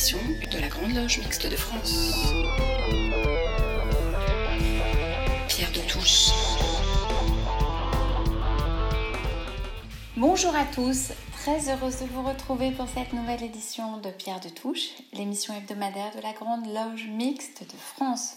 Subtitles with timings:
[0.00, 2.14] de la Grande Loge Mixte de France.
[5.46, 6.30] Pierre de Touche.
[10.16, 14.48] Bonjour à tous, très heureuse de vous retrouver pour cette nouvelle édition de Pierre de
[14.48, 18.36] Touche, l'émission hebdomadaire de la Grande Loge Mixte de France.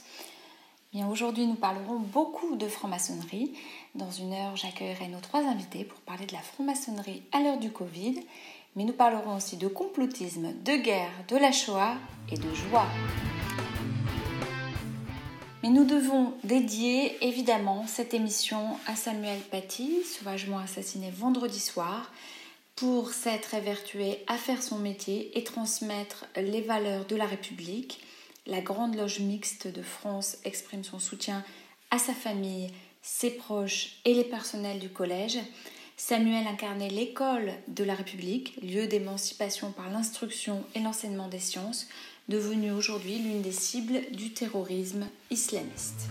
[0.92, 3.54] Bien, aujourd'hui, nous parlerons beaucoup de franc-maçonnerie.
[3.96, 7.72] Dans une heure, j'accueillerai nos trois invités pour parler de la franc-maçonnerie à l'heure du
[7.72, 8.20] Covid.
[8.76, 11.96] Mais nous parlerons aussi de complotisme, de guerre, de la Shoah
[12.32, 12.88] et de joie.
[15.62, 22.12] Mais nous devons dédier évidemment cette émission à Samuel Paty, sauvagement assassiné vendredi soir,
[22.76, 28.02] pour s'être évertué à faire son métier et transmettre les valeurs de la République
[28.46, 31.46] la Grande Loge Mixte de France exprime son soutien
[31.92, 32.70] à sa famille,
[33.02, 35.40] ses proches et les personnels du collège.
[35.96, 41.88] Samuel incarnait l'école de la République, lieu d'émancipation par l'instruction et l'enseignement des sciences,
[42.30, 46.10] devenue aujourd'hui l'une des cibles du terrorisme islamiste.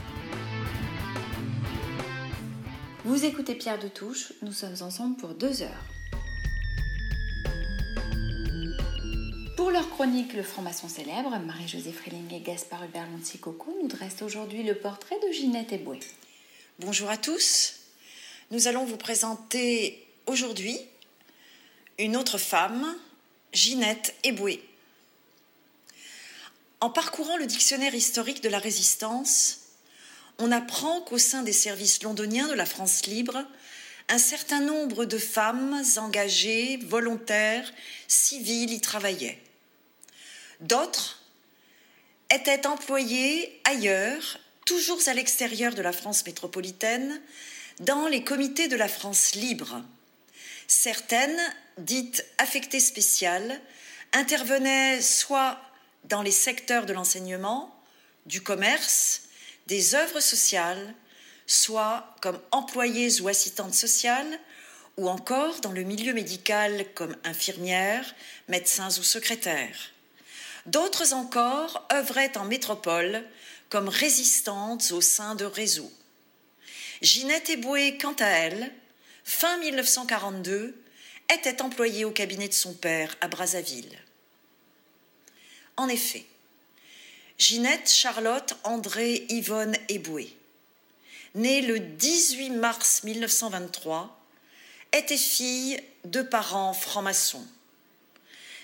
[3.04, 5.84] Vous écoutez Pierre de Touche, nous sommes ensemble pour deux heures.
[9.56, 13.08] Pour leur chronique Le franc-maçon célèbre, Marie-Josée Freling et Gaspard Hubert
[13.40, 15.98] Coco nous dressent aujourd'hui le portrait de Ginette Eboué.
[16.78, 17.81] Bonjour à tous.
[18.50, 20.78] Nous allons vous présenter aujourd'hui
[21.98, 22.96] une autre femme,
[23.52, 24.62] Ginette Eboué.
[26.80, 29.60] En parcourant le dictionnaire historique de la résistance,
[30.38, 33.46] on apprend qu'au sein des services londoniens de la France libre,
[34.08, 37.72] un certain nombre de femmes engagées, volontaires,
[38.08, 39.40] civiles y travaillaient.
[40.60, 41.22] D'autres
[42.30, 47.22] étaient employés ailleurs, toujours à l'extérieur de la France métropolitaine,
[47.80, 49.82] dans les comités de la France libre.
[50.66, 51.40] Certaines,
[51.78, 53.60] dites affectées spéciales,
[54.12, 55.58] intervenaient soit
[56.04, 57.74] dans les secteurs de l'enseignement,
[58.26, 59.22] du commerce,
[59.66, 60.94] des œuvres sociales,
[61.46, 64.38] soit comme employées ou assistantes sociales,
[64.96, 68.14] ou encore dans le milieu médical comme infirmières,
[68.48, 69.92] médecins ou secrétaires.
[70.66, 73.24] D'autres encore œuvraient en métropole
[73.68, 75.92] comme résistantes au sein de réseaux.
[77.02, 78.72] Ginette Eboué, quant à elle,
[79.24, 80.80] fin 1942,
[81.34, 83.98] était employée au cabinet de son père à Brazzaville.
[85.76, 86.24] En effet,
[87.38, 90.36] Ginette Charlotte André Yvonne Eboué,
[91.34, 94.24] née le 18 mars 1923,
[94.92, 97.46] était fille de parents francs-maçons.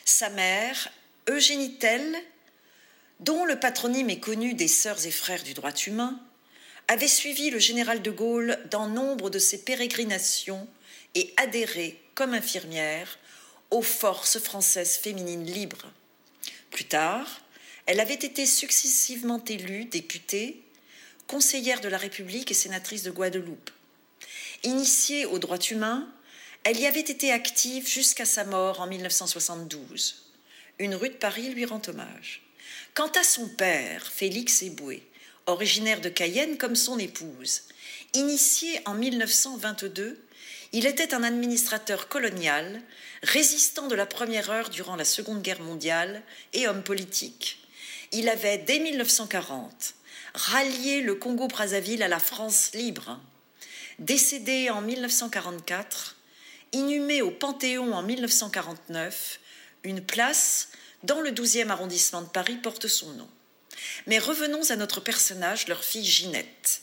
[0.05, 0.93] Sa mère
[1.29, 2.17] Eugénie Tell,
[3.19, 6.21] dont le patronyme est connu des Sœurs et Frères du droit humain,
[6.89, 10.67] avait suivi le général de Gaulle dans nombre de ses pérégrinations
[11.15, 13.19] et adhéré comme infirmière
[13.71, 15.93] aux forces françaises féminines libres.
[16.71, 17.41] Plus tard,
[17.87, 20.63] elle avait été successivement élue députée,
[21.27, 23.71] conseillère de la République et sénatrice de Guadeloupe.
[24.65, 26.09] Initiée aux droits humains,
[26.65, 30.29] elle y avait été active jusqu'à sa mort en 1972
[30.79, 32.43] une rue de Paris lui rend hommage.
[32.95, 35.03] Quant à son père, Félix Eboué,
[35.49, 37.63] originaire de Cayenne comme son épouse,
[38.15, 40.19] initié en 1922,
[40.73, 42.83] il était un administrateur colonial,
[43.23, 46.23] résistant de la première heure durant la Seconde Guerre mondiale
[46.53, 47.59] et homme politique.
[48.13, 49.95] Il avait, dès 1940,
[50.35, 53.19] rallié le Congo-Brazzaville à la France libre.
[53.99, 56.17] Décédé en 1944,
[56.73, 59.41] inhumé au Panthéon en 1949,
[59.85, 60.69] une place
[61.03, 63.29] dans le 12e arrondissement de Paris porte son nom.
[64.07, 66.83] Mais revenons à notre personnage, leur fille Ginette.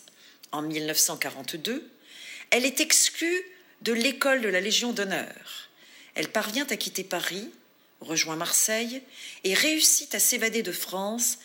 [0.52, 1.90] En 1942,
[2.52, 3.44] elle est exclue
[3.82, 5.70] de l'école de la Légion d'honneur.
[6.16, 7.50] Elle parvient à quitter Paris,
[8.02, 9.02] rejoint Marseille
[9.44, 11.40] et réussit à s'évader de France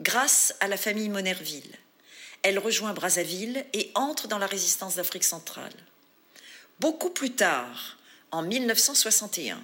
[0.00, 1.76] grâce à la famille Monerville.
[2.42, 5.72] Elle rejoint Brazzaville et entre dans la résistance d'Afrique centrale.
[6.80, 7.98] Beaucoup plus tard,
[8.30, 9.62] en 1961,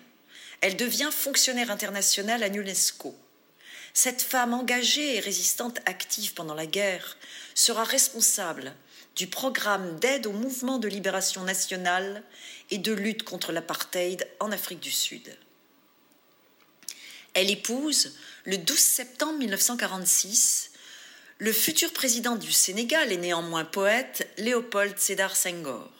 [0.60, 3.16] elle devient fonctionnaire internationale à l'UNESCO.
[4.00, 7.16] Cette femme engagée et résistante active pendant la guerre
[7.52, 8.72] sera responsable
[9.16, 12.22] du programme d'aide au mouvement de libération nationale
[12.70, 15.36] et de lutte contre l'apartheid en Afrique du Sud.
[17.34, 18.14] Elle épouse,
[18.44, 20.70] le 12 septembre 1946,
[21.38, 25.97] le futur président du Sénégal et néanmoins poète Léopold Sédar Senghor.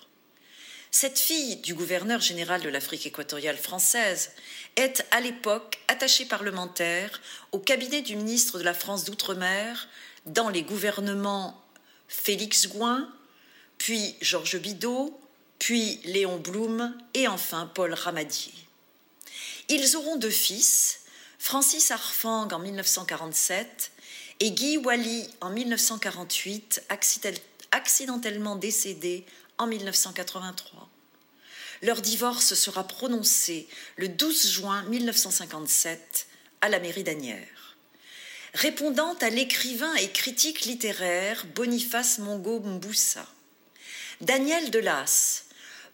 [0.91, 4.31] Cette fille du gouverneur général de l'Afrique équatoriale française
[4.77, 7.21] est à l'époque attachée parlementaire
[7.53, 9.89] au cabinet du ministre de la France d'Outre-mer
[10.27, 11.63] dans les gouvernements
[12.09, 13.13] Félix Gouin,
[13.77, 15.21] puis Georges Bidault,
[15.59, 18.55] puis Léon Blum et enfin Paul Ramadier.
[19.69, 21.01] Ils auront deux fils,
[21.39, 23.93] Francis Arfang en 1947
[24.41, 26.85] et Guy Wally en 1948,
[27.71, 29.27] accidentellement décédé
[29.59, 30.89] en 1983.
[31.83, 36.27] Leur divorce sera prononcé le 12 juin 1957
[36.61, 37.77] à la mairie d'Anières.
[38.55, 43.27] Répondant à l'écrivain et critique littéraire Boniface Mongo Mboussa,
[44.21, 45.45] Daniel Delas,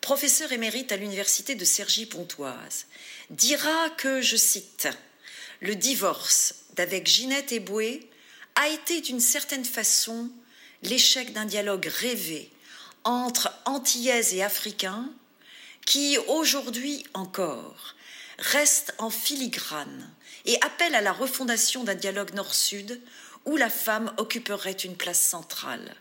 [0.00, 2.86] professeur émérite à l'université de Cergy-Pontoise,
[3.30, 4.88] dira que, je cite,
[5.60, 8.08] le divorce d'avec Ginette Eboué
[8.54, 10.30] a été d'une certaine façon
[10.82, 12.50] l'échec d'un dialogue rêvé
[13.04, 15.10] entre Antillais et Africains
[15.86, 17.94] qui, aujourd'hui encore,
[18.38, 20.10] reste en filigrane
[20.46, 23.00] et appelle à la refondation d'un dialogue nord-sud
[23.44, 25.94] où la femme occuperait une place centrale.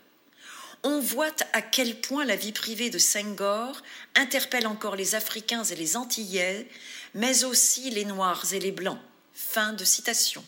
[0.82, 3.80] On voit à quel point la vie privée de Senghor
[4.14, 6.68] interpelle encore les Africains et les Antillais,
[7.14, 8.98] mais aussi les Noirs et les Blancs.
[9.32, 10.44] Fin de citation.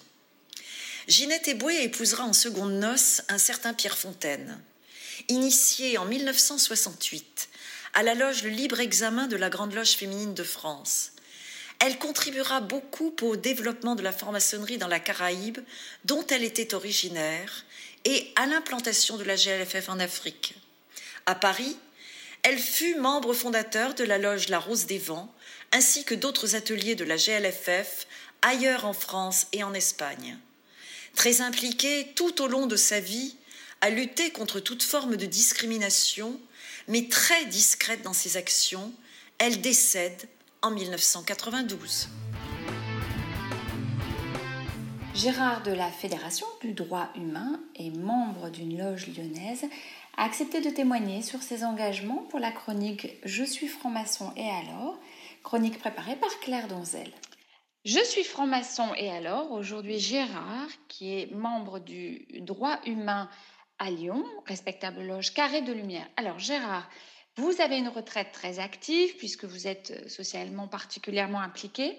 [1.08, 4.60] Ginette Eboué épousera en seconde noces un certain Pierre Fontaine.
[5.28, 7.48] Initié en 1968
[7.94, 11.12] à la loge Le Libre Examen de la Grande Loge féminine de France,
[11.78, 15.58] elle contribuera beaucoup au développement de la franc-maçonnerie dans la Caraïbe,
[16.04, 17.64] dont elle était originaire,
[18.04, 20.54] et à l'implantation de la GLFF en Afrique.
[21.26, 21.76] À Paris,
[22.42, 25.34] elle fut membre fondateur de la loge La Rose des Vents,
[25.72, 28.06] ainsi que d'autres ateliers de la GLFF
[28.42, 30.38] ailleurs en France et en Espagne
[31.16, 33.35] très impliquée tout au long de sa vie
[33.80, 36.40] à lutter contre toute forme de discrimination,
[36.88, 38.92] mais très discrète dans ses actions,
[39.38, 40.28] elle décède
[40.62, 42.08] en 1992.
[45.14, 49.64] Gérard de la Fédération du droit humain et membre d'une loge lyonnaise
[50.16, 54.98] a accepté de témoigner sur ses engagements pour la chronique Je suis franc-maçon et alors,
[55.42, 57.10] chronique préparée par Claire Donzel.
[57.86, 63.30] Je suis franc-maçon et alors, aujourd'hui Gérard, qui est membre du droit humain
[63.78, 66.06] à Lyon, respectable loge Carré de Lumière.
[66.16, 66.88] Alors Gérard,
[67.36, 71.98] vous avez une retraite très active puisque vous êtes euh, socialement particulièrement impliqué.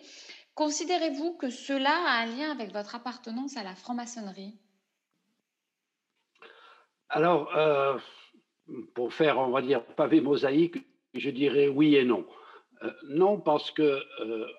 [0.55, 4.55] Considérez-vous que cela a un lien avec votre appartenance à la franc-maçonnerie?
[7.09, 7.97] Alors, euh,
[8.95, 10.77] pour faire, on va dire, pavé mosaïque,
[11.13, 12.25] je dirais oui et non.
[12.81, 14.01] Euh, non, parce que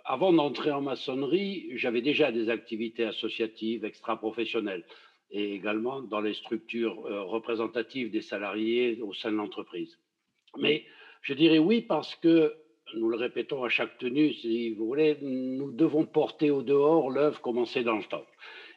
[0.04, 4.84] avant d'entrer en maçonnerie, j'avais déjà des activités associatives extra-professionnelles
[5.30, 9.98] et également dans les structures euh, représentatives des salariés au sein de l'entreprise.
[10.56, 10.84] Mais
[11.22, 12.54] je dirais oui parce que,
[12.94, 17.40] nous le répétons à chaque tenue, si vous voulez, nous devons porter au dehors l'œuvre
[17.42, 18.24] commencée dans le temps.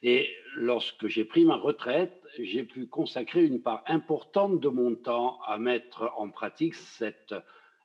[0.04, 5.40] Et lorsque j'ai pris ma retraite, j'ai pu consacrer une part importante de mon temps
[5.46, 7.34] à mettre en pratique cette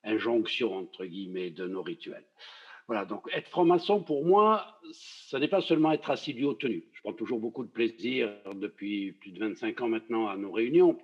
[0.02, 2.24] injonction, entre guillemets, de nos rituels.
[2.86, 6.84] Voilà, donc être franc-maçon, pour moi, ce n'est pas seulement être assidu aux tenues.
[7.06, 10.98] Prends toujours beaucoup de plaisir depuis plus de 25 ans maintenant à nos réunions,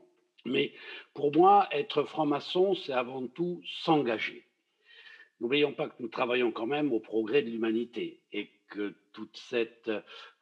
[0.45, 0.73] mais
[1.15, 4.45] pour moi, être franc-maçon, c'est avant tout s'engager.
[5.39, 9.93] N'oublions pas que nous travaillons quand même au progrès de l'humanité et que toute cette,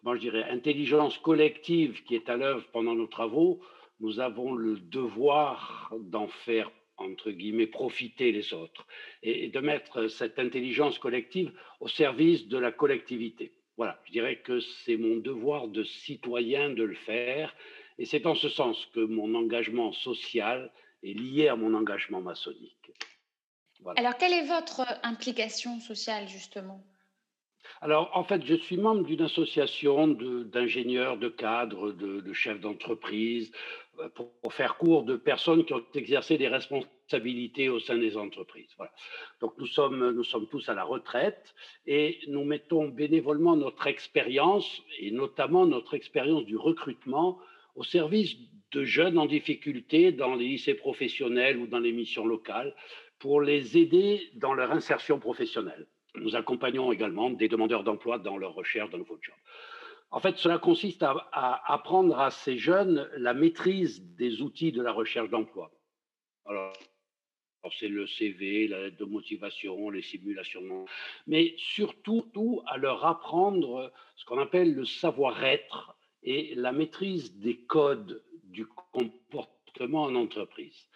[0.01, 3.61] comment je dirais, intelligence collective qui est à l'œuvre pendant nos travaux,
[4.01, 8.87] nous avons le devoir d'en faire entre guillemets, profiter les autres
[9.23, 13.53] et, de mettre cette intelligence collective au service de la collectivité.
[13.81, 17.57] Voilà, je dirais que c'est mon devoir de citoyen de le faire
[17.97, 20.71] et c'est en ce sens que mon engagement social
[21.03, 22.93] est lié à mon engagement maçonnique.
[23.97, 26.85] Alors, quelle est votre implication sociale, justement?
[27.81, 33.51] Alors, en fait, je suis membre d'une association d'ingénieurs, de, cadres, de, chefs d'entreprise,
[33.99, 37.00] euh, pour, faire court, de personnes qui ont exercé des responsabilités
[37.69, 38.77] au sein des entreprises.
[39.41, 41.55] Donc, nous sommes, tous à la retraite
[41.87, 47.39] et nous mettons bénévolement notre expérience, et notamment notre expérience du recrutement,
[47.75, 48.37] au service
[48.73, 52.75] de jeunes en difficulté dans les lycées professionnels ou dans les missions locales,
[53.19, 55.87] pour les aider dans leur insertion professionnelle.
[56.17, 59.35] Nous accompagnons également des demandeurs d'emploi dans leur recherche d'un nouveau job.
[60.13, 64.93] En fait, cela consiste à, apprendre à ces jeunes la maîtrise des outils de la
[64.93, 65.71] recherche d'emploi.
[66.47, 66.73] Alors,
[67.79, 70.87] c'est le CV, la lettre de motivation, les simulations,
[71.27, 77.57] mais surtout tout à leur apprendre ce qu'on appelle le savoir-être et la maîtrise des
[77.57, 80.89] codes du comportement en entreprise.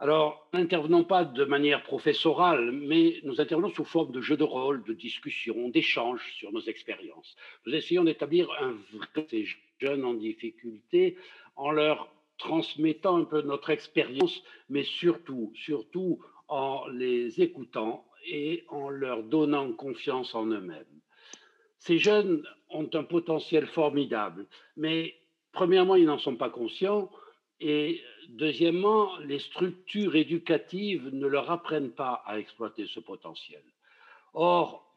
[0.00, 4.82] Alors, n'intervenons pas de manière professorale, mais nous intervenons sous forme de jeux de rôle,
[4.82, 7.36] de discussion, d'échanges sur nos expériences.
[7.64, 9.46] Nous essayons d'établir un vrai ces
[9.78, 11.16] jeunes en difficulté
[11.54, 18.88] en leur transmettant un peu notre expérience, mais surtout, surtout en les écoutant et en
[18.88, 20.84] leur donnant confiance en eux-mêmes.
[21.78, 25.14] Ces jeunes ont un potentiel formidable, mais
[25.52, 27.10] premièrement, ils n'en sont pas conscients,
[27.60, 28.00] et
[28.30, 33.62] deuxièmement, les structures éducatives ne leur apprennent pas à exploiter ce potentiel.
[34.32, 34.94] Or,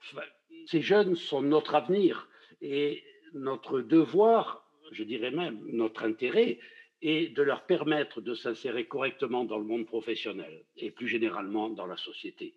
[0.65, 2.27] ces jeunes sont notre avenir,
[2.62, 3.03] et
[3.34, 6.60] notre devoir, je dirais même notre intérêt,
[7.01, 11.86] est de leur permettre de s'insérer correctement dans le monde professionnel et plus généralement dans
[11.86, 12.56] la société.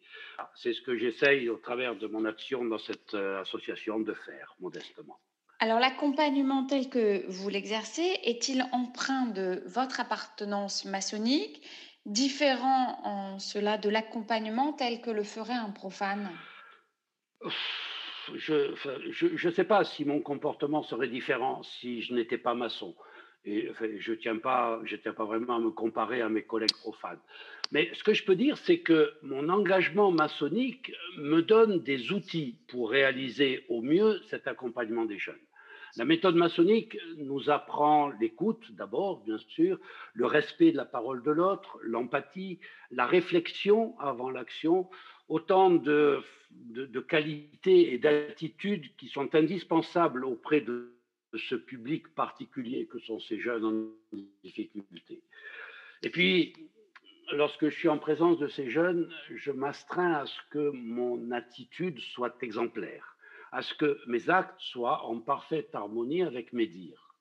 [0.55, 4.55] C'est ce que j'essaye au travers de mon action dans cette euh, association de faire,
[4.61, 5.19] modestement.
[5.59, 11.63] Alors l'accompagnement tel que vous l'exercez est-il empreint de votre appartenance maçonnique,
[12.07, 16.31] différent en cela de l'accompagnement tel que le ferait un profane?
[18.37, 22.95] Je ne sais pas si mon comportement serait différent si je n'étais pas maçon.
[23.45, 24.81] Je ne tiens, pas,
[25.19, 27.21] vraiment à me comparer à mes collègues profanes.
[27.73, 32.57] Mais ce que je peux dire, c'est que mon engagement maçonnique me donne des outils
[32.69, 35.39] pour réaliser au mieux cet accompagnement des jeunes.
[35.97, 39.79] La méthode maçonnique nous apprend l'écoute d'abord, bien sûr,
[40.15, 44.89] le respect de la parole de l'autre, l'empathie, la réflexion avant l'action,
[45.29, 46.23] autant de,
[47.09, 51.00] qualités et d'attitudes qui sont indispensables auprès de
[51.39, 55.23] ce public particulier que sont ces jeunes en difficulté.
[56.03, 56.55] Et puis,
[57.33, 61.99] lorsque je suis en présence de ces jeunes, je m'astreins à ce que mon attitude
[62.01, 63.17] soit exemplaire,
[63.53, 67.15] à ce que mes actes soient en parfaite harmonie avec mes dires.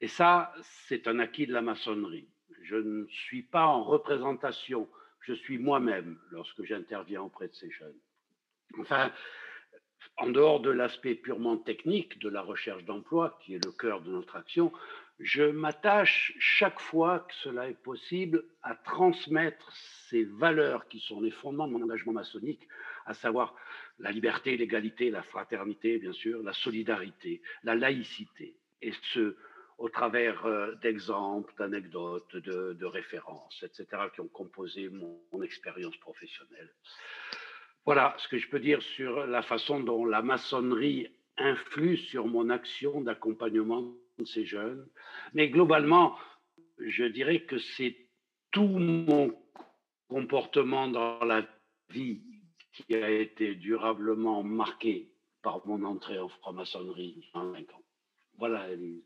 [0.00, 0.52] Et ça,
[0.88, 2.28] c'est un acquis de la maçonnerie.
[2.62, 4.88] Je ne suis pas en représentation
[5.26, 7.98] je suis moi-même lorsque j'interviens auprès de ces jeunes.
[8.78, 9.10] Enfin,
[10.16, 14.10] en dehors de l'aspect purement technique de la recherche d'emploi, qui est le cœur de
[14.10, 14.72] notre action,
[15.20, 19.70] je m'attache chaque fois que cela est possible à transmettre
[20.08, 22.66] ces valeurs qui sont les fondements de mon engagement maçonnique,
[23.06, 23.54] à savoir
[23.98, 29.36] la liberté, l'égalité, la fraternité, bien sûr, la solidarité, la laïcité, et ce,
[29.78, 36.70] au travers euh, d'exemples, d'anecdotes, de, références, etc., qui ont composé mon, expérience professionnelle.
[37.84, 42.48] Voilà ce que je peux dire sur la façon dont la maçonnerie influe sur mon
[42.48, 44.88] action d'accompagnement de ces jeunes.
[45.34, 46.16] Mais globalement,
[46.78, 47.96] je dirais que c'est
[48.50, 49.34] tout mon
[50.08, 51.46] comportement dans la
[51.90, 52.22] vie
[52.72, 55.10] qui a été durablement marqué
[55.42, 57.82] par mon entrée en franc-maçonnerie en 5 ans.
[58.38, 59.04] Voilà, Elise.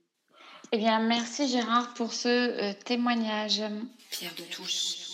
[0.73, 3.63] Eh bien, merci Gérard pour ce euh, témoignage.
[4.11, 5.08] Pierre de Touche.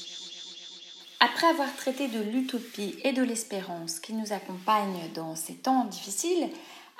[1.24, 6.50] Après avoir traité de l'utopie et de l'espérance qui nous accompagnent dans ces temps difficiles,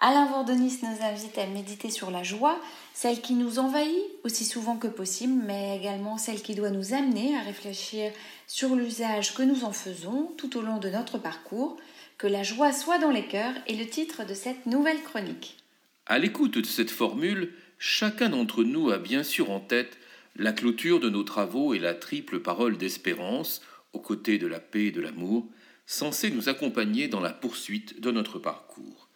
[0.01, 2.59] Alain Vordonis nous invite à méditer sur la joie,
[2.95, 7.37] celle qui nous envahit aussi souvent que possible, mais également celle qui doit nous amener
[7.37, 8.13] à réfléchir
[8.47, 11.77] sur l'usage que nous en faisons tout au long de notre parcours.
[12.17, 15.59] Que la joie soit dans les cœurs est le titre de cette nouvelle chronique.
[16.07, 19.99] À l'écoute de cette formule, Chacun d'entre nous a bien sûr en tête
[20.37, 23.61] la clôture de nos travaux et la triple parole d'espérance,
[23.95, 25.49] aux côtés de la paix et de l'amour,
[25.87, 29.09] censée nous accompagner dans la poursuite de notre parcours.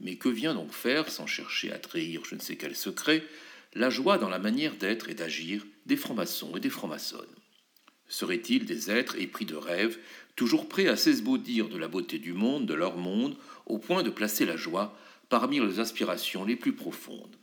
[0.00, 3.22] Mais que vient donc faire, sans chercher à trahir je ne sais quel secret,
[3.74, 7.26] la joie dans la manière d'être et d'agir des francs-maçons et des francs-maçonnes?
[8.08, 9.98] Seraient-ils des êtres épris de rêve,
[10.36, 14.10] toujours prêts à s'esbaudir de la beauté du monde, de leur monde, au point de
[14.10, 14.96] placer la joie
[15.28, 17.36] parmi les aspirations les plus profondes?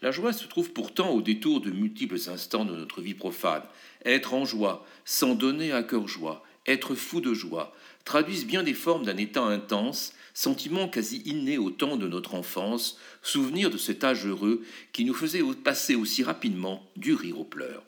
[0.00, 3.64] La joie se trouve pourtant au détour de multiples instants de notre vie profane.
[4.04, 7.74] Être en joie, s'en donner à cœur joie, être fou de joie,
[8.04, 12.98] traduisent bien des formes d'un état intense, sentiment quasi inné au temps de notre enfance,
[13.22, 14.62] souvenir de cet âge heureux
[14.92, 17.82] qui nous faisait passer aussi rapidement du rire aux pleurs.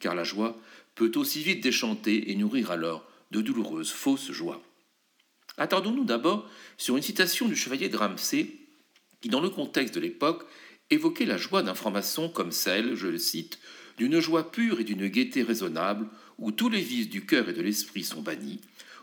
[0.00, 0.58] Car la joie
[0.94, 4.62] peut aussi vite déchanter et nourrir alors de douloureuses fausses joies.
[5.58, 6.48] Attardons-nous d'abord
[6.78, 8.46] sur une citation du chevalier de Ramsay
[9.20, 10.46] qui, dans le contexte de l'époque,
[10.90, 13.58] évoquait la joie d'un franc-maçon comme celle, je le cite,
[13.96, 16.06] d'une joie pure et d'une gaieté raisonnable,
[16.38, 18.60] où tous les vices du cœur et de l'esprit sont bannis,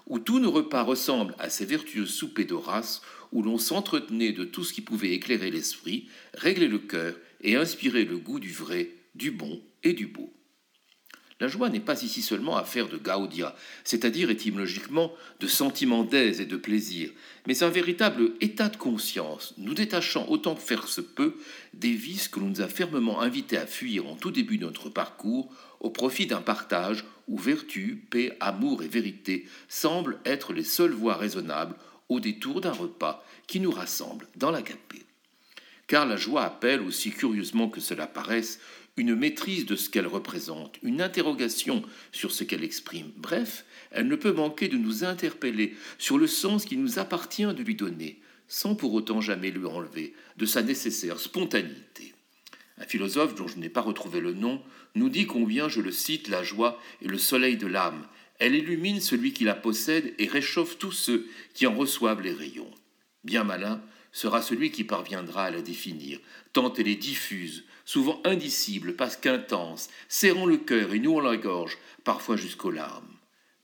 [0.08, 3.02] où tous nos repas ressemblent à ces vertueux soupers d'Horace,
[3.32, 8.06] où l'on s'entretenait de tout ce qui pouvait éclairer l'esprit, régler le cœur et inspirer
[8.06, 10.34] le goût du vrai, du bon et du beau.
[11.40, 16.48] La joie n'est pas ici seulement affaire de gaudia, c'est-à-dire étymologiquement de sentiment d'aise et
[16.48, 17.12] de plaisir,
[17.46, 21.36] mais un véritable état de conscience, nous détachant autant que faire se peut
[21.76, 24.90] des vices que l'on nous a fermement invités à fuir en tout début de notre
[24.90, 30.92] parcours, au profit d'un partage où vertu, paix, amour et vérité semblent être les seules
[30.92, 31.76] voies raisonnables
[32.10, 35.04] au détour d'un repas qui nous rassemble dans l'agapé.
[35.88, 38.60] Car la joie appelle, aussi curieusement que cela paraisse,
[38.98, 43.12] une maîtrise de ce qu'elle représente, une interrogation sur ce qu'elle exprime.
[43.16, 47.64] Bref, elle ne peut manquer de nous interpeller sur le sens qu'il nous appartient de
[47.64, 48.20] lui donner.
[48.48, 52.14] sans pour autant jamais lui enlever de sa nécessaire spontanéité.
[52.78, 54.62] Un philosophe dont je n'ai pas retrouvé le nom
[54.96, 58.08] nous dit combien, je le cite, la joie est le soleil de l'âme.
[58.40, 62.72] Elle illumine celui qui la possède et réchauffe tous ceux qui en reçoivent les rayons.
[63.24, 66.20] Bien malin sera celui qui parviendra à la définir,
[66.54, 71.78] tant elle est diffuse, souvent indicible parce qu'intense, serrant le cœur et nouant la gorge,
[72.04, 73.08] parfois jusqu'aux larmes.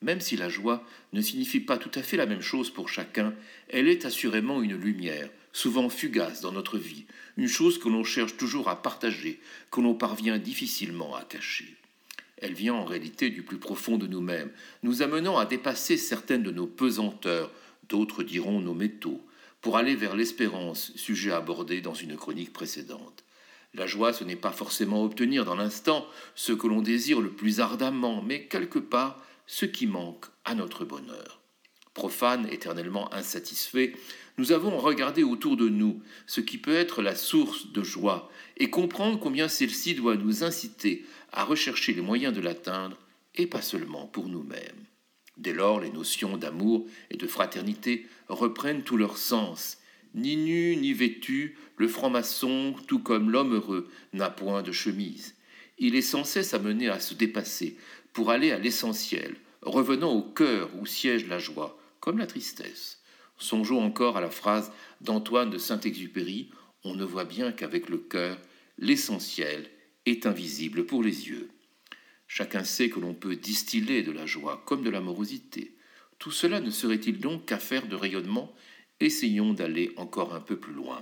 [0.02, 3.36] Même si la joie ne signifie pas tout à fait la même chose pour chacun,
[3.68, 8.38] elle est assurément une lumière, souvent fugace dans notre vie, une chose que l'on cherche
[8.38, 11.76] toujours à partager, que l'on parvient difficilement à cacher.
[12.38, 14.52] Elle vient en réalité du plus profond de nous-mêmes,
[14.84, 17.52] nous amenant à dépasser certaines de nos pesanteurs,
[17.90, 19.22] d'autres diront nos métaux,
[19.60, 23.23] pour aller vers l'espérance, sujet abordé dans une chronique précédente.
[23.74, 27.60] La joie, ce n'est pas forcément obtenir dans l'instant ce que l'on désire le plus
[27.60, 31.42] ardemment, mais quelque part ce qui manque à notre bonheur.
[31.94, 33.94] Profane, éternellement insatisfait,
[34.38, 38.70] nous avons regardé autour de nous ce qui peut être la source de joie et
[38.70, 42.98] comprendre combien celle-ci doit nous inciter à rechercher les moyens de l'atteindre
[43.36, 44.86] et pas seulement pour nous-mêmes.
[45.38, 49.78] Dès lors, les notions d'amour et de fraternité reprennent tout leur sens.
[50.14, 55.36] Ni nu ni vêtu, le franc-maçon, tout comme l'homme heureux, n'a point de chemise.
[55.80, 57.78] Il est sans cesse amené à se dépasser
[58.14, 63.02] pour aller à l'essentiel, revenant au cœur où siège la joie, comme la tristesse.
[63.38, 66.52] Songeons encore à la phrase d'Antoine de Saint-Exupéry
[66.84, 68.38] On ne voit bien qu'avec le cœur,
[68.78, 69.70] l'essentiel
[70.06, 71.50] est invisible pour les yeux.
[72.28, 75.76] Chacun sait que l'on peut distiller de la joie comme de l'amorosité.
[76.20, 78.54] Tout cela ne serait-il donc qu'affaire de rayonnement
[79.04, 81.02] Essayons d'aller encore un peu plus loin.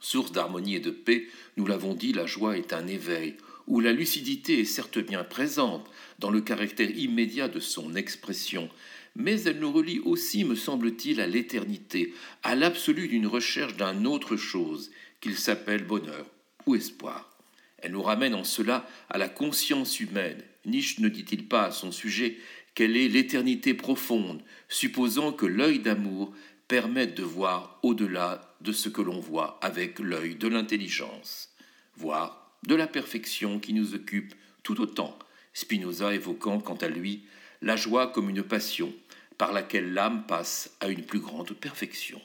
[0.00, 1.26] Source d'harmonie et de paix,
[1.58, 5.86] nous l'avons dit, la joie est un éveil, où la lucidité est certes bien présente
[6.18, 8.70] dans le caractère immédiat de son expression,
[9.16, 14.38] mais elle nous relie aussi, me semble-t-il, à l'éternité, à l'absolu d'une recherche d'un autre
[14.38, 14.90] chose,
[15.20, 16.24] qu'il s'appelle bonheur
[16.64, 17.36] ou espoir.
[17.76, 20.42] Elle nous ramène en cela à la conscience humaine.
[20.64, 22.38] Nietzsche ne dit-il pas à son sujet
[22.74, 26.34] quelle est l'éternité profonde, supposant que l'œil d'amour
[26.74, 31.54] permette de voir au-delà de ce que l'on voit avec l'œil de l'intelligence,
[31.96, 34.34] voir de la perfection qui nous occupe
[34.64, 35.16] tout autant,
[35.52, 37.26] Spinoza évoquant quant à lui
[37.62, 38.92] la joie comme une passion
[39.38, 42.20] par laquelle l'âme passe à une plus grande perfection.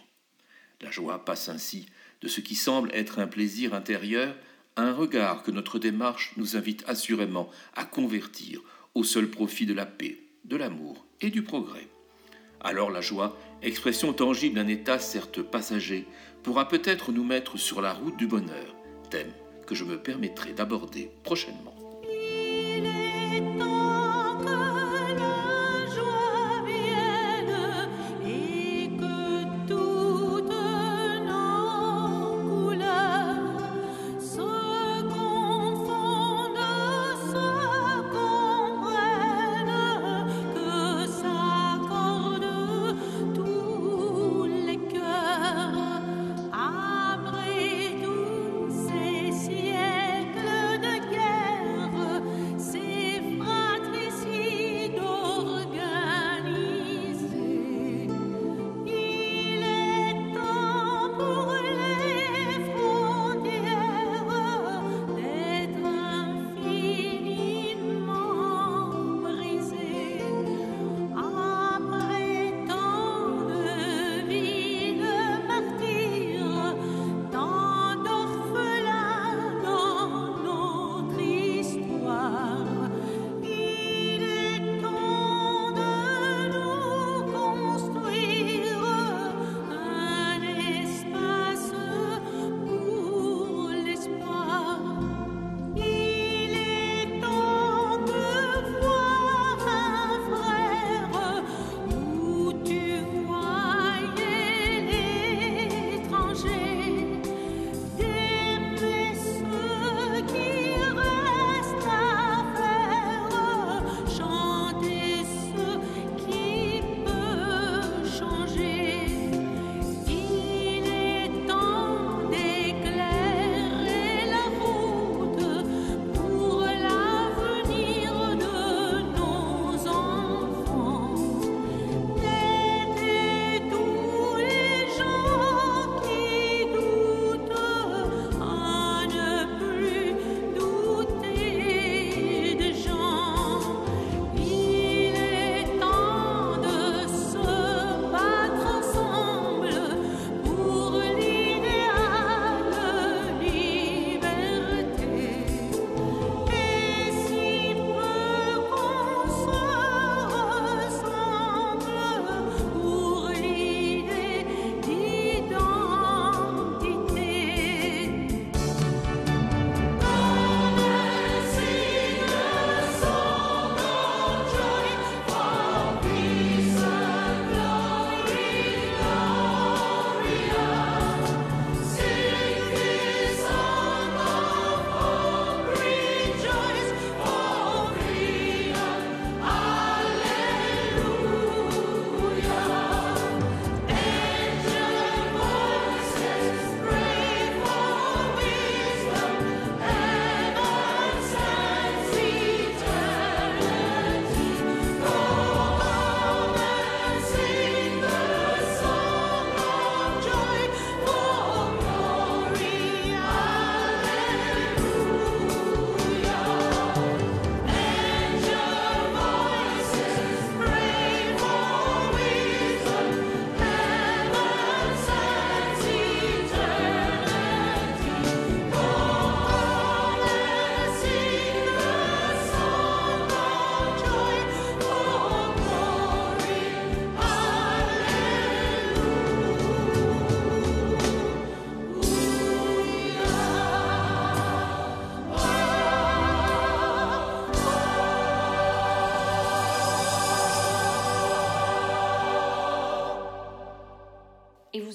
[0.81, 1.85] La joie passe ainsi
[2.21, 4.35] de ce qui semble être un plaisir intérieur
[4.75, 8.61] à un regard que notre démarche nous invite assurément à convertir
[8.95, 11.87] au seul profit de la paix, de l'amour et du progrès.
[12.61, 16.05] Alors la joie, expression tangible d'un état certes passager,
[16.43, 18.75] pourra peut-être nous mettre sur la route du bonheur,
[19.09, 19.31] thème
[19.65, 21.88] que je me permettrai d'aborder prochainement.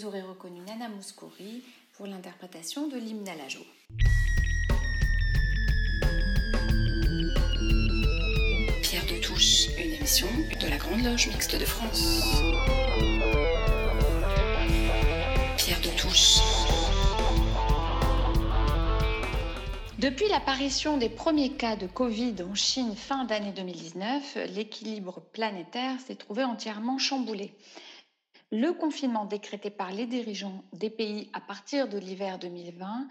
[0.04, 1.62] Vous aurez reconnu Nana Mouskouri
[1.94, 3.64] pour l'interprétation de l'hymne à la joie.
[8.82, 10.26] Pierre de Touche, une émission
[10.60, 12.22] de la Grande Loge Mixte de France.
[15.56, 16.38] Pierre de Touche.
[19.98, 26.16] Depuis l'apparition des premiers cas de Covid en Chine fin d'année 2019, l'équilibre planétaire s'est
[26.16, 27.54] trouvé entièrement chamboulé.
[28.56, 33.08] Le confinement décrété par les dirigeants des pays à partir de l'hiver 2020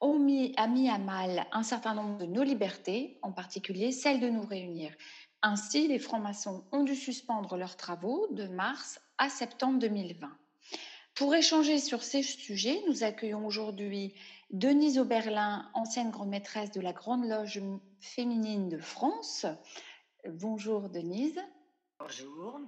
[0.00, 4.46] a mis à mal un certain nombre de nos libertés, en particulier celle de nous
[4.46, 4.94] réunir.
[5.42, 10.30] Ainsi, les francs-maçons ont dû suspendre leurs travaux de mars à septembre 2020.
[11.16, 14.14] Pour échanger sur ces sujets, nous accueillons aujourd'hui
[14.50, 17.60] Denise Oberlin, ancienne grande maîtresse de la Grande Loge
[17.98, 19.44] féminine de France.
[20.24, 21.40] Bonjour Denise.
[21.98, 22.60] Bonjour.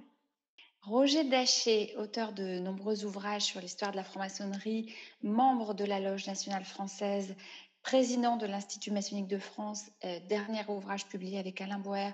[0.87, 6.27] Roger Daché, auteur de nombreux ouvrages sur l'histoire de la franc-maçonnerie, membre de la Loge
[6.27, 7.35] nationale française,
[7.83, 12.11] président de l'Institut maçonnique de France, euh, dernier ouvrage publié avec Alain Boer,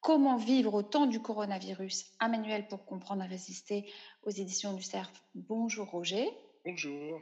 [0.00, 3.90] Comment vivre au temps du coronavirus, un manuel pour comprendre et résister
[4.22, 5.10] aux éditions du CERF.
[5.34, 6.28] Bonjour Roger.
[6.64, 7.20] Bonjour.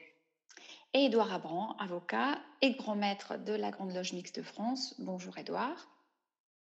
[0.94, 4.94] Et Édouard Abran, avocat et grand maître de la Grande Loge Mixte de France.
[4.98, 5.88] Bonjour Édouard.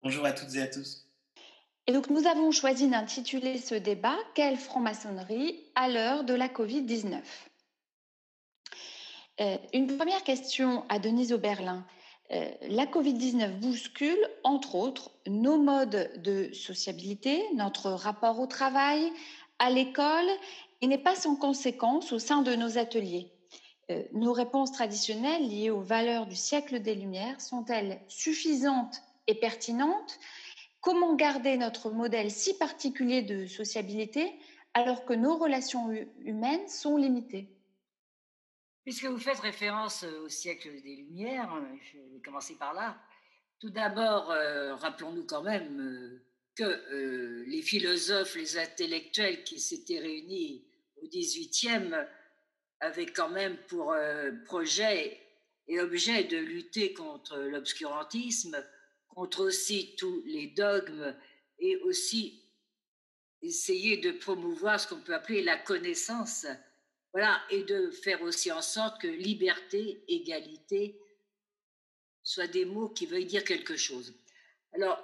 [0.02, 1.09] Bonjour à toutes et à tous.
[1.90, 7.20] Et donc nous avons choisi d'intituler ce débat Quelle franc-maçonnerie à l'heure de la Covid-19
[9.40, 11.84] euh, Une première question à Denise Oberlin.
[12.30, 19.12] Euh, la Covid-19 bouscule, entre autres, nos modes de sociabilité, notre rapport au travail,
[19.58, 20.30] à l'école,
[20.82, 23.32] et n'est pas sans conséquence au sein de nos ateliers.
[23.90, 30.20] Euh, nos réponses traditionnelles liées aux valeurs du siècle des Lumières sont-elles suffisantes et pertinentes
[30.80, 34.32] Comment garder notre modèle si particulier de sociabilité
[34.72, 35.90] alors que nos relations
[36.24, 37.48] humaines sont limitées?
[38.84, 42.98] Puisque vous faites référence euh, au siècle des Lumières, euh, je vais commencer par là.
[43.58, 46.18] Tout d'abord, euh, rappelons-nous quand même
[46.56, 50.66] que les philosophes, les intellectuels qui s'étaient réunis
[51.00, 51.94] au XVIIIe
[52.80, 53.94] avaient quand même pour
[54.46, 55.20] projet
[55.68, 58.56] et objet de lutter contre l'obscurantisme,
[59.14, 61.14] contre aussi tous les dogmes
[61.58, 62.42] et aussi
[63.42, 66.46] essayer de promouvoir ce qu'on peut appeler la connaissance.
[67.12, 70.96] Voilà, et de faire aussi en sorte que liberté, égalité
[72.22, 74.14] soient des mots qui veuillent dire quelque chose.
[74.72, 75.02] Alors,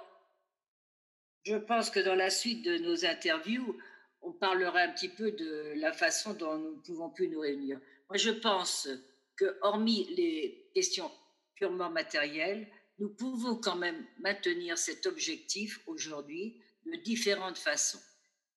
[1.43, 3.77] je pense que dans la suite de nos interviews,
[4.21, 7.79] on parlera un petit peu de la façon dont nous ne pouvons plus nous réunir.
[8.09, 8.87] Moi, je pense
[9.35, 11.11] que, hormis les questions
[11.55, 12.67] purement matérielles,
[12.99, 17.99] nous pouvons quand même maintenir cet objectif aujourd'hui de différentes façons.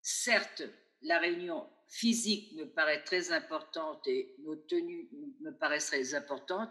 [0.02, 0.62] Certes,
[1.02, 5.08] la réunion physique me paraît très importante et nos tenues
[5.40, 6.70] me paraissent très importantes.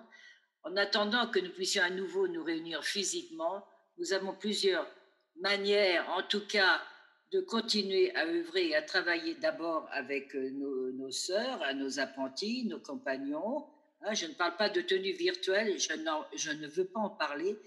[0.63, 3.65] En attendant que nous puissions à nouveau nous réunir physiquement,
[3.97, 4.87] nous avons plusieurs
[5.35, 6.81] manières, en tout cas,
[7.31, 12.65] de continuer à œuvrer et à travailler d'abord avec euh, nos, nos sœurs, nos apprentis,
[12.65, 13.67] nos compagnons,
[14.13, 17.57] je ne parle pas de tenue virtuelle, je, ne veux pas en parler.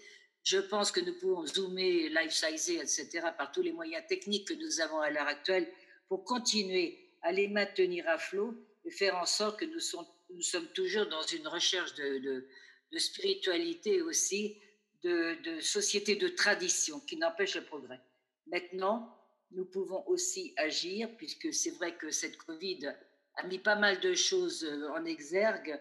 [0.45, 4.81] Je pense que nous pouvons zoomer, life-sizer, etc., par tous les moyens techniques que nous
[4.81, 5.71] avons à l'heure actuelle
[6.09, 11.07] pour continuer à les maintenir à flot et faire en sorte que nous, sommes toujours
[11.07, 14.61] dans une recherche de, de, spiritualité aussi,
[15.05, 18.01] de, de, société de tradition qui n'empêche le progrès.
[18.47, 19.17] Maintenant,
[19.53, 22.93] nous pouvons aussi agir, puisque c'est vrai que cette Covid
[23.37, 25.79] a mis pas mal de choses euh, en exergue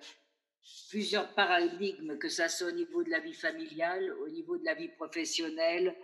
[0.89, 4.74] plusieurs paradigmes, que ça soit au niveau de la vie familiale, au niveau de la
[4.74, 5.95] vie professionnelle,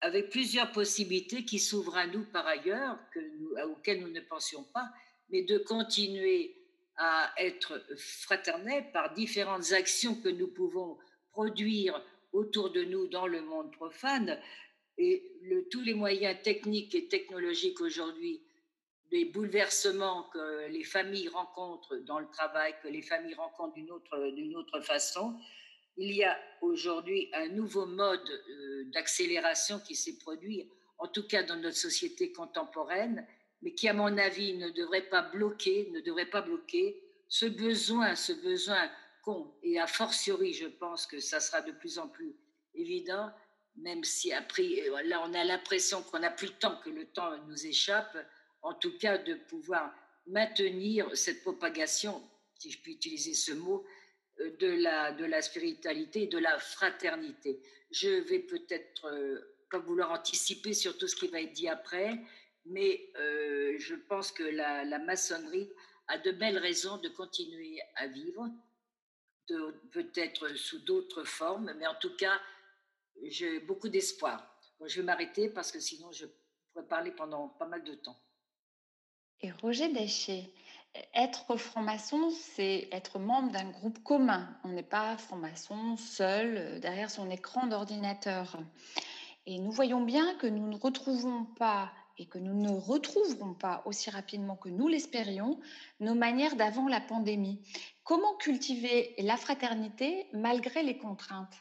[0.00, 4.64] avec plusieurs possibilités qui s'ouvrent à nous par ailleurs, que nous, auxquelles nous ne pensions
[4.72, 4.88] pas,
[5.30, 6.54] mais de continuer
[6.96, 10.98] à être fraternels par différentes actions que nous pouvons
[11.30, 14.40] produire autour de nous dans le monde profane.
[14.96, 15.32] Et
[15.70, 18.42] tous les moyens techniques et technologiques aujourd'hui
[19.10, 24.30] des bouleversements que les familles rencontrent dans le travail, que les familles rencontrent d'une autre,
[24.32, 25.38] d'une autre façon,
[25.96, 31.42] il y a aujourd'hui un nouveau mode euh, d'accélération qui s'est produit, en tout cas
[31.42, 33.26] dans notre société contemporaine,
[33.62, 38.14] mais qui, à mon avis, ne devrait pas bloquer, ne devrait pas bloquer ce besoin,
[38.14, 38.88] ce besoin
[39.22, 42.36] qu'ont, et a fortiori, je pense que ça sera de plus en plus
[42.74, 43.30] évident,
[43.76, 47.36] même si après, là, on a l'impression qu'on n'a plus le temps, que le temps
[47.46, 48.16] nous échappe,
[48.62, 49.94] en tout cas de pouvoir
[50.26, 52.22] maintenir cette propagation,
[52.58, 53.84] si je puis utiliser ce mot,
[54.40, 57.62] euh, de la, de la spiritualité et de la fraternité.
[57.90, 59.40] Je vais peut-être euh,
[59.70, 62.18] pas vouloir anticiper sur tout ce qui va être dit après,
[62.66, 65.70] mais euh, je pense que la, la, maçonnerie
[66.08, 68.48] a de belles raisons de continuer à vivre,
[69.92, 72.38] peut-être sous d'autres formes, mais en tout cas,
[73.22, 74.54] j'ai beaucoup d'espoir.
[74.84, 76.26] je vais m'arrêter parce que sinon je
[76.72, 78.20] pourrais parler pendant pas mal de temps.
[79.40, 80.50] Et Roger Déchet,
[81.14, 84.48] être franc-maçon, c'est être membre d'un groupe commun.
[84.64, 88.58] On n'est pas franc-maçon seul euh, derrière son écran d'ordinateur.
[89.46, 93.82] Et nous voyons bien que nous ne retrouvons pas et que nous ne retrouverons pas
[93.86, 95.60] aussi rapidement que nous l'espérions
[96.00, 97.60] nos manières d'avant la pandémie.
[98.02, 101.54] Comment cultiver la fraternité malgré les contraintes?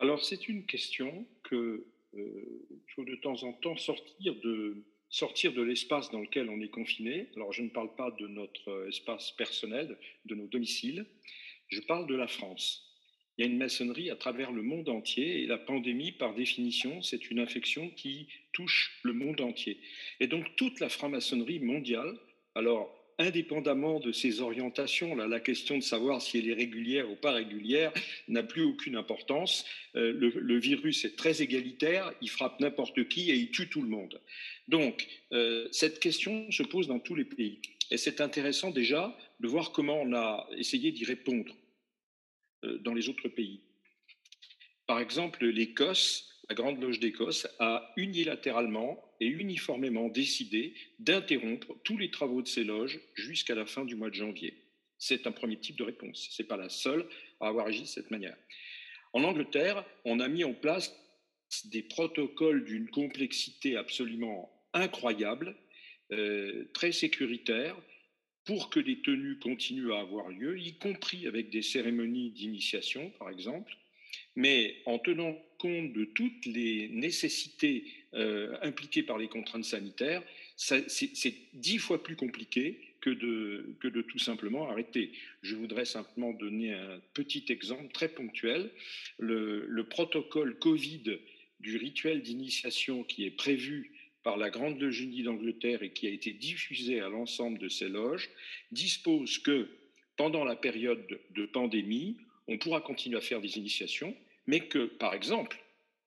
[0.00, 5.62] Alors c'est une question que euh, faut de temps en temps sortir de, sortir de
[5.62, 7.28] l'espace dans lequel on est confiné.
[7.36, 11.06] Alors je ne parle pas de notre espace personnel, de nos domiciles,
[11.68, 12.88] je parle de la France.
[13.36, 17.00] Il y a une maçonnerie à travers le monde entier et la pandémie, par définition,
[17.02, 19.78] c'est une infection qui touche le monde entier.
[20.20, 22.18] Et donc toute la franc-maçonnerie mondiale,
[22.54, 27.32] alors indépendamment de ses orientations, la question de savoir si elle est régulière ou pas
[27.32, 27.92] régulière
[28.28, 29.64] n'a plus aucune importance.
[29.96, 33.88] Euh, le, virus est très égalitaire, il frappe n'importe qui et il tue tout le
[33.88, 34.20] monde.
[34.68, 37.60] Donc, euh, cette question se pose dans tous les pays.
[37.90, 41.54] Et c'est intéressant déjà de voir comment on a essayé d'y répondre
[42.64, 43.60] euh, dans les autres pays.
[44.86, 52.10] Par exemple, l'Écosse, la Grande Loge d'Écosse, a unilatéralement et uniformément décidé d'interrompre tous les
[52.10, 54.54] travaux de ces loges jusqu'à la fin du mois de janvier.
[54.98, 56.28] C'est un premier type de réponse.
[56.30, 57.06] Ce n'est pas la seule
[57.40, 58.36] à avoir agi de cette manière.
[59.12, 60.94] En Angleterre, on a mis en place
[61.66, 65.54] des protocoles d'une complexité absolument incroyable,
[66.12, 67.76] euh, très sécuritaires,
[68.44, 73.30] pour que les tenues continuent à avoir lieu, y compris avec des cérémonies d'initiation, par
[73.30, 73.72] exemple,
[74.34, 75.36] mais en tenant
[75.68, 80.22] de toutes les nécessités euh, impliquées par les contraintes sanitaires,
[80.56, 85.12] c'est dix fois plus compliqué que de, que de tout simplement arrêter.
[85.42, 88.70] Je voudrais simplement donner un petit exemple très ponctuel.
[89.18, 91.18] Le, le protocole Covid
[91.60, 96.32] du rituel d'initiation qui est prévu par la Grande Loge d'Angleterre et qui a été
[96.32, 98.30] diffusé à l'ensemble de ces loges,
[98.70, 99.68] dispose que
[100.16, 104.14] pendant la période de pandémie, on pourra continuer à faire des initiations,
[104.46, 105.58] mais que, par exemple,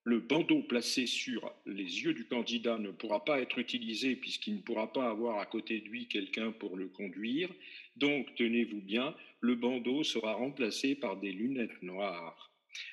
[0.03, 4.61] le bandeau placé sur les yeux du candidat ne pourra pas être utilisé puisqu'il ne
[4.61, 7.49] pourra pas avoir à côté de lui quelqu'un pour le conduire.
[7.95, 12.51] Donc, tenez-vous bien, le bandeau sera remplacé par des lunettes noires.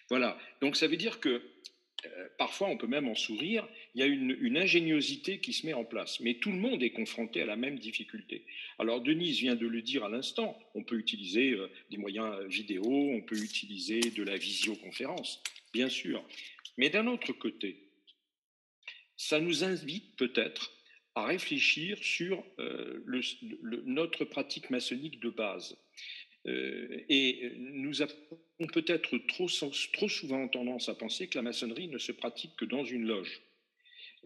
[0.08, 0.38] Voilà.
[0.62, 1.42] Donc, ça veut dire que
[2.04, 5.72] euh, parfois on peut même en sourire, il y a une, ingéniosité qui se met
[5.72, 6.20] en place.
[6.20, 8.44] Mais tout le monde est confronté à la même difficulté.
[8.78, 12.84] Alors Denise vient de le dire à l'instant, on peut utiliser euh, des moyens vidéo,
[12.84, 16.24] on peut utiliser de la visioconférence, bien sûr.
[16.76, 17.88] Mais d'un autre côté,
[19.16, 20.72] ça nous invite peut-être
[21.14, 23.04] à réfléchir sur euh,
[23.84, 25.76] notre pratique maçonnique de base.
[26.44, 28.14] Et nous avons
[28.72, 29.48] peut-être trop,
[30.08, 33.42] souvent tendance à penser que la maçonnerie ne se pratique que dans une loge.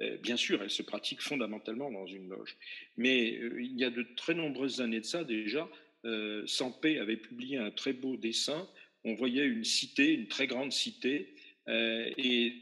[0.00, 2.56] Euh, bien sûr, elle se pratique fondamentalement dans une loge.
[2.96, 5.68] Mais euh, il y a de très nombreuses années de ça déjà,
[6.04, 8.68] euh, Sampé avait publié un très beau dessin.
[9.04, 11.34] On voyait une cité, une très grande cité,
[11.68, 12.54] et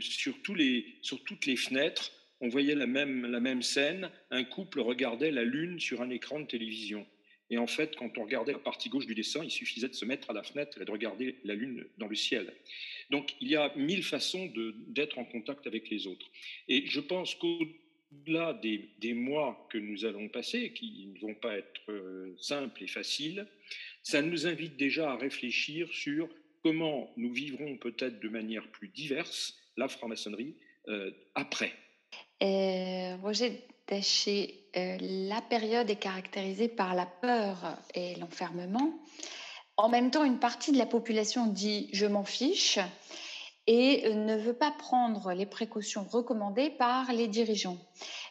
[0.00, 4.10] sur, toutes les fenêtres, on voyait la même scène.
[4.30, 7.06] Un couple regardait la lune sur un écran de télévision.
[7.50, 10.04] Et en fait, quand on regardait la partie gauche du dessin, il suffisait de se
[10.04, 12.52] mettre à la fenêtre et de regarder la Lune dans le ciel.
[13.10, 14.52] Donc, il y a mille façons
[14.88, 16.26] d'être en contact avec les autres.
[16.68, 21.56] Et je pense qu'au-delà des, des, mois que nous allons passer, qui ne vont pas
[21.56, 23.46] être euh, simples et faciles,
[24.02, 26.28] ça nous invite déjà à réfléchir sur
[26.62, 30.56] comment nous vivrons peut-être de manière plus diverse la franc-maçonnerie
[30.88, 31.72] euh, après.
[32.42, 33.60] Euh, Roger
[33.92, 38.98] Euh, la période est caractérisée par la peur et l'enfermement.
[39.76, 42.78] En même temps, une partie de la population dit je m'en fiche
[43.66, 47.78] et ne veut pas prendre les précautions recommandées par les dirigeants.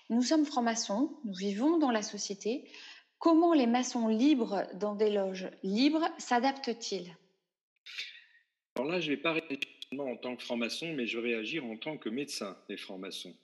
[0.10, 2.70] Nous sommes francs-maçons, nous vivons dans la société.
[3.18, 7.16] Comment les maçons libres dans des loges libres s'adaptent-ils?
[8.76, 9.60] Alors là, je ne vais pas réagir
[9.98, 13.36] en tant que franc-maçon, mais je vais réagir en tant que médecin des francs-maçons.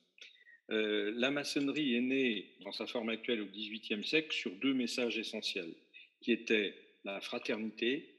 [0.72, 5.18] Euh, la maçonnerie est née dans sa forme actuelle au XVIIIe siècle sur deux messages
[5.18, 5.74] essentiels,
[6.22, 8.16] qui étaient la fraternité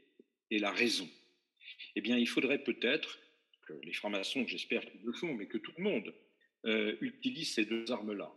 [0.51, 1.09] et la raison.
[1.97, 3.19] Eh bien, il faudrait peut-être
[3.67, 6.15] que les francs-maçons, j'espère qu'ils le font, mais que tout le monde
[6.67, 8.31] euh, utilise ces deux armes-là.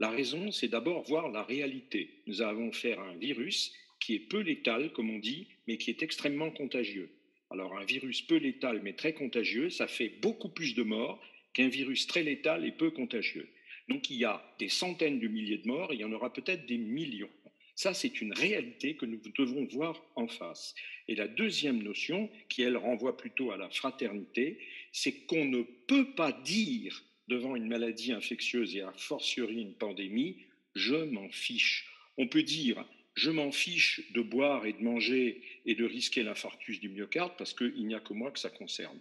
[0.00, 2.22] La raison, c'est d'abord voir la réalité.
[2.26, 5.90] Nous avons affaire à un virus qui est peu létal, comme on dit, mais qui
[5.90, 7.10] est extrêmement contagieux.
[7.50, 11.68] Alors, un virus peu létal mais très contagieux, ça fait beaucoup plus de morts qu'un
[11.68, 13.48] virus très létal et peu contagieux.
[13.88, 16.32] Donc il y a des centaines de milliers de morts, et il y en aura
[16.32, 17.30] peut-être des millions.
[17.74, 20.74] Ça, c'est une réalité que nous devons voir en face.
[21.08, 24.58] Et la deuxième notion, qui elle renvoie plutôt à la fraternité,
[24.92, 30.44] c'est qu'on ne peut pas dire devant une maladie infectieuse et a fortiori une pandémie,
[30.74, 31.88] je m'en fiche.
[32.18, 36.78] On peut dire, je m'en fiche de boire et de manger et de risquer l'infarctus
[36.80, 38.98] du myocarde parce qu'il n'y a que moi que ça concerne.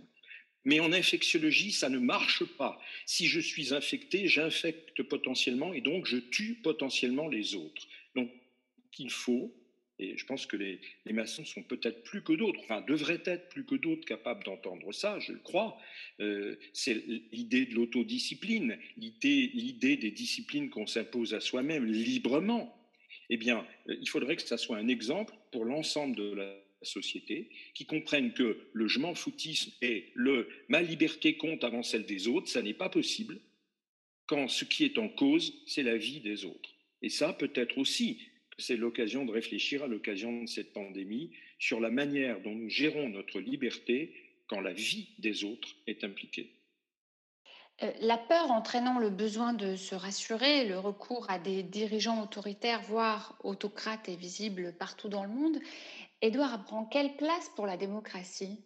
[0.64, 2.80] Mais en infectiologie, ça ne marche pas.
[3.06, 7.88] Si je suis infecté, j'infecte potentiellement et donc je tue potentiellement les autres.
[8.16, 8.30] Donc,
[9.00, 9.54] il faut,
[9.98, 10.80] et je pense que les,
[11.12, 15.20] maçons sont peut-être plus que d'autres, enfin devraient être plus que d'autres capables d'entendre ça,
[15.20, 15.78] je le crois,
[16.20, 22.78] euh, c'est l'idée de l'autodiscipline, l'idée des disciplines qu'on s'impose à soi-même librement.
[23.30, 27.50] Eh bien, euh, il faudrait que ça soit un exemple pour l'ensemble de la société,
[27.74, 32.28] qui comprennent que le je m'en foutisme et le ma liberté compte avant celle des
[32.28, 33.40] autres, ça n'est pas possible
[34.32, 36.70] quand ce qui est en cause, c'est la vie des autres.
[37.02, 38.22] Et ça, peut-être aussi,
[38.58, 43.10] c'est l'occasion de réfléchir à l'occasion de cette pandémie sur la manière dont nous gérons
[43.10, 44.14] notre liberté
[44.48, 46.50] quand la vie des autres est impliquée.
[47.84, 52.82] Euh, la peur entraînant le besoin de se rassurer, le recours à des dirigeants autoritaires,
[52.84, 55.58] voire autocrates, est visible partout dans le monde.
[56.24, 58.60] Édouard prend quelle place pour la démocratie?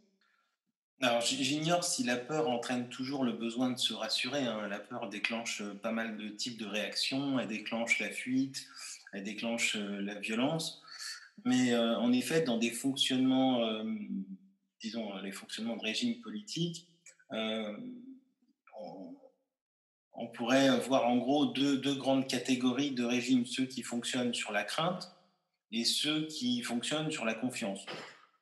[1.01, 4.45] Alors, j'ignore si la peur entraîne toujours le besoin de se rassurer.
[4.45, 4.67] Hein.
[4.67, 7.39] La peur déclenche euh, pas mal de types de réactions.
[7.39, 8.65] Elle déclenche la fuite,
[9.13, 10.81] elle déclenche euh, la violence.
[11.43, 13.83] Mais euh, en effet, dans des fonctionnements,
[14.81, 16.87] disons, les fonctionnements de régime politique,
[17.31, 17.75] on,
[20.33, 24.63] pourrait voir en gros deux, deux grandes catégories de régimes ceux qui fonctionnent sur la
[24.63, 25.14] crainte
[25.75, 27.85] et ceux qui fonctionnent sur la confiance.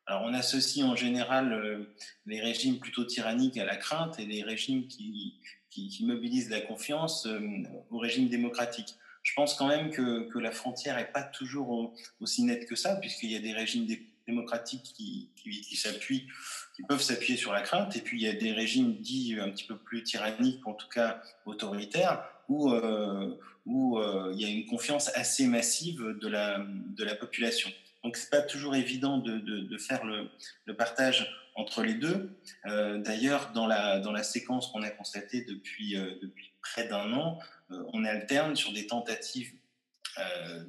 [0.05, 1.93] Alors on associe en général euh,
[2.25, 5.39] les régimes plutôt tyranniques à la crainte et les régimes qui,
[5.71, 7.39] qui, mobilisent la confiance euh,
[7.89, 8.95] au régime démocratique.
[9.23, 13.31] Je pense quand même que, la frontière n'est pas toujours aussi nette que ça, puisqu'il
[13.31, 13.87] y a des régimes
[14.27, 18.51] démocratiques qui, qui, qui peuvent s'appuyer sur la crainte, et puis il y a des
[18.51, 24.32] régimes dits un petit peu plus tyranniques, en tout cas autoritaires, où, euh, où euh,
[24.34, 27.69] il y a une confiance assez massive de la, de la population.
[28.04, 30.30] Donc c'est pas toujours évident de, de, faire le,
[30.65, 32.38] le, partage entre les deux.
[32.65, 37.39] Euh, d'ailleurs, dans la, dans la séquence qu'on a constatée depuis, depuis près d'un an,
[37.93, 39.53] on alterne sur des tentatives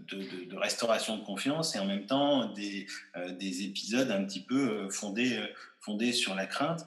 [0.08, 2.86] de, de, restauration de confiance et en même temps des,
[3.32, 5.38] des épisodes un petit peu fondés,
[5.80, 6.86] fondés sur la crainte.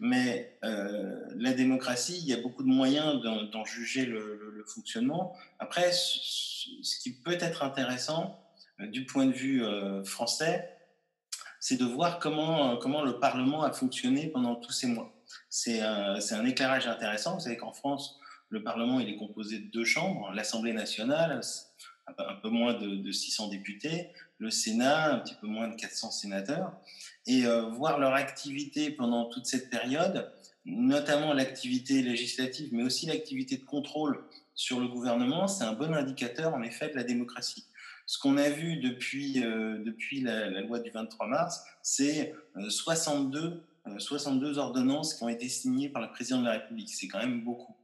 [0.00, 5.36] Mais euh, la démocratie, il y a beaucoup de moyens d'en juger le, fonctionnement.
[5.58, 8.42] Après, ce, qui peut être intéressant
[8.80, 10.70] euh, du point de vue euh, français,
[11.60, 15.14] c'est de voir comment, le Parlement a fonctionné pendant tous ces mois.
[15.48, 17.34] C'est un, éclairage intéressant.
[17.34, 18.18] Vous savez qu'en France,
[18.48, 21.40] le Parlement il est composé de deux chambres, l'Assemblée nationale,
[22.06, 26.72] un peu moins de, 600 députés, le Sénat, un petit peu moins de 400 sénateurs,
[27.26, 30.32] et euh, voir leur activité pendant toute cette période,
[30.64, 36.54] notamment l'activité législative, mais aussi l'activité de contrôle sur le gouvernement, c'est un bon indicateur
[36.54, 37.66] en effet de la démocratie.
[38.06, 42.34] Ce qu'on a vu depuis, euh, depuis la, loi du 23 mars, c'est
[42.68, 46.90] 62, euh, 62 ordonnances qui ont été signées par le président de la République.
[46.90, 47.74] C'est quand même beaucoup.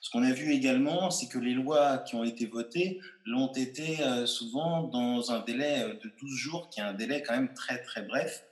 [0.00, 4.02] Ce qu'on a vu également, c'est que les lois qui ont été votées l'ont été
[4.02, 7.54] euh, souvent dans un délai euh, de 12 jours, qui est un délai quand même
[7.54, 8.44] très très bref.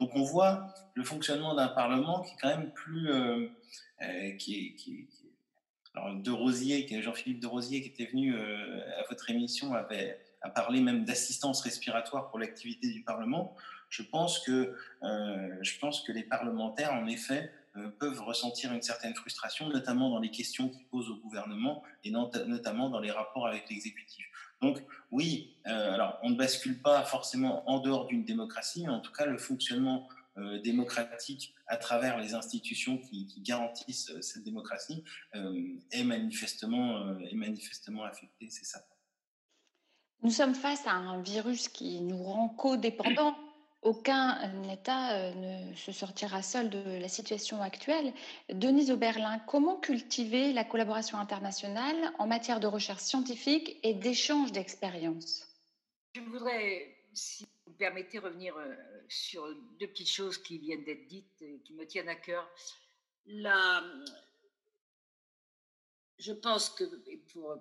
[0.00, 3.10] Donc on voit le fonctionnement d'un Parlement qui est quand même plus...
[3.10, 3.48] Euh,
[4.38, 5.08] qui, qui,
[5.94, 10.82] alors de Rosier, Jean-Philippe de Rosier qui était venu à votre émission avait a parlé
[10.82, 13.56] même d'assistance respiratoire pour l'activité du Parlement.
[13.88, 19.14] Je pense que je pense que les parlementaires en effet euh, peuvent ressentir une certaine
[19.14, 23.68] frustration, notamment dans les questions qu'ils posent au gouvernement et notamment dans les rapports avec
[23.68, 24.26] l'exécutif.
[24.62, 29.12] Donc oui, euh, on ne bascule pas forcément en dehors d'une démocratie, mais en tout
[29.12, 35.04] cas le fonctionnement euh, démocratique à travers les institutions qui, garantissent cette démocratie
[35.34, 38.86] est manifestement est manifestement affecté, c'est ça.
[40.22, 43.36] Nous sommes face à un virus qui nous rend codépendants
[43.86, 44.36] aucun
[44.68, 48.12] État euh, ne se sortira seul de la situation actuelle.
[48.52, 55.46] Denise Oberlin, comment cultiver la collaboration internationale en matière de recherche scientifique et d'échange d'expériences?
[56.16, 58.74] Je voudrais, si vous me permettez, revenir euh,
[59.08, 59.46] sur
[59.78, 62.48] deux petites choses qui viennent d'être dites et qui me tiennent à cœur.
[66.18, 66.84] Je pense que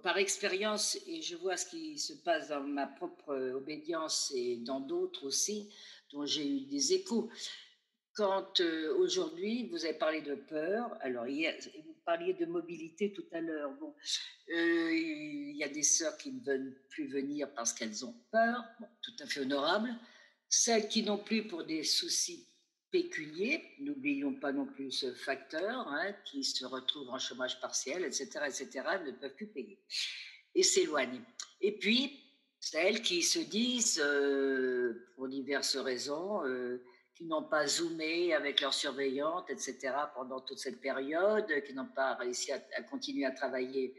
[0.02, 4.80] par expérience, et je vois ce qui se passe dans ma propre obédience et dans
[4.80, 5.70] d'autres aussi,
[6.12, 7.30] dont j'ai eu des échos.
[8.14, 11.54] Quand euh, aujourd'hui, vous avez parlé de peur, alors hier,
[12.06, 13.72] parliez de mobilité tout à l'heure.
[13.80, 13.94] Bon,
[14.54, 18.64] euh, il y a des sœurs qui ne veulent plus venir parce qu'elles ont peur,
[19.02, 19.94] tout à fait honorable.
[20.48, 22.48] Celles qui n'ont plus pour des soucis
[22.92, 28.30] pécuniers, n'oublions pas non plus ce facteur, hein, qui se retrouvent en chômage partiel, etc.,
[28.46, 28.70] etc.,
[29.06, 29.84] ne peuvent plus payer
[30.54, 31.22] et s'éloignent.
[31.60, 32.25] Et puis,
[32.66, 38.74] celles qui se disent, euh, pour diverses raisons, euh, qui n'ont pas zoomé avec leur
[38.74, 42.60] surveillante, etc., pendant toute cette période, qui n'ont pas réussi à,
[42.90, 43.94] continuer à travailler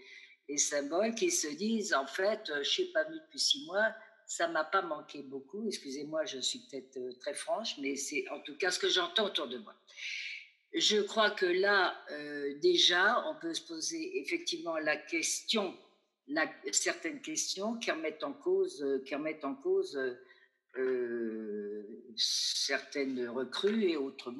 [0.48, 3.94] les symboles, qui se disent, en fait, je ne suis pas venue depuis six mois,
[4.26, 5.68] ça m'a pas manqué beaucoup.
[5.68, 9.26] Excusez-moi, je suis peut-être euh, très franche, mais c'est en tout cas ce que j'entends
[9.26, 9.76] autour de moi.
[10.74, 11.96] Je crois que là,
[12.60, 15.74] déjà, on peut se poser effectivement la question
[16.72, 19.98] certaines questions qui remettent en cause, euh, qui remettent en cause
[20.76, 24.32] euh, certaines recrues et autres.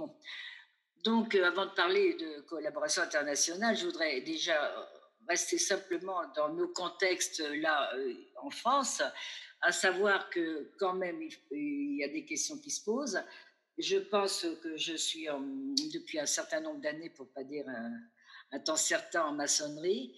[1.04, 4.88] Donc, euh, avant de parler de collaboration internationale, je voudrais déjà
[5.28, 7.92] rester simplement dans nos contextes là
[8.36, 9.02] en France,
[9.60, 11.20] à savoir que quand même
[11.50, 13.20] il y a des questions qui se posent.
[13.78, 15.26] Je pense que je suis
[15.92, 17.66] depuis un certain nombre d'années, pour pas dire
[18.52, 20.14] un temps certain, en maçonnerie.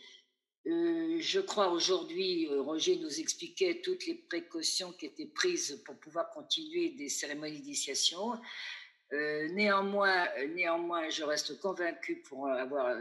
[0.69, 5.97] Euh, je crois aujourd'hui, euh, Roger nous expliquait toutes les précautions qui étaient prises pour
[5.97, 8.33] pouvoir continuer des cérémonies d'initiation.
[9.15, 12.99] Euh, néanmoins, néanmoins, je reste convaincu pour avoir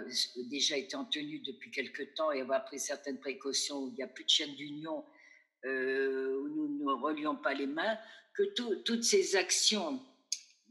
[0.49, 4.03] déjà été en tenue depuis quelque temps et avoir pris certaines précautions où il n'y
[4.03, 5.03] a plus de chaîne d'union,
[5.65, 7.97] où nous ne relions pas les mains,
[8.33, 8.43] que
[8.83, 10.01] toutes ces actions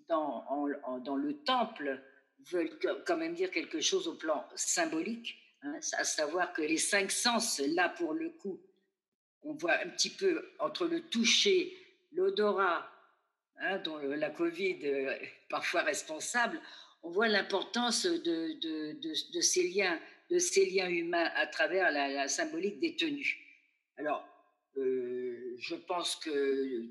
[0.08, 2.02] dans le temple
[2.50, 5.36] veulent quand même dire quelque chose au plan symbolique
[5.66, 8.60] Hein, à savoir que les cinq sens, là pour le coup,
[9.42, 11.76] on voit un petit peu entre le toucher,
[12.12, 12.88] l'odorat,
[13.58, 16.60] hein, dont la Covid est parfois responsable,
[17.02, 18.52] on voit l'importance de,
[19.32, 19.98] de, ces liens,
[20.30, 23.38] de ces liens humains à travers la, symbolique des tenues.
[23.96, 24.26] Alors,
[24.76, 26.82] euh, je pense que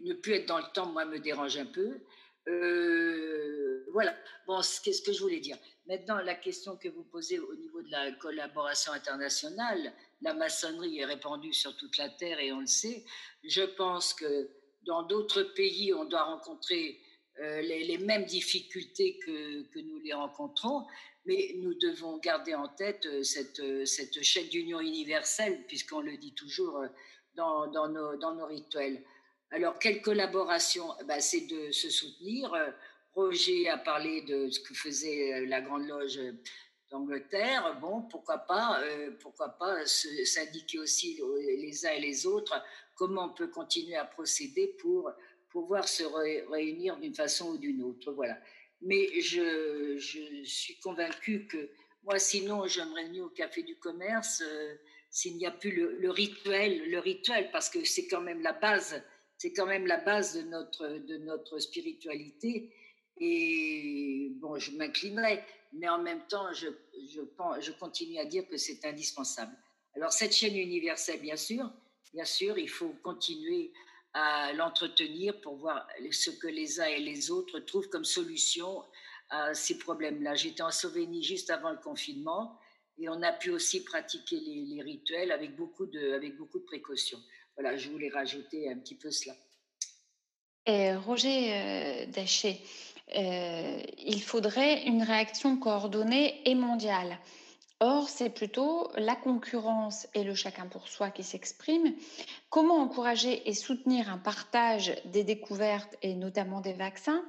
[0.00, 2.00] ne plus être dans le temps, moi, me dérange un peu.
[2.48, 4.16] Euh, voilà.
[4.46, 7.90] Bon, qu'est-ce que je voulais dire Maintenant, la question que vous posez au niveau de
[7.90, 13.04] la collaboration internationale, la maçonnerie est répandue sur toute la Terre et on le sait.
[13.44, 14.48] Je pense que
[14.86, 16.98] dans d'autres pays, on doit rencontrer
[17.40, 20.86] euh, les, mêmes difficultés que, nous les rencontrons,
[21.24, 26.34] mais nous devons garder en tête euh, cette, cette chaîne d'union universelle, puisqu'on le dit
[26.34, 26.84] toujours
[27.34, 29.02] dans, dans, nos, dans nos rituels.
[29.50, 30.86] Alors, quelle collaboration?
[31.00, 32.54] Eh ben, C'est de se soutenir.
[33.16, 36.20] Euh, Roger a parlé de ce que faisait euh, la Grande Loge
[36.90, 37.78] d'Angleterre.
[37.80, 41.20] Bon, pourquoi pas, euh, pourquoi pas s'indiquer aussi
[41.58, 42.62] les uns et les autres
[42.94, 45.10] comment on peut continuer à procéder pour
[45.50, 46.04] pouvoir se
[46.50, 48.12] réunir d'une façon ou d'une autre.
[48.12, 48.38] Voilà.
[48.82, 49.98] Mais je,
[50.44, 51.70] suis convaincue que
[52.04, 54.42] moi, sinon, j'aimerais venir au Café du Commerce
[55.10, 58.52] s'il n'y a plus le, le, rituel, le rituel, parce que c'est quand même la
[58.52, 59.02] base
[59.42, 62.72] c'est quand même la base de notre, de notre spiritualité.
[63.18, 66.68] Et bon, je m'inclinerai, mais en même temps, je,
[67.12, 67.20] je,
[67.60, 69.56] je continue à dire que c'est indispensable.
[69.94, 71.70] Alors, cette chaîne universelle, bien sûr,
[72.12, 73.72] bien sûr, il faut continuer
[74.14, 78.82] à l'entretenir pour voir ce que les uns et les autres trouvent comme solution
[79.30, 80.34] à ces problèmes-là.
[80.34, 82.58] J'étais en Slovénie juste avant le confinement
[82.98, 86.64] et on a pu aussi pratiquer les, les rituels avec beaucoup de, avec beaucoup de
[86.64, 87.18] précautions.
[87.56, 89.34] Voilà, je voulais rajouter un petit peu cela.
[90.66, 92.60] Et Roger euh, Daché,
[93.16, 97.18] euh, il faudrait une réaction coordonnée et mondiale.
[97.80, 101.94] Or, c'est plutôt la concurrence et le chacun pour soi qui s'expriment.
[102.48, 107.24] Comment encourager et soutenir un partage des découvertes et notamment des vaccins?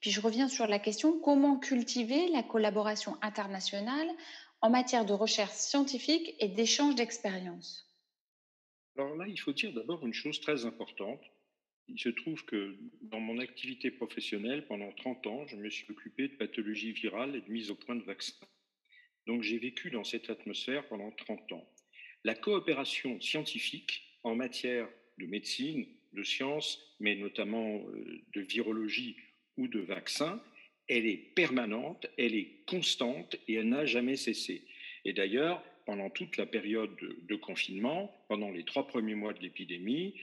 [0.00, 4.08] Puis je reviens sur la question comment cultiver la collaboration internationale
[4.62, 7.86] en matière de recherche scientifique et d'échange d'expériences?
[8.96, 11.20] Alors là, il faut dire d'abord une chose très importante.
[11.92, 16.28] Il se trouve que dans mon activité professionnelle, pendant 30 ans, je me suis occupé
[16.28, 18.46] de pathologie virale et de mise au point de vaccins.
[19.26, 21.68] Donc j'ai vécu dans cette atmosphère pendant 30 ans.
[22.24, 24.88] La coopération scientifique en matière
[25.18, 29.16] de médecine, de sciences, mais notamment euh, de virologie
[29.56, 30.42] ou de vaccins,
[30.88, 34.64] elle est permanente, elle est constante et elle n'a jamais cessé.
[35.04, 36.90] Et d'ailleurs, pendant toute la période
[37.22, 40.14] de, confinement, pendant les trois premiers mois de l'épidémie,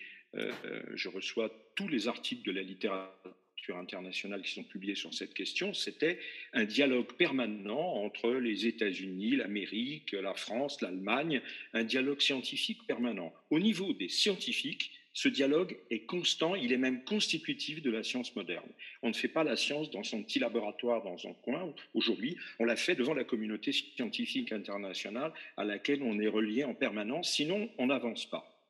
[0.93, 5.73] je reçois tous les articles de la littérature internationale qui sont publiés sur cette question.
[5.73, 6.19] C'était
[6.53, 11.41] un dialogue permanent entre les États-Unis, l'Amérique, la France, l'Allemagne,
[11.73, 13.33] un dialogue scientifique permanent.
[13.49, 18.35] Au niveau des scientifiques, Ce dialogue est constant, il est même constitutif de la science
[18.35, 18.69] moderne.
[19.01, 21.73] On ne fait pas la science dans son petit laboratoire dans un coin.
[21.95, 26.75] Aujourd'hui, on l'a fait devant la communauté scientifique internationale à laquelle on est relié en
[26.75, 28.63] permanence, sinon on n'avance pas.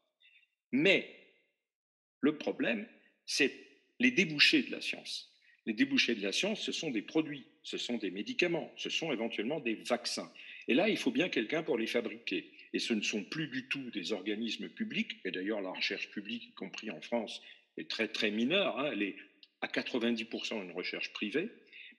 [0.71, 1.13] Mais
[2.27, 2.85] le problème,
[3.25, 3.53] c'est
[3.99, 5.33] les débouchés de la science.
[5.65, 9.11] Les débouchés de la science, ce sont des produits, ce sont des médicaments, ce sont
[9.11, 10.31] éventuellement des vaccins.
[10.67, 13.67] Et là, il faut bien quelqu'un pour les fabriquer et ce ne sont plus du
[13.67, 17.41] tout des organismes publics, et d'ailleurs la recherche publique, y compris en France,
[17.77, 18.89] est très très mineure, hein.
[18.91, 19.15] elle est
[19.61, 21.49] à 90% une recherche privée,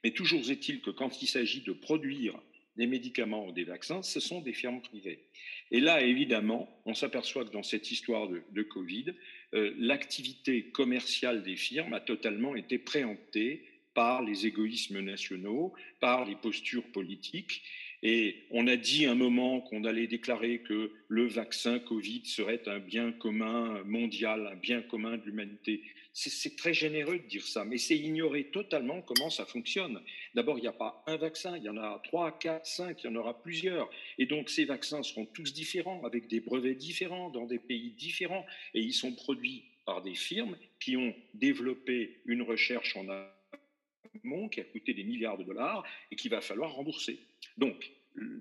[0.04, 2.38] mais toujours est-il que quand il s'agit de produire
[2.76, 5.24] des médicaments ou des vaccins, ce sont des firmes privées.
[5.72, 9.14] Et là, évidemment, on s'aperçoit que dans cette histoire de, Covid,
[9.54, 16.36] euh, l'activité commerciale des firmes a totalement été préemptée par les égoïsmes nationaux, par les
[16.36, 17.62] postures politiques,
[18.02, 22.78] et on a dit un moment qu'on allait déclarer que le vaccin Covid serait un
[22.78, 25.82] bien commun mondial, un bien commun de l'humanité.
[26.20, 30.02] C'est très généreux de dire ça, mais c'est ignorer totalement comment ça fonctionne.
[30.34, 33.06] D'abord, il n'y a pas un vaccin, il y en a trois, quatre, cinq, il
[33.06, 33.88] y en aura plusieurs.
[34.18, 38.44] Et donc, ces vaccins seront tous différents, avec des brevets différents, dans des pays différents,
[38.74, 44.60] et ils sont produits par des firmes qui ont développé une recherche en amont qui
[44.60, 47.20] a coûté des milliards de dollars et qu'il va falloir rembourser.
[47.56, 47.90] Donc,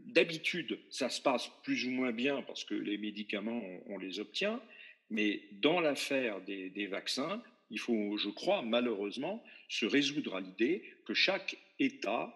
[0.05, 4.61] d'habitude, ça se passe plus ou moins bien parce que les médicaments, on, les obtient,
[5.09, 11.13] mais dans l'affaire des, vaccins, il faut, je crois, malheureusement, se résoudre à l'idée que
[11.13, 12.33] chaque État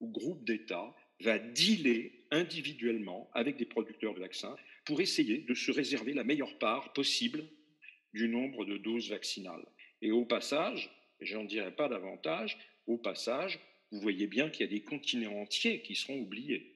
[0.00, 5.70] ou groupe d'États va dealer individuellement avec des producteurs de vaccins pour essayer de se
[5.70, 7.44] réserver la meilleure part possible
[8.12, 9.64] du nombre de doses vaccinales.
[10.00, 13.60] Et au passage, et je n'en dirai pas davantage, au passage,
[13.92, 16.71] vous voyez bien qu'il y a des continents entiers qui seront oubliés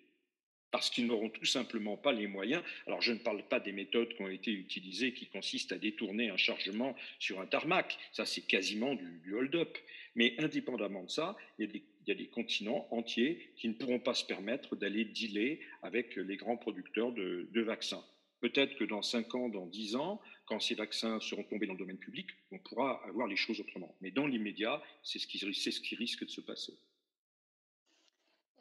[0.71, 2.63] parce qu'ils n'auront tout simplement pas les moyens.
[2.87, 6.31] Alors je ne parle pas des méthodes qui ont été utilisées qui consistent à détourner
[6.31, 9.77] un chargement sur un tarmac, ça c'est quasiment du, hold-up.
[10.15, 14.25] Mais indépendamment de ça, il y, a des, continents entiers qui ne pourront pas se
[14.25, 18.03] permettre d'aller dealer avec les grands producteurs de, vaccins.
[18.41, 21.79] Peut-être que dans 5 ans, dans 10 ans, quand ces vaccins seront tombés dans le
[21.79, 23.95] domaine public, on pourra avoir les choses autrement.
[24.01, 26.73] Mais dans l'immédiat, c'est ce, ce qui risque de se passer.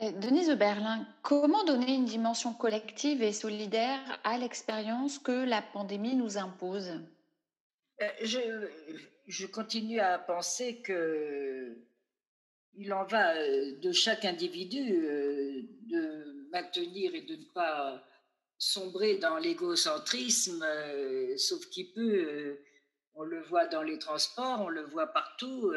[0.02, 6.38] Denise Berlin, comment donner une dimension collective et solidaire à l'expérience que la pandémie nous
[6.38, 7.00] impose?
[8.02, 8.68] Euh,
[9.28, 11.78] je, continue à penser que
[12.74, 18.04] il en va euh, de chaque individu euh, de maintenir et de ne pas
[18.58, 20.66] sombrer dans l'égocentrisme,
[21.38, 22.58] sauf qu'il peut.
[23.14, 25.74] On le voit dans les transports, on le voit partout.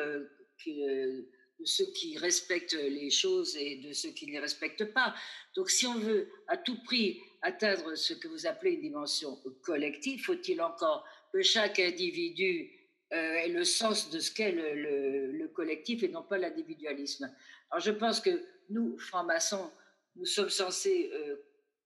[0.64, 1.28] Que,
[1.58, 5.14] de ceux qui respectent les choses et de ceux qui ne les respectent pas.
[5.56, 10.22] Donc si on veut à tout prix atteindre ce que vous appelez une dimension collective,
[10.24, 12.70] faut-il encore que chaque individu
[13.12, 17.32] euh, ait le sens de ce qu'est le, collectif et non pas l'individualisme?
[17.70, 19.70] Alors je pense que nous, francs-maçons,
[20.16, 21.36] nous sommes censés euh,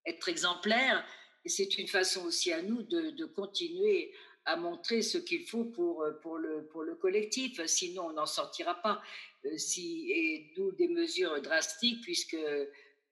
[0.05, 1.05] être exemplaires
[1.45, 4.13] et c'est une façon aussi à nous de, continuer
[4.45, 8.75] à montrer ce qu'il faut euh, pour, le, pour le collectif, sinon on n'en sortira
[8.75, 9.03] pas.
[9.47, 12.37] Euh, et d'où des mesures drastiques, puisque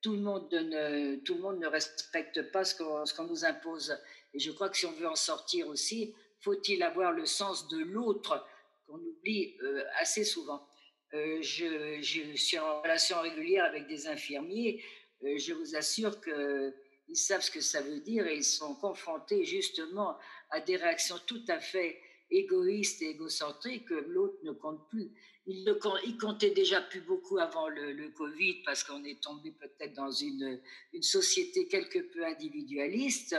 [0.02, 3.96] tout le monde ne, tout le monde ne respecte pas ce qu'on nous impose.
[4.32, 7.78] Et je crois que si on veut en sortir aussi, faut-il avoir le sens de
[7.78, 8.46] l'autre
[8.86, 10.66] qu'on oublie euh, assez souvent.
[11.12, 14.82] je, je, suis en relation régulière avec des infirmiers.
[15.22, 16.72] je vous assure que
[17.10, 20.16] ils savent ce que ça veut dire et ils sont confrontés justement
[20.50, 21.98] à des réactions tout à fait
[22.30, 25.10] égoïstes et égocentriques que l'autre ne compte plus.
[25.52, 30.60] Il, comptait déjà plus beaucoup avant le, Covid parce qu'on est tombé peut-être dans une,
[31.00, 33.36] société quelque peu individualiste.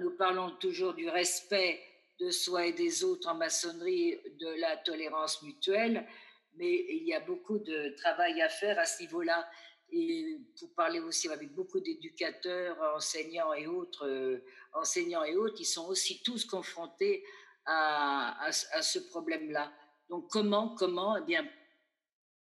[0.00, 1.80] Nous parlons toujours du respect
[2.18, 6.06] de soi et des autres en maçonnerie, de la tolérance mutuelle,
[6.54, 9.46] mais il y a beaucoup de travail à faire à ce niveau-là
[9.90, 15.66] et pour parler aussi avec beaucoup d'éducateurs, enseignants et autres, euh, enseignants et autres, ils
[15.66, 17.24] sont aussi tous confrontés
[17.66, 19.72] à, ce problème-là.
[20.08, 21.46] Donc comment, comment Eh bien,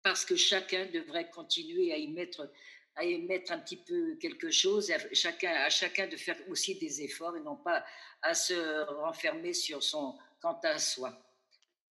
[0.03, 2.51] parce que chacun devrait continuer à y mettre,
[2.97, 6.79] à y mettre un petit peu quelque chose, à chacun, à chacun de faire aussi
[6.79, 7.85] des efforts et non pas
[8.23, 11.19] à se renfermer sur son quant à soi.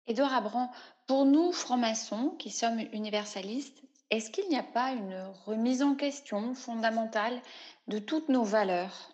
[0.07, 0.71] Édouard Abran,
[1.07, 6.53] pour nous francs-maçons qui sommes universalistes, est-ce qu'il n'y a pas une remise en question
[6.53, 7.41] fondamentale
[7.87, 9.13] de toutes nos valeurs?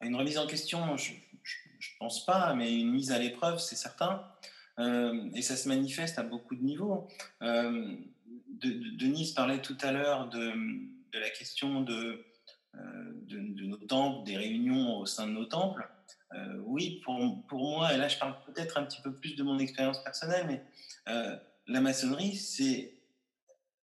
[0.00, 4.24] Une remise en question, je ne pense pas, mais une mise à l'épreuve, c'est certain.
[4.78, 7.08] Euh, et ça se manifeste à beaucoup de niveaux.
[7.42, 7.94] Euh,
[8.48, 10.52] Denise parlait tout à l'heure de,
[11.12, 12.24] la question de
[12.74, 15.86] de, nos temples, des réunions au sein de nos temples,
[16.64, 19.58] oui, pour, pour, moi, et là je parle peut-être un petit peu plus de mon
[19.58, 20.62] expérience personnelle, mais
[21.66, 22.94] la maçonnerie, c'est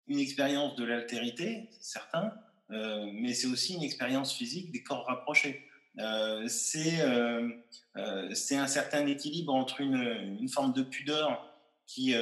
[0.08, 2.34] une expérience de l'altérité, certain,
[2.70, 5.67] mais c'est aussi une expérience physique des corps rapprochés.
[6.00, 7.50] Euh, euh,
[7.98, 11.44] euh, c'est un certain équilibre entre une, forme de pudeur
[11.86, 12.14] qui,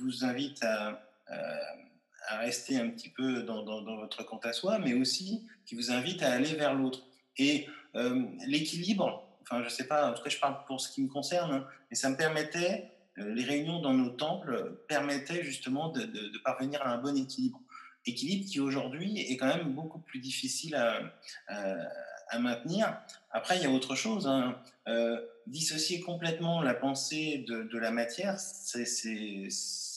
[0.00, 1.02] vous invite à,
[2.38, 3.64] rester un petit peu dans,
[3.96, 7.02] votre compte à soi, mais aussi qui vous invite à aller vers l'autre.
[7.38, 7.66] Et
[8.46, 11.08] l'équilibre, enfin je ne sais pas, en tout cas je parle pour ce qui me
[11.08, 16.82] concerne, hein, mais ça me permettait, les réunions dans nos temples permettaient justement de, parvenir
[16.82, 17.60] à un bon équilibre
[18.04, 20.98] équilibre qui aujourd'hui est quand même beaucoup plus difficile à
[22.38, 22.98] maintenir.
[23.30, 24.26] Après, il y a autre chose.
[24.26, 24.58] Hein.
[24.88, 28.84] Euh, dissocier complètement la pensée de, la matière, c'est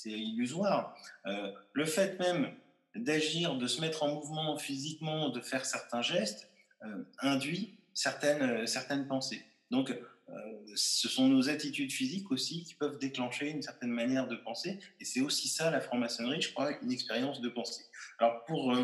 [0.06, 0.96] illusoire.
[1.28, 2.52] Euh, le fait même
[2.96, 6.50] d'agir, de se mettre en mouvement physiquement, de faire certains gestes,
[6.84, 9.46] euh, induit certaines, pensées.
[9.70, 9.96] Donc,
[10.76, 14.80] ce sont nos attitudes physiques aussi qui peuvent déclencher une certaine manière de penser.
[15.00, 17.86] Et c'est aussi ça, la franc-maçonnerie, je crois, une expérience de pensée.
[18.20, 18.76] Alors, pour,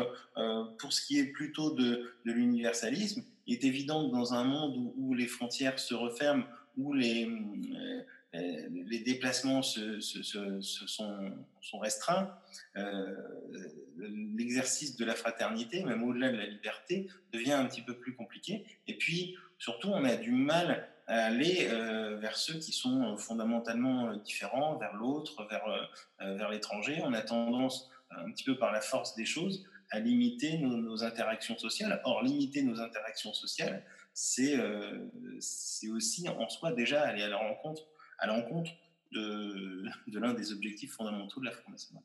[0.78, 5.14] pour ce qui est plutôt de l'universalisme, il est évident que dans un monde où,
[5.14, 6.44] les frontières se referment,
[6.76, 7.28] où les,
[8.34, 10.60] euh, les déplacements se, sont,
[11.60, 12.34] sont, restreints,
[12.76, 13.14] euh,
[13.98, 18.64] l'exercice de la fraternité, même au-delà de la liberté, devient un petit peu plus compliqué.
[18.86, 24.14] Et puis, surtout, on a du mal à aller euh, vers ceux qui sont fondamentalement
[24.16, 25.90] différents, vers l'autre, vers,
[26.20, 27.00] vers l'étranger.
[27.02, 31.56] On a tendance, un petit peu par la force des choses, à limiter nos, interactions
[31.58, 32.00] sociales.
[32.04, 33.84] Or, limiter nos interactions sociales,
[34.14, 35.06] c'est euh,
[35.92, 37.82] aussi en soi déjà aller à la rencontre,
[38.18, 38.72] à l'encontre
[39.12, 42.04] de, de l'un des objectifs fondamentaux de la franc-maçonnerie.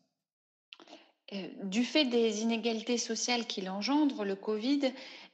[1.34, 4.94] Euh, du fait des inégalités sociales qu'il engendre, le Covid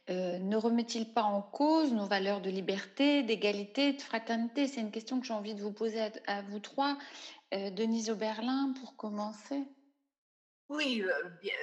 [0.10, 4.68] euh, ne remet-il pas en cause nos valeurs de liberté, d'égalité, de fraternité?
[4.68, 6.98] C'est une question que j'ai envie de vous poser à, vous trois.
[7.52, 9.62] Denise Oberlin, pour commencer.
[10.70, 11.04] Oui,
[11.44, 11.54] bien,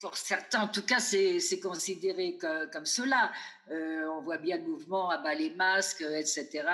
[0.00, 3.32] pour certains, en tout cas, c'est considéré comme, cela.
[3.70, 6.64] Euh, on voit bien le mouvement à bas les masques, etc.,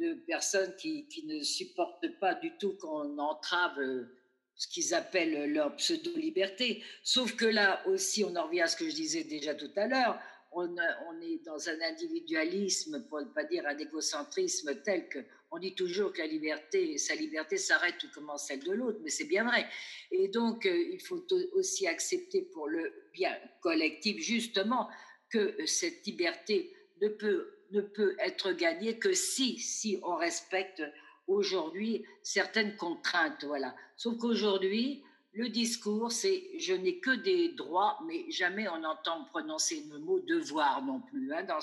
[0.00, 4.08] de personnes qui, ne supportent pas du tout qu'on entrave euh,
[4.56, 6.82] ce qu'ils appellent leur pseudo-liberté.
[7.04, 9.86] Sauf que là aussi, on en revient à ce que je disais déjà tout à
[9.86, 10.18] l'heure,
[10.50, 10.68] on,
[11.08, 15.20] on, est dans un individualisme, pour ne pas dire un égocentrisme tel que
[15.54, 19.10] on dit toujours que la liberté, sa liberté s'arrête tout comme celle de l'autre, mais
[19.10, 19.68] c'est bien vrai.
[20.10, 24.88] Et donc, euh, il faut aussi accepter pour le bien collectif, justement,
[25.30, 30.82] que euh, cette liberté ne peut, ne peut être gagnée que si, si on respecte
[31.28, 33.44] aujourd'hui certaines contraintes.
[33.44, 33.76] Voilà.
[33.96, 39.84] Sauf qu'aujourd'hui, le discours, c'est je n'ai que des droits, mais jamais on entend prononcer
[39.88, 41.60] le mot devoir non plus hein, dans,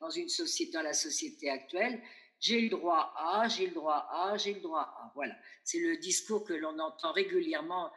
[0.00, 2.02] dans, une société, dans la société actuelle
[2.40, 5.12] j'ai le droit à, j'ai le droit à, j'ai le droit à.
[5.14, 7.92] Voilà, c'est le discours que l'on entend régulièrement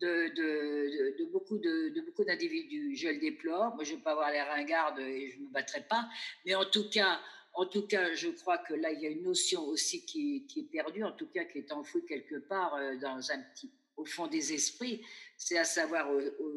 [0.00, 2.94] de, de, beaucoup de, beaucoup d'individus.
[2.94, 3.74] Je le déplore.
[3.74, 6.08] Moi, je ne veux pas avoir les ringarde et je ne me battrai pas.
[6.44, 7.18] Mais en tout cas,
[7.54, 10.60] en tout cas, je crois que là, il y a une notion aussi qui, qui
[10.60, 14.04] est perdue, en tout cas qui est enfouie quelque part euh, dans un petit, au
[14.04, 15.02] fond des esprits.
[15.38, 16.10] C'est à savoir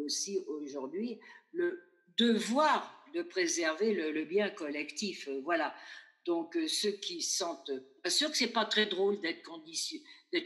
[0.05, 1.19] aussi aujourd'hui
[1.53, 1.81] le
[2.17, 5.29] devoir de préserver le bien collectif.
[5.43, 5.73] Voilà.
[6.30, 7.71] Donc, euh, ceux qui sentent.
[8.03, 9.41] Bien sûr que c'est pas très drôle d'être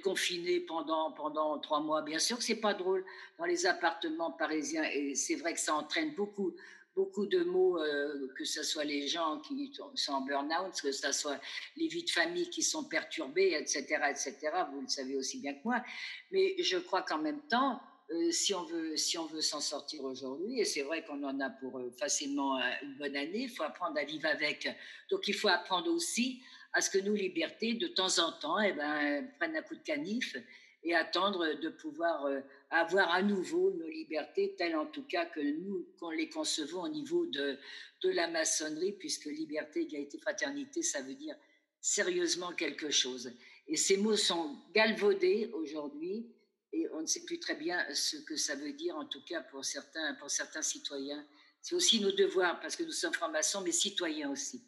[0.01, 2.01] confiné pendant, pendant trois mois.
[2.01, 3.03] Bien sûr que c'est pas drôle
[3.37, 4.85] dans les appartements parisiens.
[4.85, 6.55] Et c'est vrai que ça entraîne beaucoup,
[6.95, 11.11] beaucoup de mots, euh, que ce soit les gens qui sont en burn-out, que ce
[11.11, 11.41] soit
[11.75, 14.37] les vies de famille qui sont perturbées, etc., etc.
[14.71, 15.83] Vous le savez aussi bien que moi.
[16.31, 17.81] Mais je crois qu'en même temps,
[18.13, 21.39] euh, si on veut si on veut s'en sortir aujourd'hui, et c'est vrai qu'on en
[21.39, 24.69] a pour euh, facilement euh, une bonne année, il faut apprendre à vivre avec.
[25.09, 26.41] Donc il faut apprendre aussi
[26.73, 29.83] à ce que nos libertés, de temps en temps, eh ben, prennent un coup de
[29.83, 30.37] canif
[30.83, 32.27] et attendre de pouvoir
[32.69, 36.89] avoir à nouveau nos libertés, telles en tout cas que nous, qu'on les concevons au
[36.89, 37.57] niveau de,
[38.01, 41.35] de la maçonnerie, puisque liberté, égalité, fraternité, ça veut dire
[41.79, 43.31] sérieusement quelque chose.
[43.67, 46.27] Et ces mots sont galvaudés aujourd'hui
[46.73, 49.41] et on ne sait plus très bien ce que ça veut dire, en tout cas
[49.41, 51.25] pour certains, pour certains citoyens.
[51.61, 54.61] C'est aussi nos devoirs, parce que nous sommes francs-maçons, mais citoyens aussi.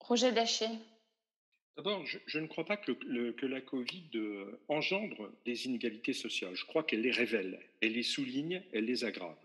[0.00, 0.66] Roger Daché.
[1.76, 6.54] D'abord, je, ne crois pas que, le, que la Covid euh, engendre des inégalités sociales.
[6.54, 9.36] Je crois qu'elle les révèle, elle les souligne, elle les aggrave.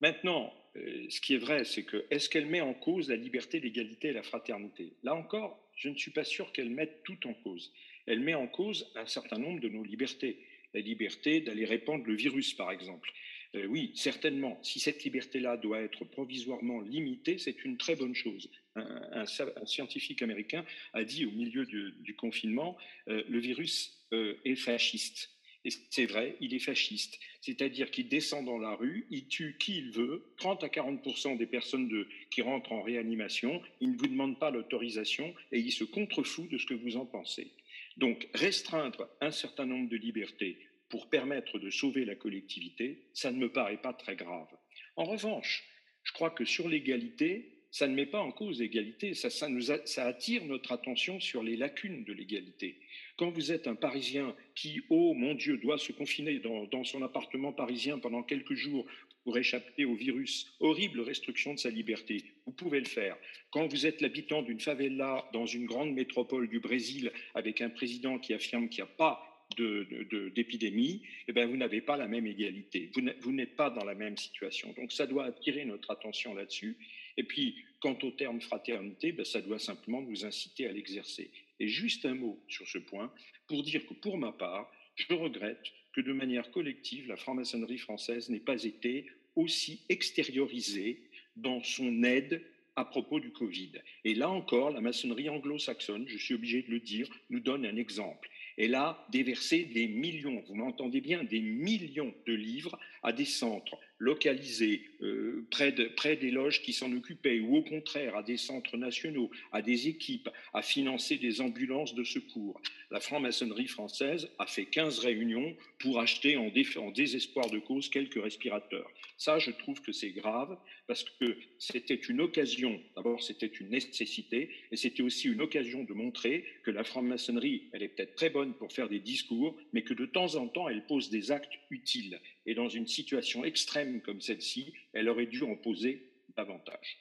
[0.00, 3.58] Maintenant, euh, ce qui est vrai, c'est que est-ce qu'elle met en cause la liberté,
[3.58, 4.94] l'égalité et la fraternité?
[5.02, 7.72] Là encore, je ne suis pas sûr qu'elle mette tout en cause.
[8.06, 10.38] Elle met en cause un certain nombre de nos libertés
[10.74, 13.10] la liberté d'aller répandre le virus, par exemple.
[13.54, 18.50] Euh, oui, certainement, si cette liberté-là doit être provisoirement limitée, c'est une très bonne chose.
[18.74, 19.24] Un,
[19.66, 22.76] scientifique américain a dit au milieu du, confinement,
[23.08, 25.30] euh, le virus euh, est fasciste.
[25.64, 27.18] Et c'est vrai, il est fasciste.
[27.40, 31.46] C'est-à-dire qu'il descend dans la rue, il tue qui il veut, 30 à 40 des
[31.46, 31.88] personnes
[32.30, 36.58] qui rentrent en réanimation, il ne vous demande pas l'autorisation et il se contrefout de
[36.58, 37.50] ce que vous en pensez.
[37.96, 43.38] Donc, restreindre un certain nombre de libertés pour permettre de sauver la collectivité, ça ne
[43.38, 44.48] me paraît pas très grave.
[44.96, 45.64] En revanche,
[46.02, 50.70] je crois que sur l'égalité, ça ne met pas en cause l'égalité, ça, attire notre
[50.70, 52.78] attention sur les lacunes de l'égalité.
[53.16, 57.52] Quand vous êtes un Parisien qui, oh mon Dieu, doit se confiner dans son appartement
[57.52, 58.86] parisien pendant quelques jours
[59.24, 63.16] pour échapper au virus, horrible restriction de sa liberté, vous pouvez le faire.
[63.50, 68.18] Quand vous êtes l'habitant d'une favela dans une grande métropole du Brésil avec un président
[68.18, 72.90] qui affirme qu'il n'y a pas d'épidémie, eh bien, vous n'avez pas la même égalité.
[73.20, 74.72] Vous n'êtes pas dans la même situation.
[74.76, 76.76] Donc, ça doit attirer notre attention là-dessus.
[77.16, 81.30] Et puis, quant au terme fraternité, ben, ça doit simplement nous inciter à l'exercer.
[81.60, 83.12] Et juste un mot sur ce point,
[83.46, 88.28] pour dire que pour ma part, je regrette que de manière collective, la franc-maçonnerie française
[88.28, 91.00] n'ait pas été aussi extériorisée
[91.36, 92.42] dans son aide
[92.76, 93.70] à propos du Covid.
[94.04, 97.76] Et là encore, la maçonnerie anglo-saxonne, je suis obligé de le dire, nous donne un
[97.76, 98.28] exemple.
[98.56, 103.76] Elle a déversé des millions, vous m'entendez bien, des millions de livres à des centres
[103.98, 108.36] localisés euh, près, de, près des loges qui s'en occupaient, ou au contraire à des
[108.36, 112.60] centres nationaux, à des équipes, à financer des ambulances de secours.
[112.90, 118.22] La franc-maçonnerie française a fait 15 réunions pour acheter en, en désespoir de cause quelques
[118.22, 118.90] respirateurs.
[119.16, 124.50] Ça, je trouve que c'est grave parce que c'était une occasion, d'abord c'était une nécessité,
[124.70, 128.54] et c'était aussi une occasion de montrer que la franc-maçonnerie, elle est peut-être très bonne
[128.54, 132.20] pour faire des discours, mais que de temps en temps, elle pose des actes utiles.
[132.46, 136.98] Et dans une situation extrême comme celle-ci, elle aurait dû en poser davantage.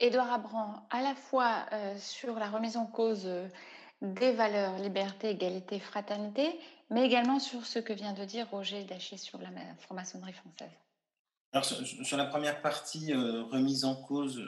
[0.00, 3.48] Édouard Abran, à la fois euh, sur la remise en cause euh,
[4.02, 6.58] des valeurs liberté, égalité, fraternité,
[6.90, 10.70] mais également sur ce que vient de dire Roger Dachy sur la franc-maçonnerie française.
[11.52, 14.44] Alors, sur, la première partie, euh, remise en cause,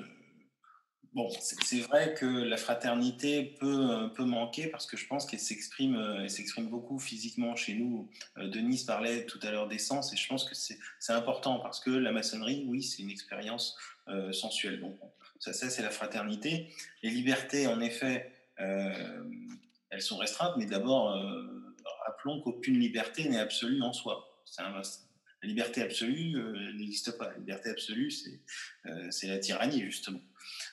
[1.17, 5.41] Bon, c'est vrai que la fraternité peut, euh, peut manquer parce que je pense qu'elle
[5.41, 6.29] s'exprime, euh,
[6.65, 8.07] beaucoup physiquement chez nous.
[8.37, 10.79] Euh, Denise parlait tout à l'heure d'essence et je pense que c'est
[11.15, 13.79] important parce que la maçonnerie, oui, c'est une expérience
[14.31, 14.79] sensuelle.
[14.79, 14.95] Donc,
[15.41, 16.69] ça, ça c'est la fraternité.
[17.03, 21.19] Les libertés, en effet, elles sont restreintes, mais d'abord,
[22.05, 24.29] rappelons qu'aucune liberté n'est absolue en soi.
[24.59, 24.83] Un,
[25.47, 26.37] liberté absolue
[26.77, 27.31] n'existe pas.
[27.31, 30.21] La liberté absolue, c'est la tyrannie, justement.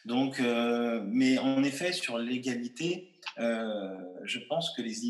[0.06, 3.96] Donc, euh, mais en effet, sur l'égalité, euh,
[4.26, 5.06] je pense que les,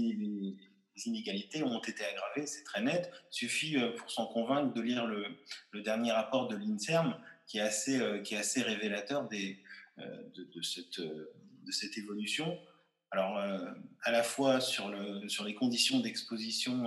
[1.06, 3.12] inégalités ont été aggravées, c'est très net.
[3.32, 7.62] Il suffit, euh, pour s'en convaincre, de lire le, dernier rapport de l'INSERM, qui est
[7.62, 9.60] assez, qui est assez révélateur des,
[9.98, 12.58] de, cette, de cette évolution.
[13.12, 16.86] Alors, à la fois sur, le, sur les conditions d'exposition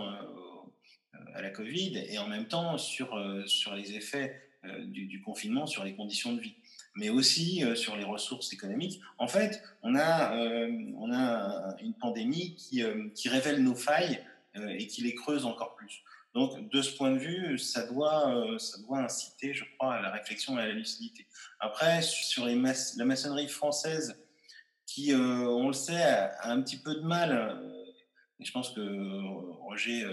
[1.34, 4.40] à la Covid et en même temps sur, sur les effets
[4.84, 6.56] du, confinement sur les conditions de vie
[6.96, 9.00] mais aussi euh, sur les ressources économiques.
[9.18, 14.24] En fait, on a, euh, on a une pandémie qui, euh, qui révèle nos failles
[14.70, 16.02] et qui les creuse encore plus.
[16.32, 20.10] Donc, de ce point de vue, ça doit, ça doit inciter, je crois, à la
[20.10, 21.26] réflexion et à la lucidité.
[21.60, 22.54] Après, sur la
[23.04, 24.18] maçonnerie française,
[24.86, 27.60] qui, on le sait, a, un petit peu de mal,
[28.40, 28.80] et je pense que
[29.66, 30.06] Roger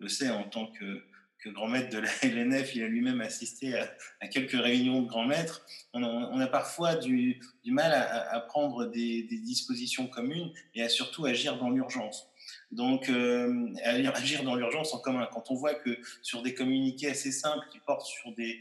[0.00, 1.02] le sait en tant que
[1.48, 3.74] grand maître de la LNF, il a lui-même assisté
[4.20, 5.64] à, quelques réunions de grand maître.
[5.94, 11.70] On a, parfois du, mal à, prendre des, dispositions communes et à surtout agir dans
[11.70, 12.28] l'urgence.
[12.72, 15.26] Donc, euh, agir dans l'urgence en commun.
[15.32, 18.60] Quand on voit que sur des communiqués assez simples qui portent sur des,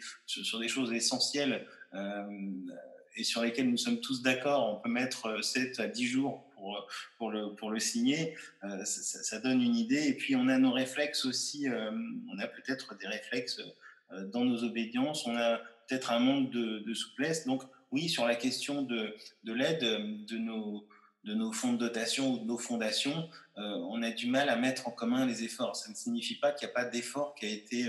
[0.67, 2.23] choses essentielles euh,
[3.15, 6.45] et sur lesquelles nous sommes tous d'accord, on peut mettre 7 à 10 jours
[7.17, 10.07] pour, le, pour le signer, euh, ça, donne une idée.
[10.07, 11.91] Et puis on a nos réflexes aussi, euh,
[12.31, 13.61] on a peut-être des réflexes
[14.11, 15.57] euh, dans nos obédiences, on a
[15.87, 17.45] peut-être un manque de, souplesse.
[17.45, 20.87] Donc oui, sur la question de, de l'aide de nos,
[21.23, 24.87] de nos fonds de dotation ou de nos fondations, on a du mal à mettre
[24.87, 25.75] en commun les efforts.
[25.75, 27.87] Ça ne signifie pas qu'il n'y a pas d'effort qui, a été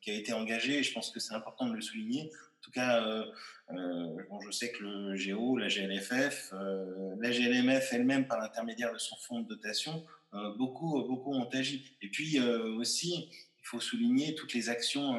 [0.00, 2.30] qui a été engagé, et je pense que c'est important de le souligner.
[2.68, 3.24] En tout cas, euh,
[3.70, 8.92] euh, bon, je sais que le GO, la GLFF, euh, la GLMF elle-même, par l'intermédiaire
[8.92, 10.04] de son fonds de dotation,
[10.58, 11.96] beaucoup, beaucoup ont agi.
[12.02, 12.38] Et puis
[12.76, 15.18] aussi, il faut souligner toutes les actions,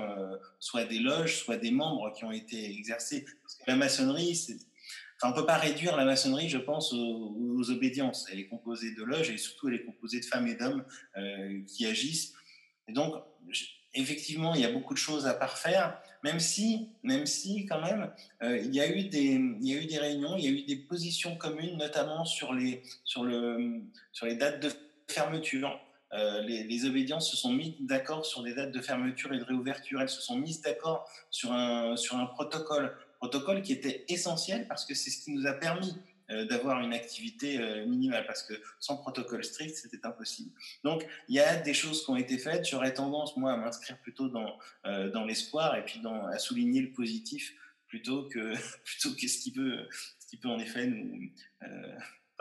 [0.59, 3.25] soit des loges, soit des membres qui ont été exercées.
[3.41, 4.39] Parce que la maçonnerie,
[5.21, 8.27] Enfin, on ne peut pas réduire la maçonnerie, je pense, aux, obédiences.
[8.31, 10.85] Elle est composée de loges et surtout elle est composée de femmes et d'hommes
[11.65, 12.35] qui agissent.
[12.87, 13.15] Et donc,
[13.95, 18.11] effectivement, il y a beaucoup de choses à parfaire, même si, même si quand même,
[18.43, 20.51] euh, il, y a eu des, il y a eu des réunions, il y a
[20.51, 24.69] eu des positions communes, notamment sur les, sur le, sur les dates de
[25.07, 25.79] fermeture.
[26.13, 29.43] Euh, les, les, obédiences se sont mis d'accord sur des dates de fermeture et de
[29.43, 30.01] réouverture.
[30.01, 34.85] Elles se sont mises d'accord sur un, sur un protocole, protocole qui était essentiel parce
[34.85, 35.93] que c'est ce qui nous a permis
[36.45, 40.51] d'avoir une activité euh, minimale parce que sans protocole strict, c'était impossible.
[40.83, 42.67] Donc, il y a des choses qui ont été faites.
[42.67, 46.81] J'aurais tendance, moi, à m'inscrire plutôt dans, euh, dans l'espoir et puis dans, à souligner
[46.81, 47.53] le positif
[47.87, 48.53] plutôt que,
[48.83, 49.87] plutôt que ce qui peut,
[50.29, 51.31] qui peut en effet nous,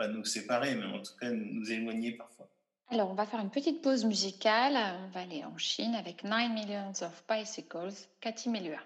[0.07, 2.49] nous séparer, mais en tout cas nous éloigner parfois.
[2.91, 4.73] Alors, on va faire une petite pause musicale.
[4.73, 8.79] On va aller en Chine avec Nine Millions of Bicycles, Cathy Melua.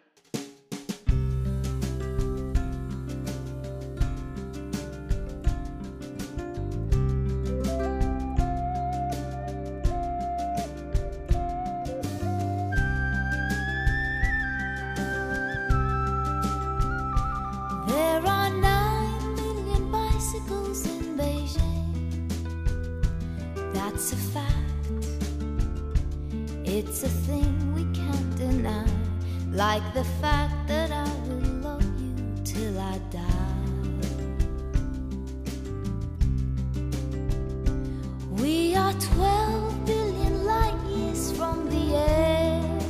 [39.12, 42.84] 12 billion light years from the edge.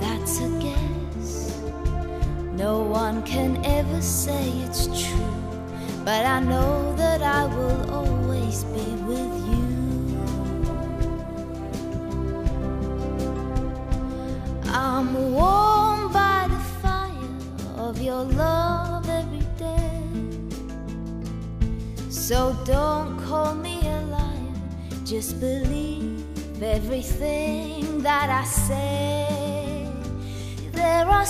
[0.00, 1.60] That's a guess.
[2.54, 5.42] No one can ever say it's true,
[6.04, 9.68] but I know that I will always be with you.
[14.72, 17.36] I'm warmed by the fire
[17.76, 20.02] of your love every day.
[22.08, 23.69] So don't call me
[25.10, 26.22] just believe
[26.62, 29.88] everything that I say.
[30.70, 31.26] There are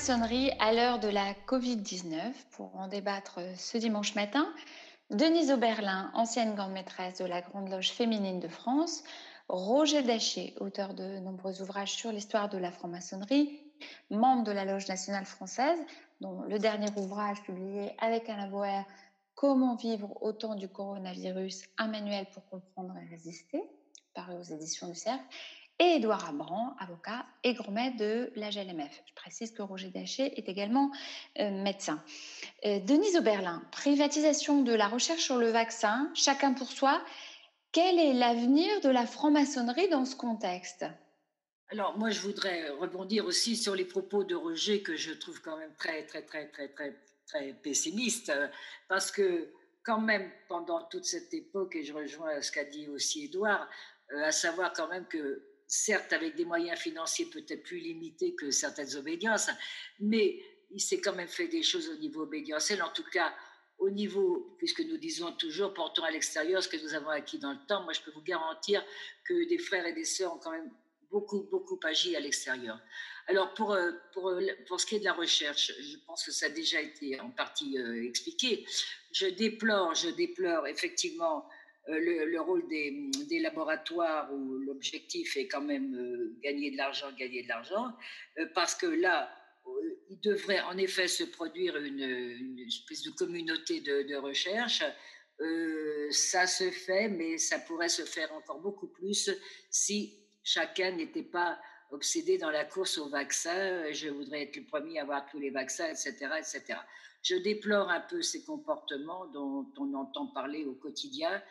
[0.00, 4.50] franc-maçonnerie à l'heure de la Covid-19 pour en débattre ce dimanche matin.
[5.10, 9.04] Denise Oberlin, ancienne grande maîtresse de la Grande Loge féminine de France,
[9.48, 13.60] Roger Daché, auteur de nombreux ouvrages sur l'histoire de la franc-maçonnerie,
[14.08, 15.78] membre de la Loge nationale française,
[16.22, 18.84] dont le dernier ouvrage publié avec Alain Boer,
[19.34, 23.62] Comment vivre au temps du coronavirus, un manuel pour comprendre et résister,
[24.14, 25.24] paru aux éditions du Cercle,
[25.80, 29.02] et Édouard Abran, avocat et grand maître de la GLMF.
[29.06, 30.92] Je précise que Roger Daché est également
[31.38, 32.04] euh, médecin.
[32.66, 37.02] Euh, Denise Oberlin, privatisation de la recherche sur le vaccin, chacun pour soi.
[37.72, 40.84] Quel est l'avenir de la franc-maçonnerie dans ce contexte?
[41.70, 45.56] Alors moi, je voudrais rebondir aussi sur les propos de Roger que je trouve quand
[45.56, 46.94] même très, très, très, très, très,
[47.26, 48.32] très pessimistes,
[48.88, 49.48] parce que
[49.82, 53.66] quand même, pendant toute cette époque, et je rejoins ce qu'a dit aussi Édouard,
[54.12, 58.50] euh, à savoir quand même que certes avec des moyens financiers peut-être plus limités que
[58.50, 59.48] certaines obédiences,
[60.00, 60.42] mais
[60.72, 63.32] il s'est quand même fait des choses au niveau obédientiel, en tout cas
[63.78, 67.52] au niveau, puisque nous disons toujours, portons à l'extérieur ce que nous avons acquis dans
[67.52, 67.84] le temps.
[67.84, 68.84] Moi, je peux vous garantir
[69.24, 70.70] que des frères et des sœurs ont quand même
[71.10, 72.78] beaucoup, beaucoup agi à l'extérieur.
[73.28, 76.32] Alors, pour, euh, pour, euh, pour ce qui est de la recherche, je pense que
[76.32, 78.66] ça a déjà été en partie euh, expliqué.
[79.12, 81.48] Je déplore, je déplore effectivement
[81.98, 87.48] le, le, rôle des, laboratoires où l'objectif est quand même gagner de l'argent, gagner de
[87.48, 87.92] l'argent,
[88.54, 89.30] parce que là,
[90.08, 94.82] il devrait en effet se produire une, espèce de communauté de, recherche.
[95.40, 99.30] Euh, ça se fait, mais ça pourrait se faire encore beaucoup plus
[99.70, 101.58] si chacun n'était pas
[101.92, 103.90] obsédé dans la course au vaccin.
[103.92, 106.78] Je voudrais être le premier à avoir tous les vaccins, etc., etc.
[107.22, 111.42] Je déplore un peu ces comportements dont on entend parler au quotidien.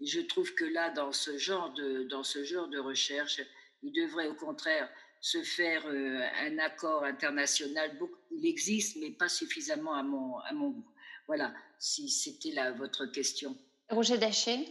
[0.00, 3.40] Et je trouve que là, dans ce genre de, dans ce genre de recherche,
[3.82, 4.88] il devrait au contraire
[5.20, 7.98] se faire euh, un accord international.
[8.30, 10.90] Il existe, mais pas suffisamment à mon, à mon goût.
[11.26, 13.56] Voilà, si c'était là votre question.
[13.90, 14.66] Roger Daché,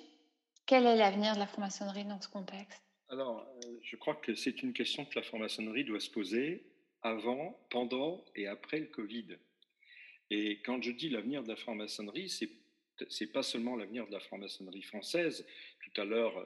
[0.66, 2.82] quel est l'avenir de la franc-maçonnerie dans ce contexte?
[3.10, 6.64] Alors, euh, je crois que c'est une question que la franc-maçonnerie doit se poser
[7.02, 9.38] avant, pendant et après le Covid.
[10.32, 12.50] Et quand je dis l'avenir de la franc-maçonnerie, c'est
[13.10, 15.46] c'est pas seulement l'avenir de la franc-maçonnerie française.
[15.84, 16.38] Tout à l'heure,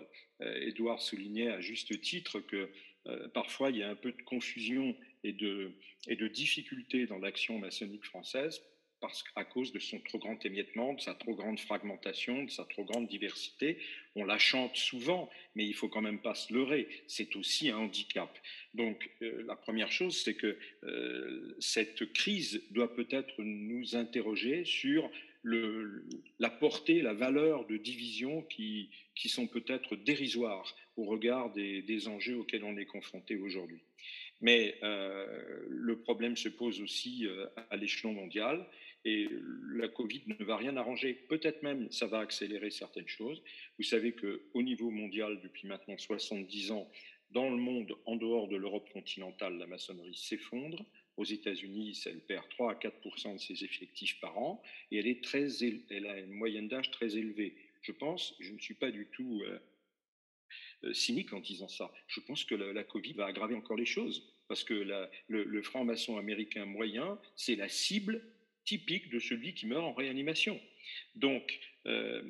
[0.41, 2.70] euh, Édouard soulignait à juste titre que
[3.08, 5.72] euh, parfois il y a un peu de confusion et de,
[6.08, 8.62] et de difficulté dans l'action maçonnique française
[8.99, 12.64] parce qu'à cause de son trop grand émiettement, de sa trop grande fragmentation, de sa
[12.64, 13.78] trop grande diversité.
[14.16, 16.88] On la chante souvent, mais il faut quand même pas se leurrer.
[17.08, 18.30] C'est aussi un handicap.
[18.74, 20.58] Donc, euh, la première chose, c'est que
[21.60, 25.12] cette crise doit peut-être nous interroger sur
[25.44, 28.89] la portée, la valeur de divisions qui,
[29.26, 33.82] sont peut-être dérisoires au regard des, des, enjeux auxquels on est confronté aujourd'hui.
[34.41, 35.26] Mais euh,
[35.70, 38.68] le problème se pose aussi euh, à l'échelon mondial
[39.06, 39.30] et
[39.74, 41.14] la Covid ne va rien arranger.
[41.14, 43.41] Peut-être même ça va accélérer certaines choses.
[43.78, 46.89] Vous savez qu'au niveau mondial, depuis maintenant 70 ans,
[47.32, 50.86] dans le monde, en dehors de l'Europe continentale, la maçonnerie s'effondre.
[51.18, 54.61] Aux États-Unis, elle perd 3 à 4 de ses effectifs par an
[54.91, 55.47] et elle, est très,
[55.89, 57.55] elle a une moyenne d'âge très élevée.
[57.82, 59.59] Je pense, je ne suis pas du tout euh,
[60.86, 64.28] euh, cynique en disant ça, je pense que la, Covid va aggraver encore les choses
[64.47, 64.74] parce que
[65.28, 68.22] le franc-maçon américain moyen, c'est la cible
[68.66, 70.59] typique de celui qui meurt en réanimation.
[71.16, 72.22] Donc, euh,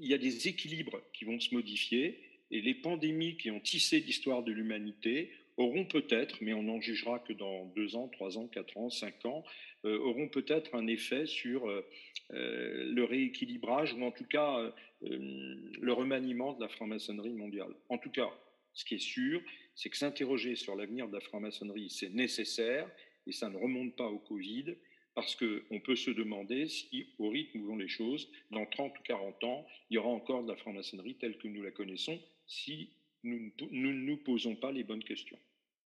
[0.00, 2.20] il y a des équilibres qui vont se modifier
[2.50, 7.18] et les pandémies qui ont tissé l'histoire de l'humanité auront peut-être, mais on n'en jugera
[7.18, 9.44] que dans deux ans, trois ans, quatre ans, cinq ans,
[9.84, 11.86] euh, auront peut-être un effet sur euh,
[12.32, 17.74] euh, le rééquilibrage ou en tout cas le remaniement de la franc-maçonnerie mondiale.
[17.88, 18.30] En tout cas,
[18.74, 19.40] ce qui est sûr,
[19.74, 22.90] c'est que s'interroger sur l'avenir de la franc-maçonnerie, c'est nécessaire
[23.26, 24.76] et ça ne remonte pas au Covid
[25.14, 29.02] parce qu'on peut se demander si, au rythme où vont les choses, dans 30 ou
[29.02, 32.90] 40 ans, il y aura encore de la franc-maçonnerie telle que nous la connaissons si
[33.22, 35.38] nous ne nous posons pas les bonnes questions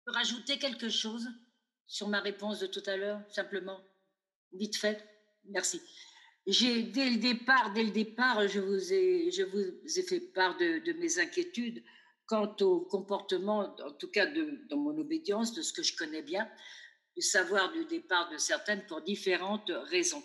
[0.07, 1.29] rajouter quelque chose
[1.87, 3.81] sur ma réponse de tout à l'heure, simplement?
[4.53, 5.05] Vite fait.
[5.45, 5.81] Merci.
[6.47, 10.57] J'ai, dès le départ, dès le départ, je vous ai, je vous ai fait part
[10.57, 11.83] de, mes inquiétudes
[12.27, 16.49] quant au comportement, en tout cas dans mon obédience, de ce que je connais bien,
[17.15, 20.23] du savoir du départ de certaines pour différentes raisons.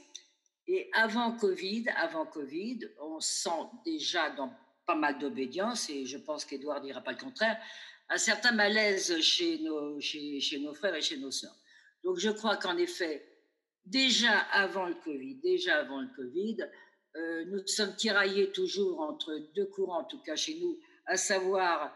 [0.67, 3.49] Et avant Covid, avant Covid, on sent
[3.85, 4.53] déjà dans
[4.85, 7.61] pas mal d'obédience, et je pense qu'Edouard dira pas le contraire,
[8.09, 9.99] un certain malaise chez nos,
[10.73, 11.55] frères et chez nos sœurs.
[12.03, 13.25] Donc je crois qu'en effet,
[13.85, 16.57] déjà avant le Covid, déjà avant le Covid,
[17.15, 21.93] euh, nous sommes tiraillés toujours entre deux courants, en tout cas chez nous, à savoir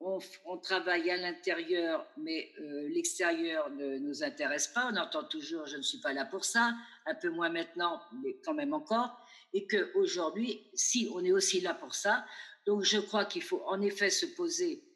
[0.00, 4.90] on, on travaille à l'intérieur, mais euh, l'extérieur ne nous intéresse pas.
[4.90, 8.38] On entend toujours je ne suis pas là pour ça, un peu moins maintenant, mais
[8.42, 9.14] quand même encore.
[9.52, 12.24] Et qu'aujourd'hui, si on est aussi là pour ça,
[12.66, 14.89] donc je crois qu'il faut en effet se poser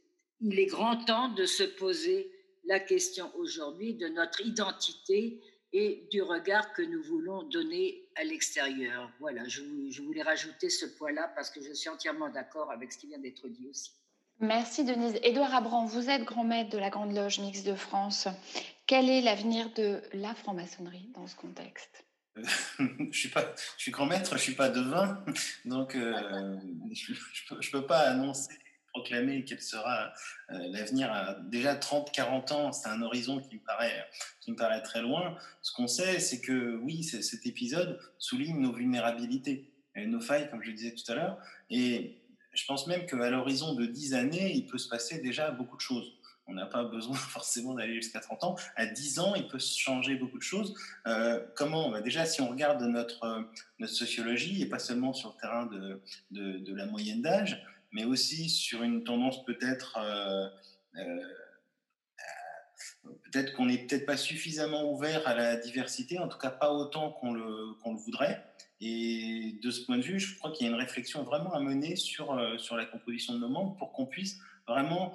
[0.45, 2.31] il est grand temps de se poser
[2.67, 5.41] la question aujourd'hui de notre identité
[5.73, 9.11] et du regard que nous voulons donner à l'extérieur.
[9.21, 12.99] Voilà, je, je, voulais rajouter ce point-là parce que je suis entièrement d'accord avec ce
[12.99, 13.91] qui vient d'être dit aussi.
[14.39, 15.19] Merci Denise.
[15.23, 18.29] Édouard Abran, vous êtes grand maître de la Grande Loge Mixte de France.
[18.87, 22.05] Quel est l'avenir de la franc-maçonnerie dans ce contexte?
[22.37, 25.25] Je suis pas, je suis grand maître, je suis pas devin,
[25.65, 26.57] donc euh,
[26.93, 28.53] je, ne peux pas annoncer
[28.95, 30.13] proclamer quel sera
[30.51, 34.07] euh, l'avenir à déjà 30-40 ans, c'est un horizon qui me, paraît,
[34.41, 35.37] qui me paraît très loin.
[35.63, 40.63] Ce qu'on sait, c'est que oui, cet épisode souligne nos vulnérabilités et nos failles, comme
[40.63, 41.39] je le disais tout à l'heure.
[41.71, 42.19] Et
[42.53, 45.83] je pense même qu'à l'horizon de 10 années, il peut se passer déjà beaucoup de
[45.83, 46.13] choses.
[46.47, 48.57] on n'a pas besoin forcément d'aller jusqu'à 30 ans.
[48.77, 50.73] À 10 ans, il peut se changer beaucoup de choses.
[51.09, 53.49] Euh, comment bah, Déjà, si on regarde notre,
[53.81, 57.61] notre sociologie, et pas seulement sur le terrain de, de, de la moyenne d'âge,
[57.95, 59.97] mais aussi sur une tendance peut-être...
[59.99, 60.49] Euh,
[60.97, 61.23] euh,
[63.31, 67.11] peut-être qu'on n'est peut-être pas suffisamment ouvert à la diversité, en tout cas pas autant
[67.13, 67.75] qu'on le,
[68.05, 68.45] voudrait.
[68.81, 71.61] Et de ce point de vue, je crois qu'il y a une réflexion vraiment à
[71.61, 75.13] mener sur, euh, sur la composition de nos membres pour qu'on puisse vraiment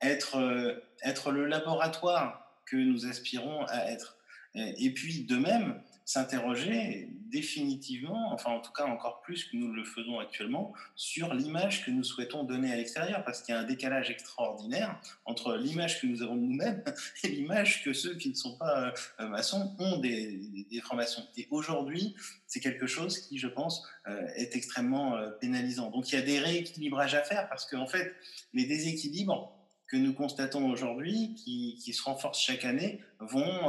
[0.00, 4.16] être, être le laboratoire que nous aspirons à être.
[4.54, 9.84] Et puis, de même, s'interroger définitivement, enfin en tout cas encore plus que nous le
[9.84, 13.64] faisons actuellement, sur l'image que nous souhaitons donner à l'extérieur, parce qu'il y a un
[13.64, 16.84] décalage extraordinaire entre l'image que nous avons nous-mêmes
[17.24, 20.38] et l'image que ceux qui ne sont pas euh, maçons ont des,
[20.70, 21.26] des, francs-maçons.
[21.36, 22.14] Et aujourd'hui,
[22.46, 25.90] c'est quelque chose qui, je pense, euh, est extrêmement euh, pénalisant.
[25.90, 28.14] Donc il y a des rééquilibrages à faire, parce qu'en fait,
[28.52, 29.50] les déséquilibres,
[29.86, 33.68] que nous constatons aujourd'hui, qui, qui, se renforcent chaque année, vont,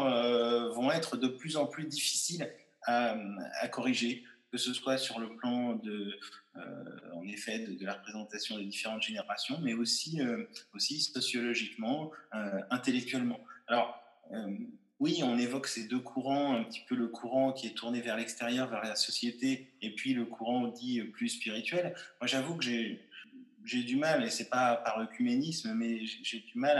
[0.72, 2.49] vont être de plus en plus difficiles
[2.86, 3.18] à,
[3.60, 6.18] à, corriger, que ce soit sur le plan de,
[6.56, 6.62] euh,
[7.14, 13.40] en effet, de, la représentation des différentes générations, mais aussi, euh, aussi sociologiquement, euh, intellectuellement.
[13.68, 14.56] Alors, euh,
[15.00, 18.16] oui, on évoque ces deux courants, un petit peu le courant qui est tourné vers
[18.16, 21.94] l'extérieur, vers la société, et puis le courant dit plus spirituel.
[22.22, 23.06] Moi, j'avoue que j'ai
[23.66, 26.78] j'ai du mal, et c'est pas par œcuménisme, mais j'ai du mal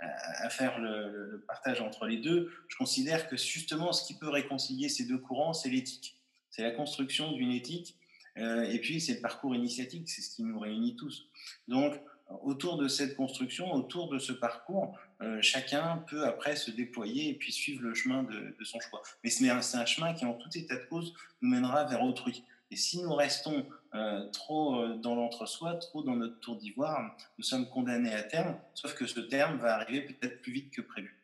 [0.00, 2.52] à, faire le, partage entre les deux.
[2.68, 6.16] Je considère que justement, ce qui peut réconcilier ces deux courants, c'est l'éthique.
[6.50, 7.96] C'est la construction d'une éthique,
[8.38, 11.28] euh, et puis c'est le parcours initiatique, c'est ce qui nous réunit tous.
[11.68, 11.94] Donc,
[12.42, 17.34] autour de cette construction, autour de ce parcours, euh, chacun peut après se déployer et
[17.34, 19.00] puis suivre le chemin de, de son choix.
[19.22, 22.44] Mais c'est un, un chemin qui, en tout état de cause, nous mènera vers autrui.
[22.70, 27.44] Et si nous restons euh, trop euh, dans l'entre-soi, trop dans notre tour d'ivoire, nous
[27.44, 31.16] sommes condamnés à terme, sauf que ce terme va arriver peut-être plus vite que prévu.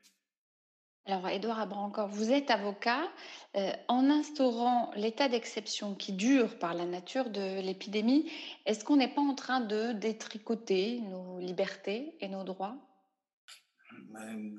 [1.04, 3.02] Alors, Edouard Abrancor, vous êtes avocat.
[3.56, 8.30] Euh, en instaurant l'état d'exception qui dure par la nature de l'épidémie,
[8.66, 12.76] est-ce qu'on n'est pas en train de détricoter nos libertés et nos droits?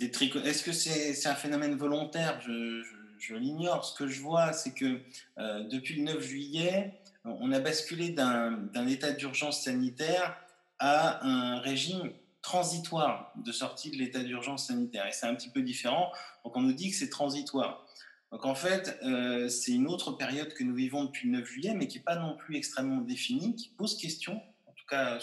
[0.01, 2.41] Est-ce que c'est est un phénomène volontaire?
[2.41, 3.85] Je, je, je l'ignore.
[3.85, 4.99] Ce que je vois, c'est que
[5.38, 10.35] euh, depuis le 9 juillet, on a basculé d'un état d'urgence sanitaire
[10.79, 15.07] à un régime transitoire de sortie de l'état d'urgence sanitaire.
[15.07, 16.11] Et c'est un petit peu différent.
[16.43, 17.85] Donc on nous dit que c'est transitoire.
[18.31, 21.73] Donc en fait, euh, c'est une autre période que nous vivons depuis le 9 juillet,
[21.75, 25.19] mais qui n'est pas non plus extrêmement définie, qui pose question, en tout cas,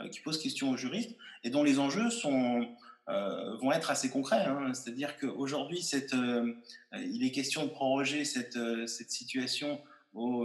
[0.00, 2.08] euh, qui pose question aux juristes, et dont les enjeux
[3.08, 4.44] euh, vont être assez concrets.
[4.44, 4.74] Hein.
[4.74, 5.78] C'est-à-dire qu'aujourd'hui,
[6.92, 9.80] il est question de proroger cette situation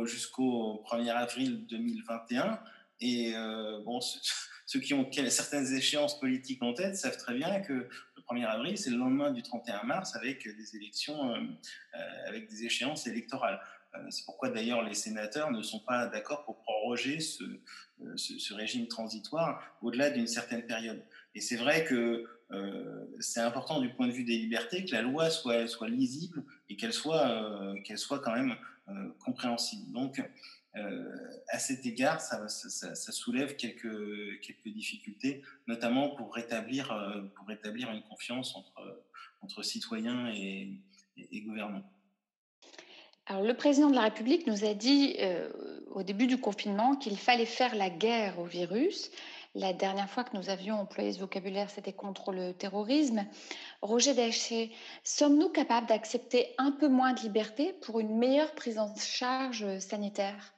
[0.05, 2.59] jusqu'au 1er avril 2021.
[2.99, 3.99] Et euh, bon,
[4.65, 8.77] ceux qui ont certaines échéances politiques en tête savent très bien que le 1er avril,
[8.77, 13.59] c'est le lendemain du 31 mars avec des élections, euh, avec des échéances électorales.
[14.09, 17.43] C'est pourquoi d'ailleurs les sénateurs ne sont pas d'accord pour proroger ce,
[18.53, 21.03] régime transitoire au-delà d'une certaine période.
[21.35, 25.01] Et c'est vrai que euh, c'est important du point de vue des libertés que la
[25.01, 28.55] loi soit, lisible et qu'elle soit, euh, qu'elle soit quand même euh,
[29.19, 29.91] compréhensible.
[29.91, 30.21] Donc,
[30.77, 31.13] euh,
[31.49, 32.47] à cet égard, ça,
[33.11, 33.87] soulève quelques,
[34.65, 37.21] difficultés, notamment pour rétablir, euh,
[37.93, 38.55] une confiance
[39.41, 40.71] entre, citoyens et,
[41.17, 41.83] et, gouvernants.
[43.25, 45.51] Alors, le président de la République nous a dit euh,
[45.87, 49.11] au début du confinement qu'il fallait faire la guerre au virus.
[49.53, 53.27] La dernière fois que nous avions employé ce vocabulaire, c'était contre le terrorisme.
[53.81, 54.71] Roger Daché,
[55.03, 60.53] sommes-nous capables d'accepter un peu moins de liberté pour une meilleure prise en charge sanitaire?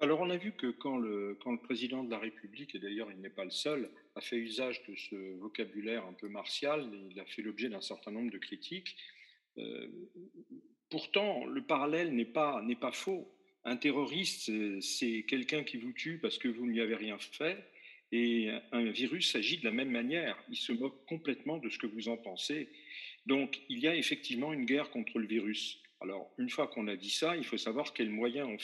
[0.00, 3.30] Alors on a vu que quand le, président de la République, et d'ailleurs il n'est
[3.30, 7.42] pas le seul, a fait usage de ce vocabulaire un peu martial, il a fait
[7.42, 8.96] l'objet d'un certain nombre de critiques.
[9.58, 9.88] Euh,
[10.88, 13.30] pourtant, le parallèle n'est pas, n'est pas faux.
[13.64, 14.50] Un terroriste,
[14.80, 17.62] c'est quelqu'un qui vous tue parce que vous ne lui avez rien fait.
[18.12, 20.36] Et un virus agit de la même manière.
[20.50, 22.68] Il se moque complètement de ce que vous en pensez.
[23.26, 25.80] Donc, il y a effectivement une guerre contre le virus.
[26.00, 28.58] Alors, une fois qu'on a dit ça, il faut savoir quels moyens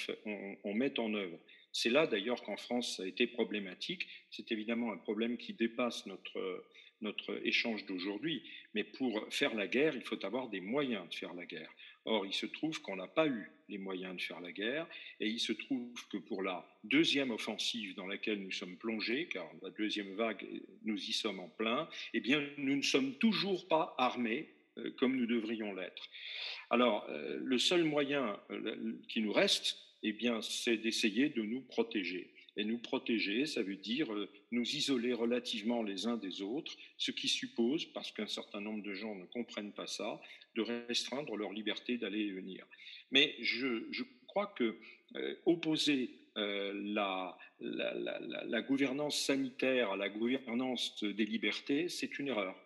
[0.64, 1.38] on, met en œuvre.
[1.72, 4.06] C'est là d'ailleurs qu'en France, ça a été problématique.
[4.30, 6.66] C'est évidemment un problème qui dépasse notre,
[7.00, 8.42] notre échange d'aujourd'hui.
[8.74, 11.70] Mais pour faire la guerre, il faut avoir des moyens de faire la guerre.
[12.10, 14.86] Or, il se trouve qu'on n'a pas eu les moyens de faire la guerre,
[15.20, 19.46] et il se trouve que pour la deuxième offensive dans laquelle nous sommes plongés, car
[19.60, 20.42] la deuxième vague,
[20.84, 24.48] nous y sommes en plein, eh bien, nous ne sommes toujours pas armés
[24.78, 26.08] euh, comme nous devrions l'être.
[26.70, 31.60] Alors, euh, le seul moyen euh, qui nous reste, eh bien, c'est d'essayer de nous
[31.60, 32.32] protéger.
[32.58, 37.12] Et nous protéger, ça veut dire euh, nous isoler relativement les uns des autres, ce
[37.12, 40.20] qui suppose, parce qu'un certain nombre de gens ne comprennent pas ça,
[40.56, 42.66] de restreindre leur liberté d'aller et venir.
[43.12, 44.76] Mais je, crois que
[45.14, 52.56] euh, opposer euh, la, la, gouvernance sanitaire à la gouvernance des libertés, c'est une erreur.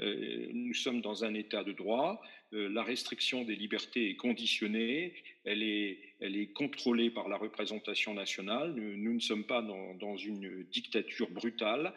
[0.00, 2.20] Nous sommes dans un état de droit,
[2.52, 5.14] la restriction des libertés est conditionnée,
[5.44, 10.64] elle est, elle est contrôlée par la représentation nationale, nous, ne sommes pas dans, une
[10.64, 11.94] dictature brutale,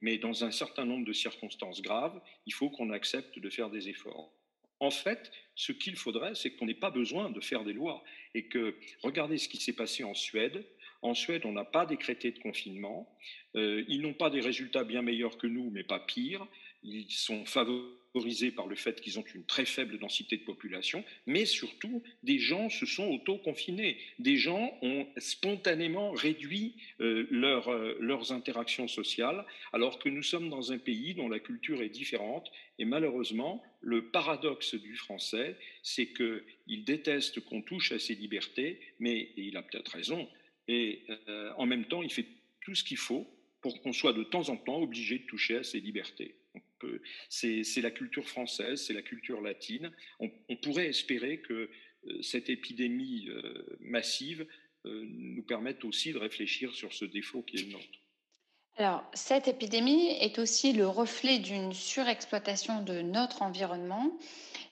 [0.00, 3.88] mais dans un certain nombre de circonstances graves, il faut qu'on accepte de faire des
[3.88, 4.32] efforts.
[4.80, 8.04] En fait, ce qu'il faudrait, c'est qu'on n'ait pas besoin de faire des lois
[8.34, 10.64] et que, regardez ce qui s'est passé en Suède,
[11.02, 13.12] en Suède, on n'a pas décrété de confinement.
[13.56, 16.46] Euh, ils n'ont pas des résultats bien meilleurs que nous, mais pas pires.
[16.82, 17.44] Ils sont
[18.56, 22.68] par le fait qu'ils ont une très faible densité de population, mais surtout, des gens
[22.68, 23.98] se sont auto-confinés.
[24.18, 30.72] Des gens ont spontanément réduit euh, euh, leurs interactions sociales, alors que nous sommes dans
[30.72, 32.50] un pays dont la culture est différente.
[32.78, 39.30] Et malheureusement, le paradoxe du français, c'est qu'il déteste qu'on touche à ses libertés, mais
[39.36, 40.28] il a peut-être raison
[40.68, 42.26] et euh, en même temps, il fait
[42.60, 43.26] tout ce qu'il faut
[43.62, 46.36] pour qu'on soit de temps en temps obligé de toucher à ses libertés.
[47.28, 49.92] C'est la culture française, c'est la culture latine.
[50.20, 51.70] On, pourrait espérer que
[52.06, 54.46] euh, cette épidémie euh, massive
[54.84, 57.98] nous permette aussi de réfléchir sur ce défaut qui est le nôtre.
[58.78, 64.12] Alors, cette épidémie est aussi le reflet d'une surexploitation de notre environnement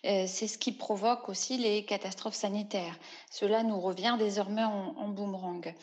[0.07, 2.97] euh, c'est ce qui provoque aussi les catastrophes sanitaires.
[3.31, 5.75] Cela nous revient désormais en, boomerang.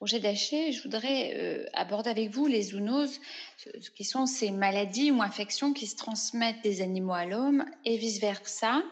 [0.00, 3.20] Au GDH, je voudrais euh, aborder avec vous les zoonoses,
[3.94, 8.82] qui sont ces maladies ou infections qui se transmettent des animaux à l'homme et vice-versa.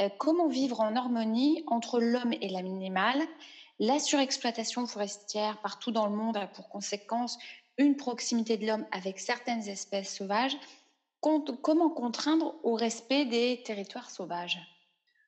[0.00, 3.22] Euh, comment vivre en harmonie entre l'homme et l'animal?
[3.78, 7.38] La surexploitation forestière partout dans le monde a pour conséquence
[7.78, 10.56] une proximité de l'homme avec certaines espèces sauvages
[11.62, 14.58] comment contraindre au respect des territoires sauvages?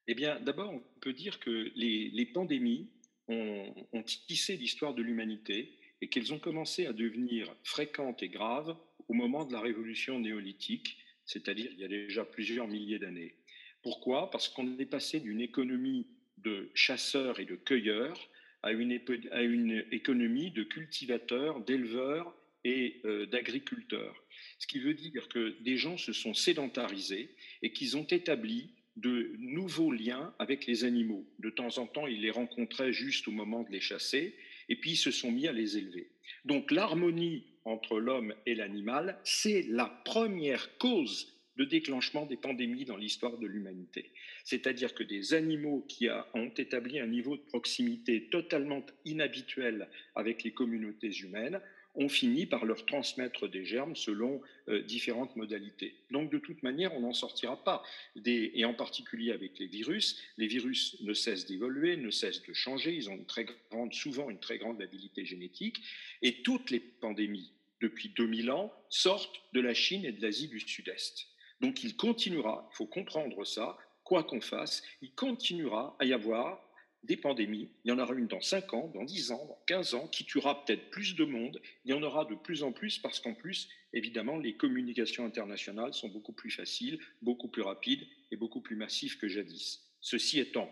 [0.09, 2.91] Eh bien, d'abord, on peut dire que les, pandémies
[3.29, 8.77] ont, ont tissé l'histoire de l'humanité et qu'elles ont commencé à devenir fréquentes et graves
[9.09, 13.35] au moment de la révolution néolithique, c'est-à-dire il y a déjà plusieurs milliers d'années.
[13.83, 14.31] Pourquoi?
[14.31, 16.07] Parce qu'on est passé d'une économie
[16.39, 18.29] de chasseurs et de cueilleurs
[18.67, 22.35] à une, économie de cultivateurs, d'éleveurs
[22.65, 24.25] et euh, d'agriculteurs.
[24.59, 29.35] Ce qui veut dire que des gens se sont sédentarisés et qu'ils ont établi de
[29.39, 31.25] nouveaux liens avec les animaux.
[31.39, 34.35] De temps en temps, ils les rencontraient juste au moment de les chasser,
[34.69, 36.11] et puis ils se sont mis à les élever.
[36.45, 42.97] Donc l'harmonie entre l'homme et l'animal, c'est la première cause de déclenchement des pandémies dans
[42.97, 44.11] l'histoire de l'humanité.
[44.45, 50.53] C'est-à-dire que des animaux qui ont établi un niveau de proximité totalement inhabituel avec les
[50.53, 51.61] communautés humaines
[51.97, 55.95] ont fini par leur transmettre des germes selon euh, différentes modalités.
[56.11, 57.83] Donc de toute manière, on n'en sortira pas.
[58.25, 62.95] et en particulier avec les virus, les virus ne cessent d'évoluer, ne cessent de changer,
[62.95, 65.81] ils ont une très grande, souvent une très grande habilité génétique,
[66.23, 70.61] et toutes les pandémies depuis 2000 ans sortent de la Chine et de l'Asie du
[70.61, 71.27] Sud-Est.
[71.61, 76.63] Donc il continuera, il faut comprendre ça, quoi qu'on fasse, il continuera à y avoir
[77.03, 77.71] des pandémies.
[77.85, 80.25] Il y en aura une dans 5 ans, dans 10 ans, dans 15 ans, qui
[80.25, 81.61] tuera peut-être plus de monde.
[81.85, 85.95] Il y en aura de plus en plus parce qu'en plus, évidemment, les communications internationales
[85.95, 89.83] sont beaucoup plus faciles, beaucoup plus rapides et beaucoup plus massives que jadis.
[90.01, 90.71] Ceci étant,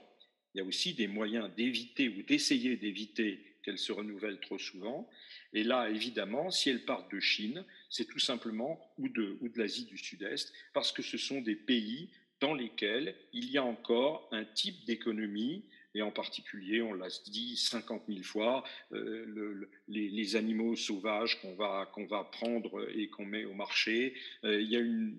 [0.55, 5.09] il y a aussi des moyens d'éviter ou d'essayer d'éviter qu'elles se renouvellent trop souvent.
[5.53, 9.59] Et là, évidemment, si elles partent de Chine, c'est tout simplement ou de, ou de
[9.59, 12.11] l'Asie du Sud-Est, parce que ce sont des pays
[12.41, 15.65] dans lesquels il y a encore un type d'économie
[15.95, 21.89] et en particulier, on l'a dit 50 000 fois, euh, les, animaux sauvages qu'on va,
[22.09, 24.15] va prendre et qu'on met au marché.
[24.43, 25.16] Euh, il, y a une,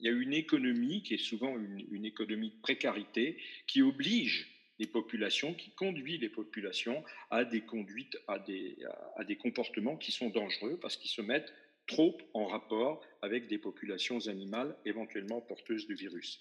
[0.00, 4.48] il y a une économie qui est souvent une, économie de précarité qui oblige
[4.78, 10.78] les populations, qui conduit les populations à des conduites, à des, comportements qui sont dangereux
[10.80, 11.52] parce qu'ils se mettent
[11.86, 16.40] trop en rapport avec des populations animales éventuellement porteuses de virus.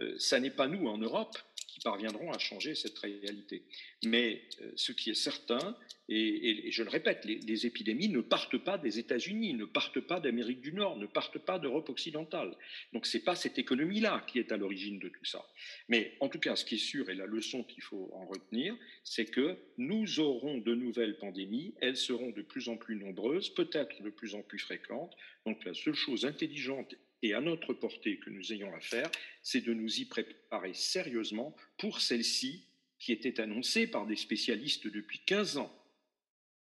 [0.00, 3.62] Euh, ça n'est pas nous en Europe qui parviendront à changer cette réalité.
[4.04, 5.76] Mais euh, ce qui est certain,
[6.08, 10.60] et, je le répète, les, épidémies ne partent pas des États-Unis, ne partent pas d'Amérique
[10.60, 12.54] du Nord, ne partent pas d'Europe occidentale.
[12.92, 15.46] Donc ce n'est pas cette économie-là qui est à l'origine de tout ça.
[15.88, 18.76] Mais en tout cas, ce qui est sûr et la leçon qu'il faut en retenir,
[19.02, 24.02] c'est que nous aurons de nouvelles pandémies, elles seront de plus en plus nombreuses, peut-être
[24.02, 25.16] de plus en plus fréquentes.
[25.46, 29.10] Donc la seule chose intelligente et à notre portée que nous ayons à faire,
[29.42, 32.66] c'est de nous y préparer sérieusement pour celle-ci
[32.98, 35.74] qui était annoncée par des spécialistes depuis 15 ans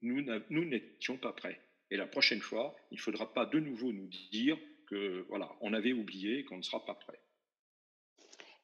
[0.03, 1.61] nous n'étions pas prêts.
[1.91, 4.57] Et la prochaine fois, il ne faudra pas de nouveau nous dire
[4.87, 7.21] que voilà, on avait oublié qu'on ne sera pas prêt.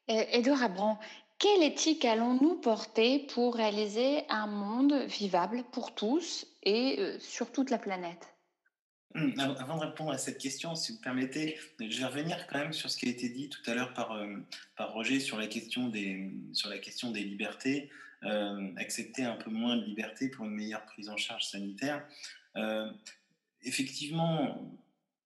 [0.09, 1.00] Edouard Abran,
[1.38, 7.70] quelle éthique allons-nous porter pour réaliser un monde vivable pour tous et euh, sur toute
[7.70, 8.31] la planète?
[9.59, 12.90] Avant de répondre à cette question, si vous permettez, je vais revenir quand même sur
[12.90, 14.36] ce qui a été dit tout à l'heure par, euh,
[14.76, 17.90] par Roger sur la question des, sur la question des libertés.
[18.24, 22.06] Euh, accepter un peu moins de liberté pour une meilleure prise en charge sanitaire.
[23.62, 24.72] effectivement,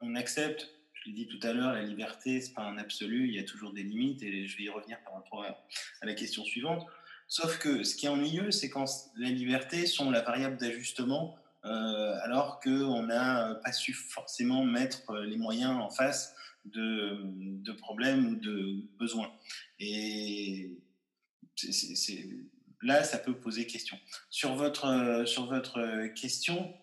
[0.00, 0.76] on accepte
[1.06, 3.38] je l'ai dit tout à l'heure, la liberté, ce n'est pas un absolu, il y
[3.38, 5.56] a toujours des limites, et je vais y revenir par rapport à,
[6.02, 6.86] la question suivante.
[7.28, 8.86] Sauf que ce qui est ennuyeux, c'est quand
[9.16, 15.36] les libertés sont la variable d'ajustement, euh, alors qu'on n'a pas su forcément mettre les
[15.36, 16.34] moyens en face
[16.64, 19.30] de, problèmes ou de besoins.
[19.78, 20.70] Et
[22.82, 23.98] là, ça peut poser question.
[24.30, 26.74] Sur votre, sur votre question,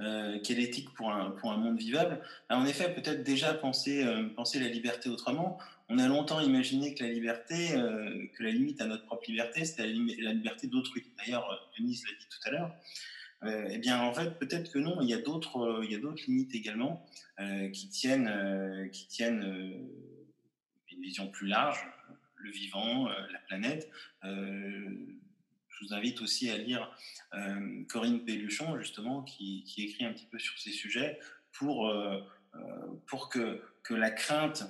[0.00, 2.22] euh, quelle éthique pour un, pour un monde vivable?
[2.48, 5.58] en effet, peut-être déjà penser, euh, penser la liberté autrement.
[5.88, 9.64] On a longtemps imaginé que la liberté, euh, que la limite à notre propre liberté,
[9.64, 11.04] c'était la, liberté d'autrui.
[11.18, 12.74] D'ailleurs, Denise l'a dit tout à l'heure.
[13.44, 15.00] Eh bien, en fait, peut-être que non.
[15.00, 17.06] Il y a d'autres, il y a d'autres limites également
[17.72, 19.88] qui tiennent, qui tiennent
[20.90, 21.86] une vision plus large,
[22.36, 23.90] le vivant, la planète
[25.80, 26.90] je vous invite aussi à lire
[27.34, 31.18] euh, Corinne Pelluchon, justement, qui, écrit un petit peu sur ces sujets
[31.52, 32.20] pour, euh,
[32.54, 32.58] euh,
[33.06, 34.64] pour que, que la crainte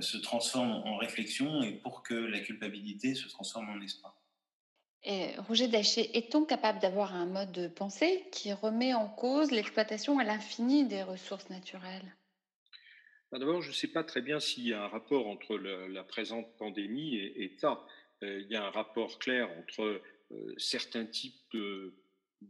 [0.00, 4.16] se transforme en réflexion et pour que la culpabilité se transforme en espoir.
[5.04, 10.24] Roger Daché, est-on capable d'avoir un mode de pensée qui remet en cause l'exploitation à
[10.24, 12.14] l'infini des ressources naturelles?
[13.32, 16.04] Bah, D'abord, je ne sais pas très bien s'il y a un rapport entre la
[16.04, 17.84] présente pandémie et, ça.
[18.22, 20.00] il y a un rapport clair entre
[20.32, 21.94] euh, certains types de,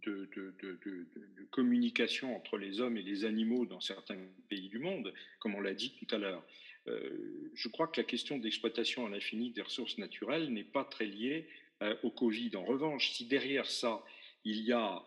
[0.05, 4.17] de, communication entre les hommes et les animaux dans certains
[4.49, 6.45] pays du monde, comme on l'a dit tout à l'heure.
[6.89, 11.07] Euh, je crois que la question d'exploitation à l'infini des ressources naturelles n'est pas très
[11.07, 11.47] liée
[11.83, 12.57] euh, au Covid.
[12.57, 14.03] En revanche, si derrière ça,
[14.45, 15.05] il y a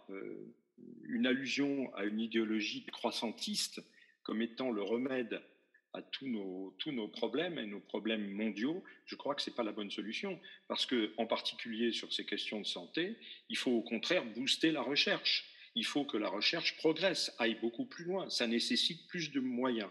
[1.04, 3.82] une allusion à une idéologie croissantiste
[4.24, 5.42] comme étant le remède
[5.96, 9.56] à tous nos, tous nos problèmes et nos problèmes mondiaux, je crois que ce n'est
[9.56, 10.40] pas la bonne solution.
[10.68, 13.18] Parce que, en particulier sur ces questions de santé,
[13.50, 15.50] il faut au contraire booster la recherche.
[15.76, 18.30] Il faut que la recherche progresse, aille beaucoup plus loin.
[18.30, 19.90] Ça nécessite plus de moyens.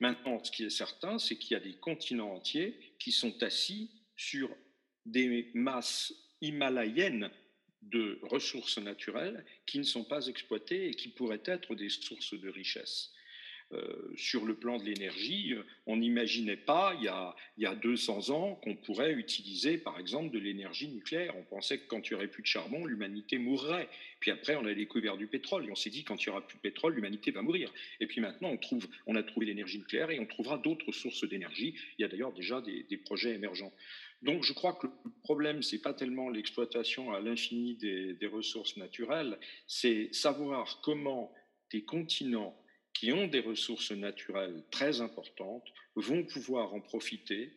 [0.00, 3.90] Maintenant, ce qui est certain, c'est qu'il y a des continents entiers qui sont assis
[4.16, 4.50] sur
[5.10, 7.30] des masses himalayennes
[7.82, 12.48] de ressources naturelles qui ne sont pas exploitées et qui pourraient être des sources de
[12.48, 13.12] richesse.
[13.72, 15.54] Euh, sur le plan de l'énergie,
[15.84, 20.00] on n'imaginait pas il y, a, il y a 200 ans qu'on pourrait utiliser par
[20.00, 21.34] exemple de l'énergie nucléaire.
[21.36, 23.90] On pensait que quand il n'y aurait plus de charbon, l'humanité mourrait.
[24.20, 26.46] Puis après, on a découvert du pétrole et on s'est dit quand il n'y aura
[26.46, 27.70] plus de pétrole, l'humanité va mourir.
[28.00, 31.28] Et puis maintenant, on, trouve, on a trouvé l'énergie nucléaire et on trouvera d'autres sources
[31.28, 31.74] d'énergie.
[31.98, 33.72] Il y a d'ailleurs déjà des, projets émergents.
[34.22, 39.38] Donc je crois que le problème, c'est pas tellement l'exploitation à l'infini des, ressources naturelles,
[39.66, 41.32] c'est savoir comment
[41.70, 42.60] des continents
[42.92, 47.52] qui ont des ressources naturelles très importantes vont pouvoir en profiter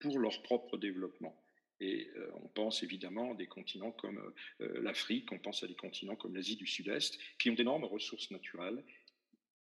[0.00, 1.38] pour leur propre développement.
[1.78, 5.74] Et euh, on pense évidemment à des continents comme euh, l'Afrique, on pense à des
[5.74, 8.82] continents comme l'Asie du Sud-Est, qui ont d'énormes ressources naturelles,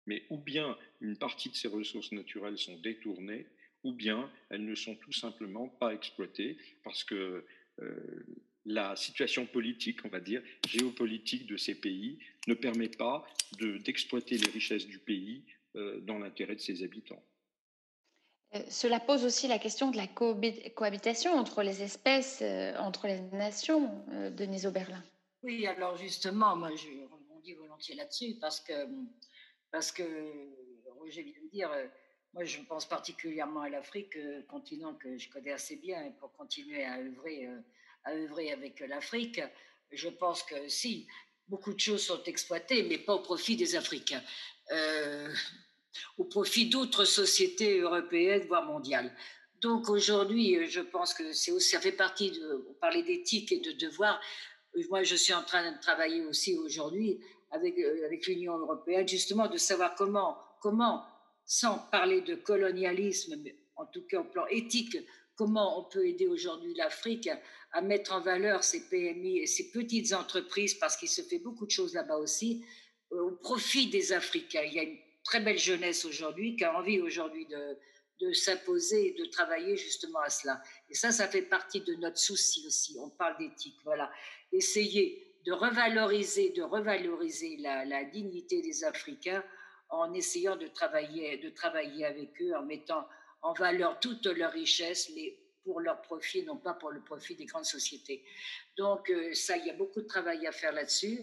[0.07, 3.47] mais ou bien une partie de ces ressources naturelles sont détournées,
[3.85, 7.45] ou bien elles ne sont tout simplement pas exploitées parce que
[7.81, 8.27] euh,
[8.69, 13.27] la situation politique, on va dire, géopolitique de ces pays ne permet pas
[13.59, 15.45] d'exploiter les richesses du pays
[15.77, 17.23] euh, dans l'intérêt de ses habitants.
[18.55, 23.21] Euh, cela pose aussi la question de la cohabitation entre les espèces, euh, entre les
[23.33, 23.91] nations,
[24.37, 25.03] Denise Oberlin.
[25.43, 28.73] Oui, alors justement, moi je rebondis volontiers là-dessus parce que,
[29.71, 30.03] parce que
[30.99, 31.71] Roger vient de dire,
[32.39, 34.17] moi je pense particulièrement à l'Afrique,
[34.47, 37.49] continent que je connais assez bien, pour continuer à œuvrer
[38.05, 39.41] à œuvrer avec l'Afrique,
[39.91, 41.09] je pense que si,
[41.49, 44.23] beaucoup de choses sont exploitées, mais pas au profit des Africains,
[44.71, 45.33] euh,
[46.17, 49.13] au profit d'autres sociétés européennes, voire mondiales.
[49.61, 54.21] Donc aujourd'hui, je pense que ça fait partie de, on parlait d'éthique et de devoir.
[54.91, 57.19] Moi, je suis en train de travailler aussi aujourd'hui
[57.51, 61.03] avec, euh, l'Union européenne, justement, de savoir comment,
[61.49, 64.97] sans parler de colonialisme, mais en tout cas au plan éthique,
[65.35, 67.29] comment on peut aider aujourd'hui l'Afrique
[67.73, 71.65] à mettre en valeur ces PMI et ces petites entreprises, parce qu'il se fait beaucoup
[71.65, 72.65] de choses là-bas aussi,
[73.13, 74.63] euh, au profit des Africains.
[74.63, 79.13] Il y a une très belle jeunesse aujourd'hui qui a envie aujourd'hui de, s'imposer et
[79.13, 80.61] de travailler justement à cela.
[80.91, 82.97] Et ça, ça fait partie de notre souci aussi.
[82.99, 84.11] On parle d'éthique, voilà.
[84.53, 89.43] Essayer de revaloriser, de revaloriser la, dignité des Africains
[89.91, 93.07] en essayant de travailler, de travailler avec eux, en mettant
[93.43, 97.45] en valeur toute leur richesse, mais pour leur profit, non pas pour le profit des
[97.45, 98.25] grandes sociétés.
[98.77, 101.21] Donc euh, ça, il y a beaucoup de travail à faire là-dessus.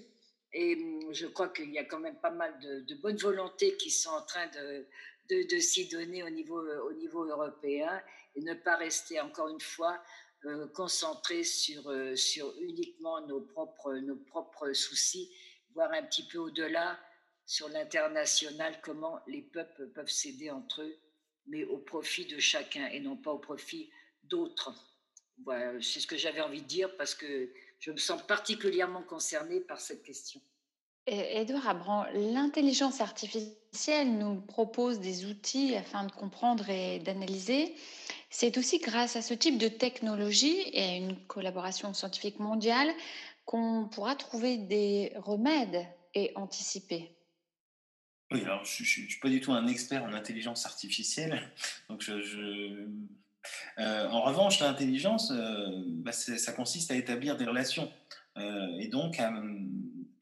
[0.54, 3.92] Et hum, je crois qu'il y a quand même pas mal de, bonnes volontés qui
[3.92, 4.86] sont en train de,
[5.30, 8.02] de, de s'y donner au niveau, au niveau européen
[8.36, 10.02] et ne pas rester encore une fois
[10.46, 15.32] euh, concentrés sur, euh, sur uniquement nos propres, nos propres soucis,
[15.74, 17.00] voir un petit peu au-delà
[17.46, 20.96] sur l'international, comment les peuples peuvent s'aider entre eux,
[21.48, 23.90] mais au profit de chacun et non pas au profit
[24.24, 24.74] d'autres.
[25.44, 29.60] Voilà, c'est ce que j'avais envie de dire parce que je me sens particulièrement concernée
[29.60, 30.42] par cette question.
[31.08, 37.76] Edouard Abran, l'intelligence artificielle nous propose des outils afin de comprendre et d'analyser.
[38.32, 42.92] C'est aussi grâce à ce type de technologie et à une collaboration scientifique mondiale
[43.46, 45.86] qu'on pourra trouver des remèdes
[46.16, 47.15] et anticiper.
[48.32, 51.52] Oui, alors je ne suis pas du tout un expert en intelligence artificielle,
[51.90, 52.10] donc
[53.80, 57.92] euh, en revanche, l'intelligence, euh, bah, ça consiste à établir des relations
[58.38, 59.18] euh, et donc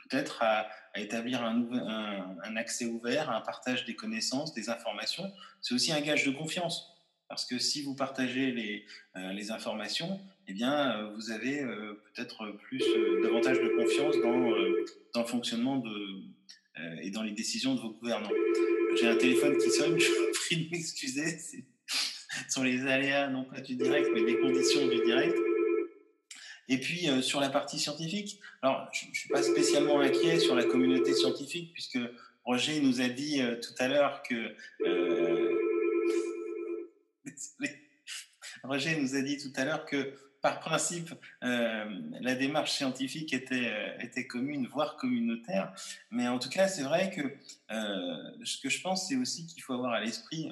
[0.10, 5.32] peut-être à, établir un, accès ouvert, un partage des connaissances, des informations.
[5.62, 6.90] C'est aussi un gage de confiance.
[7.30, 8.86] Parce que si vous partagez les,
[9.16, 12.84] les informations, eh bien, vous avez peut-être plus,
[13.24, 14.52] davantage de confiance dans,
[15.16, 16.22] dans le fonctionnement de,
[17.02, 18.32] et dans les décisions de vos gouvernants.
[19.00, 21.38] J'ai un téléphone qui sonne, je vous prie de m'excuser
[22.50, 25.36] sur les aléas, non pas du direct, mais des conditions du direct.
[26.70, 30.56] Et puis euh, sur la partie scientifique, alors je ne suis pas spécialement inquiet sur
[30.56, 32.00] la communauté scientifique, puisque
[32.46, 34.56] Roger nous a dit euh, tout à l'heure que...
[34.86, 35.60] Euh,
[38.64, 40.14] Roger nous a dit tout à l'heure que
[40.44, 41.10] par principe,
[41.42, 45.74] la démarche scientifique était, était commune, voire communautaire.
[46.12, 47.36] Mais en tout cas, c'est vrai que
[48.46, 50.52] ce que je pense, c'est aussi qu'il faut avoir à l'esprit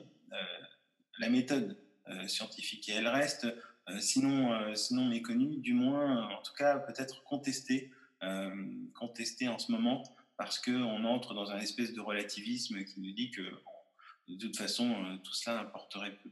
[1.21, 1.77] la méthode
[2.09, 2.89] euh, scientifique.
[2.89, 7.91] Et elle reste, euh, sinon, euh, sinon méconnue, du moins, en tout cas, peut-être contestée,
[8.93, 10.03] contestée en ce moment,
[10.37, 13.41] parce qu'on entre dans un espèce de relativisme qui nous dit que,
[14.27, 16.29] de toute façon, tout cela importerait peu.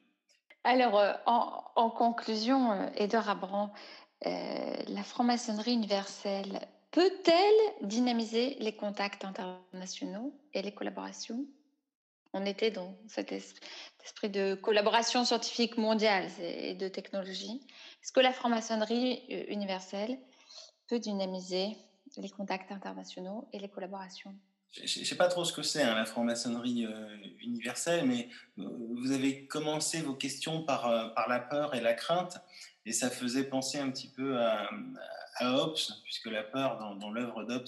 [0.63, 3.73] Alors, en, conclusion, Edouard Abran,
[4.23, 11.45] la franc-maçonnerie universelle peut-elle dynamiser les contacts internationaux et les collaborations?
[12.33, 17.65] On était dans cet esprit, de collaboration scientifique mondiale et de technologie.
[18.03, 20.19] Est-ce que la franc-maçonnerie euh, universelle
[20.87, 21.77] peut dynamiser
[22.17, 24.35] les contacts internationaux et les collaborations?
[24.71, 28.29] Je ne sais pas trop ce que c'est hein, la franc-maçonnerie euh, universelle, mais
[28.59, 28.67] euh,
[28.97, 32.39] vous avez commencé vos questions par, par la peur et la crainte,
[32.85, 34.69] et ça faisait penser un petit peu à,
[35.41, 37.67] Hobbes, puisque la peur dans, l'œuvre d'Hobbes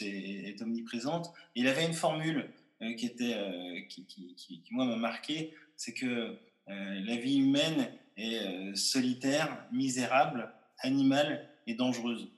[0.00, 1.32] est, omniprésente.
[1.54, 2.50] il avait une formule
[2.80, 6.36] euh, qui, était, euh, qui, moi, m'a marqué, c'est que euh,
[6.66, 12.28] la vie humaine est solitaire, misérable, animale et dangereuse.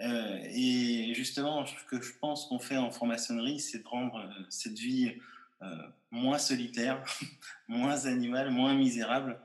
[0.00, 5.14] Et justement, ce que je pense qu'on fait en franc-maçonnerie, c'est de rendre cette vie
[6.10, 7.04] moins solitaire,
[7.68, 9.38] moins animale, moins misérable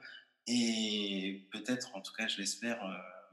[0.48, 2.80] et peut-être, en tout cas, je l'espère,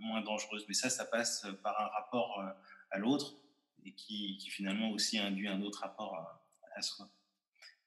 [0.00, 0.64] moins dangereuse.
[0.66, 2.42] Mais ça, ça passe par un rapport
[2.90, 3.36] à l'autre
[3.84, 6.42] et qui, finalement aussi induit un autre rapport
[6.74, 7.08] à, soi.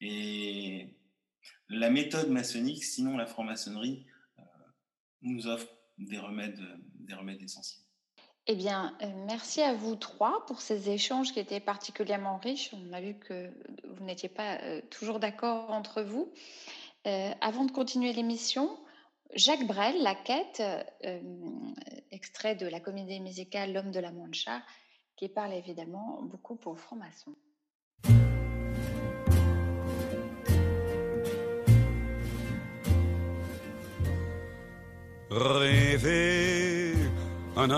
[0.02, 0.94] Et
[1.70, 4.06] la méthode maçonnique, sinon la franc-maçonnerie,
[4.40, 4.44] euh,
[5.22, 5.68] nous offre
[5.98, 6.62] des remèdes,
[6.94, 7.85] des remèdes essentiels.
[8.48, 12.72] Eh bien, euh, merci à vous trois pour ces échanges qui étaient particulièrement riches.
[12.74, 13.52] On a vu que
[13.90, 16.32] vous n'étiez pas euh, toujours d'accord entre vous.
[17.42, 18.78] avant de continuer l'émission,
[19.34, 20.62] Jacques Brel, La Quête,
[22.12, 24.62] extrait de la comédie musicale L'homme de la Mancha,
[25.16, 27.36] qui parle évidemment beaucoup aux francs-maçons.
[35.32, 36.94] rêver
[37.58, 37.70] un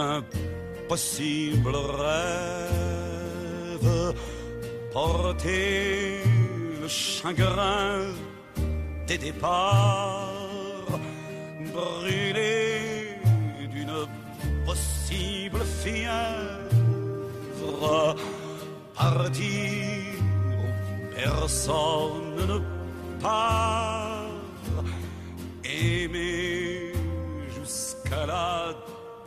[0.87, 3.43] impossible rêve,
[4.93, 6.23] porter
[6.81, 8.13] le chagrin
[9.05, 10.31] des départs,
[11.73, 13.19] brûler
[13.69, 14.07] d'une
[14.65, 16.15] possible fièvre,
[18.95, 20.13] partir
[20.57, 20.63] où
[21.13, 22.59] personne ne
[23.21, 24.31] part,
[25.65, 26.93] aimer
[28.25, 28.73] la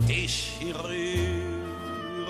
[0.06, 1.49] déchirure,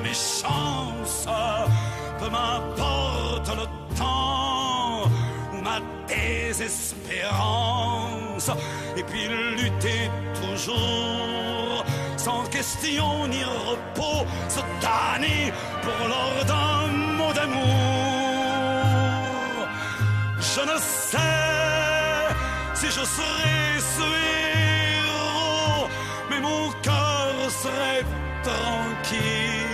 [0.00, 1.26] Mes chances,
[2.20, 3.66] peu m'importe le
[3.96, 5.10] temps
[5.52, 8.48] ou ma désespérance.
[8.96, 10.08] Et puis lutter
[10.40, 11.84] toujours
[12.16, 15.52] sans question ni repos, se damner
[15.82, 17.66] pour l'ordre d'un mot d'amour.
[20.38, 22.28] Je ne sais
[22.74, 24.06] si je serai ce
[25.02, 25.88] héros,
[26.30, 28.04] mais mon cœur serait
[28.44, 29.67] tranquille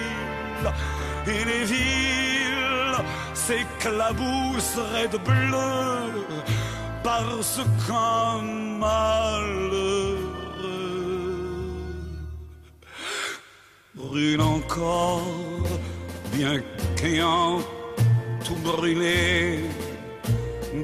[1.26, 2.98] et les villes
[3.34, 6.24] s'éclabousseraient de bleu
[7.02, 8.42] parce qu'un
[8.78, 10.18] malheureux.
[13.94, 15.22] Brûle encore,
[16.32, 16.60] bien
[16.96, 17.58] qu'ayant
[18.44, 19.60] tout brûlé,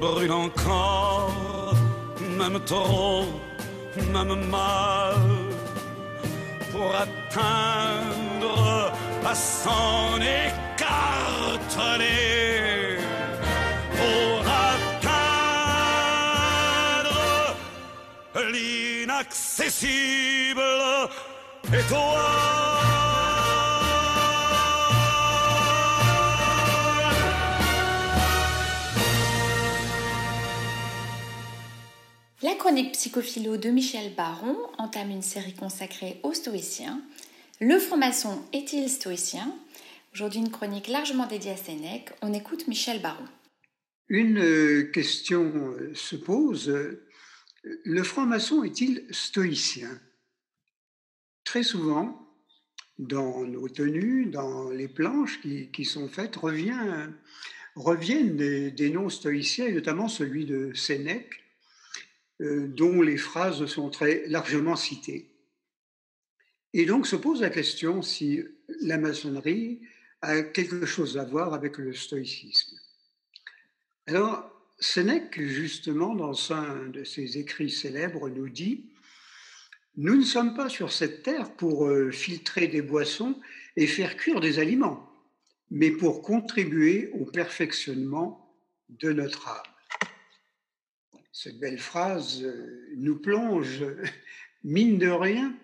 [0.01, 1.75] brûle encore,
[2.39, 3.25] même trop,
[4.13, 5.17] même mal,
[6.73, 8.93] pour atteindre
[9.35, 10.21] s'en
[13.97, 15.17] pour atteindre
[18.53, 20.61] l'inaccessible
[21.73, 22.21] étoile.
[32.43, 37.03] La chronique psychophilo de Michel Baron entame une série consacrée aux stoïciens.
[37.63, 39.55] Le franc-maçon est-il stoïcien?
[40.15, 42.11] Aujourd'hui, une chronique largement dédiée à Sénèque.
[42.23, 43.27] On écoute Michel Baron.
[44.09, 46.75] Une euh, question euh, se pose.
[47.63, 49.91] Le franc-maçon est-il stoïcien?
[51.45, 52.35] Très souvent,
[52.99, 57.17] dans nos tenues, dans les planches qui, sont faites, reviennent
[58.37, 61.45] des, des, noms stoïciens, et notamment celui de Sénèque,
[62.41, 65.30] euh, dont les phrases sont très largement citées.
[66.73, 68.43] Et donc se pose la question si
[68.81, 69.81] la maçonnerie
[70.23, 72.77] a quelque chose à voir avec le stoïcisme.
[74.07, 78.91] Alors, Sénèque, justement, dans un de ses écrits célèbres, nous dit
[79.97, 83.39] Nous ne sommes pas sur cette terre pour euh, filtrer des boissons
[83.77, 85.11] et faire cuire des aliments,
[85.71, 88.57] mais pour contribuer au perfectionnement
[88.89, 90.01] de notre âme.
[91.33, 93.85] Cette belle phrase euh, nous plonge,
[94.65, 95.55] mine de rien,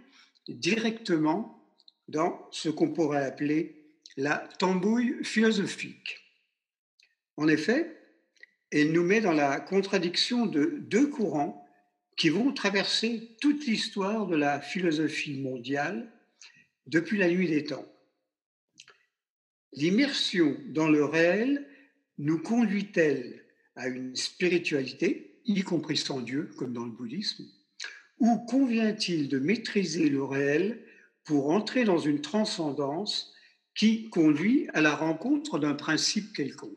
[0.48, 1.66] directement
[2.08, 3.84] dans ce qu'on pourrait appeler
[4.16, 6.18] la tambouille philosophique.
[7.36, 7.96] En effet,
[8.70, 11.66] elle nous met dans la contradiction de deux courants
[12.16, 16.10] qui vont traverser toute l'histoire de la philosophie mondiale
[16.86, 17.86] depuis la nuit des temps.
[19.72, 21.68] L'immersion dans le réel
[22.18, 23.44] nous conduit-elle
[23.74, 27.44] à une spiritualité, y compris sans Dieu, comme dans le bouddhisme,
[28.18, 30.82] ou convient-il de maîtriser le réel
[31.24, 33.32] pour entrer dans une transcendance
[33.74, 36.72] qui conduit à la rencontre d'un principe quelconque?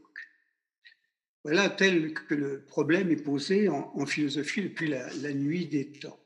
[1.44, 6.20] Voilà tel que le problème est posé en, philosophie depuis la, la, nuit des temps.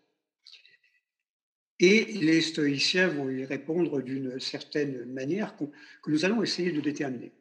[1.79, 7.31] Et les stoïciens vont y répondre d'une certaine manière que nous allons essayer de déterminer.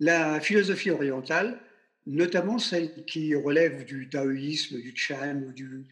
[0.00, 1.60] La philosophie orientale,
[2.06, 5.86] notamment celle qui relève du taoïsme, du chan ou du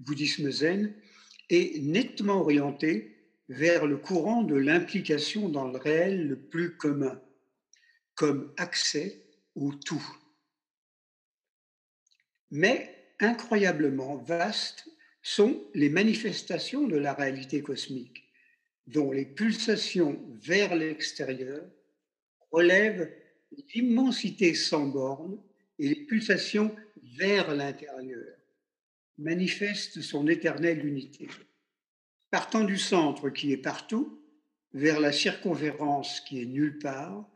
[0.00, 0.94] bouddhisme zen,
[1.48, 3.16] est nettement orientée
[3.48, 7.20] vers le courant de l'implication dans le réel le plus commun,
[8.14, 9.24] comme accès
[9.54, 10.06] au tout.
[12.50, 14.88] Mais incroyablement vastes
[15.22, 18.24] sont les manifestations de la réalité cosmique,
[18.86, 21.64] dont les pulsations vers l'extérieur
[22.50, 23.12] relèvent
[23.74, 25.40] l'immensité sans borne
[25.78, 26.74] et les pulsations
[27.18, 28.39] vers l'intérieur
[29.20, 31.28] manifestent son éternelle unité
[32.30, 34.22] partant du centre qui est partout
[34.72, 37.28] vers la circonférence qui est nulle part,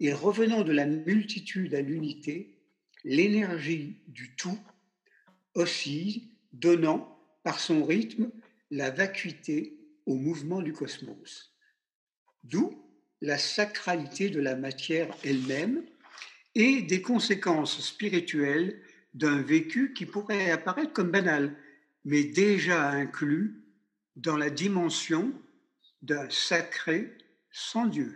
[0.00, 2.58] et revenant de la multitude à l'unité,
[3.04, 4.58] l'énergie du tout
[5.54, 8.30] oscille, donnant par son rythme
[8.70, 11.54] la vacuité au mouvement du cosmos.
[12.42, 12.82] D'où
[13.20, 15.84] la sacralité de la matière elle-même
[16.54, 18.80] et des conséquences spirituelles
[19.14, 21.56] d'un vécu qui pourrait apparaître comme banal,
[22.04, 23.62] mais déjà inclus
[24.16, 25.32] dans la dimension
[26.02, 27.16] d'un sacré
[27.50, 28.14] sans Dieu.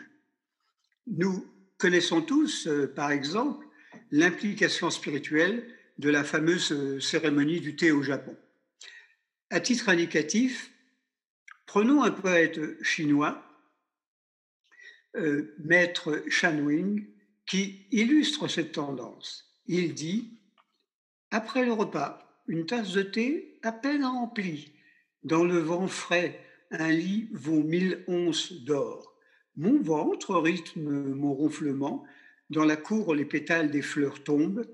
[1.06, 1.46] Nous
[1.78, 3.66] connaissons tous, euh, par exemple,
[4.10, 5.66] l'implication spirituelle
[5.98, 8.36] de la fameuse euh, cérémonie du thé au Japon.
[9.50, 10.72] À titre indicatif,
[11.66, 13.42] prenons un poète chinois
[15.16, 17.06] euh, maître Shanwing
[17.46, 19.58] qui illustre cette tendance.
[19.66, 20.37] Il dit
[21.30, 24.72] Après le repas, une tasse de thé à peine remplie.
[25.24, 26.40] Dans le vent frais,
[26.70, 29.14] un lit vaut mille onces d'or.
[29.56, 32.04] Mon ventre rythme mon ronflement.
[32.48, 34.66] Dans la cour, les pétales des fleurs tombent.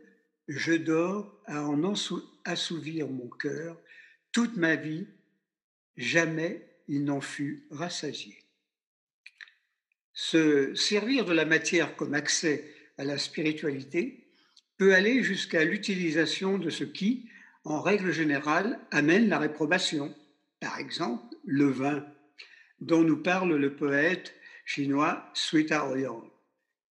[0.46, 1.94] Je dors à en
[2.44, 3.80] assouvir mon cœur.
[4.30, 5.06] Toute ma vie,
[5.96, 8.36] jamais il n'en fut rassasié.
[10.12, 14.23] Se servir de la matière comme accès à la spiritualité
[14.84, 17.30] peut aller jusqu'à l'utilisation de ce qui,
[17.64, 20.14] en règle générale, amène la réprobation.
[20.60, 22.04] Par exemple, le vin,
[22.82, 24.34] dont nous parle le poète
[24.66, 26.22] chinois Sui Taoyang,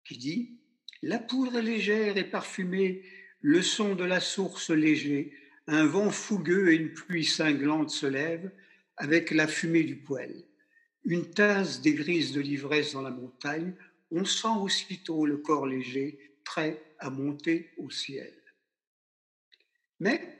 [0.05, 0.57] qui dit
[1.03, 3.03] La poudre légère et parfumée,
[3.41, 5.33] le son de la source léger,
[5.67, 8.51] un vent fougueux et une pluie cinglante se lèvent
[8.95, 10.45] avec la fumée du poêle.
[11.03, 13.73] Une tasse dégrise de l'ivresse dans la montagne,
[14.11, 18.33] on sent aussitôt le corps léger, prêt à monter au ciel.
[19.99, 20.37] Mais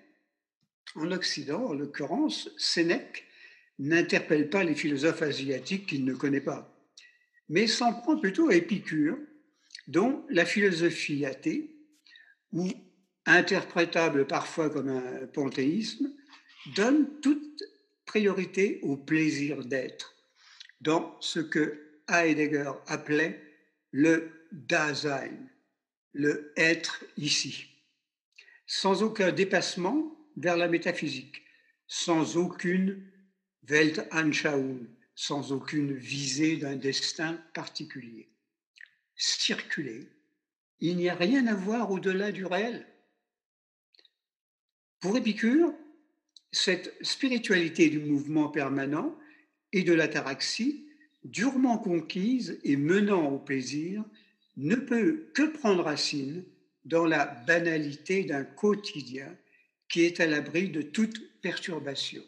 [0.96, 3.26] en Occident, en l'occurrence, Sénèque
[3.80, 6.74] n'interpelle pas les philosophes asiatiques qu'il ne connaît pas,
[7.50, 9.18] mais s'en prend plutôt à Épicure,
[9.88, 11.76] dont la philosophie athée,
[12.54, 12.70] ou
[13.26, 16.14] interprétable parfois comme un panthéisme,
[16.76, 17.64] donne toute
[18.06, 20.16] priorité au plaisir d'être,
[20.82, 23.42] dans ce que Heidegger appelait
[23.92, 25.32] le Dasein,
[26.14, 27.68] le être ici,
[28.66, 31.44] sans aucun dépassement vers la métaphysique,
[31.88, 33.06] sans aucune
[33.64, 38.30] Weltanschauung, sans aucune visée d'un destin particulier.
[39.16, 40.10] Circuler,
[40.80, 42.88] il n'y a rien à voir au-delà du réel.
[45.00, 45.74] Pour Épicure,
[46.52, 49.18] cette spiritualité du mouvement permanent
[49.74, 50.88] et de l'ataraxie,
[51.24, 54.04] durement conquise et menant au plaisir,
[54.62, 56.44] ne peut que prendre racine
[56.86, 59.36] dans la banalité d'un quotidien
[59.90, 62.24] qui est à l'abri de toute perturbation.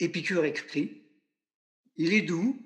[0.00, 1.02] Épicure écrit
[1.96, 2.60] Il est doux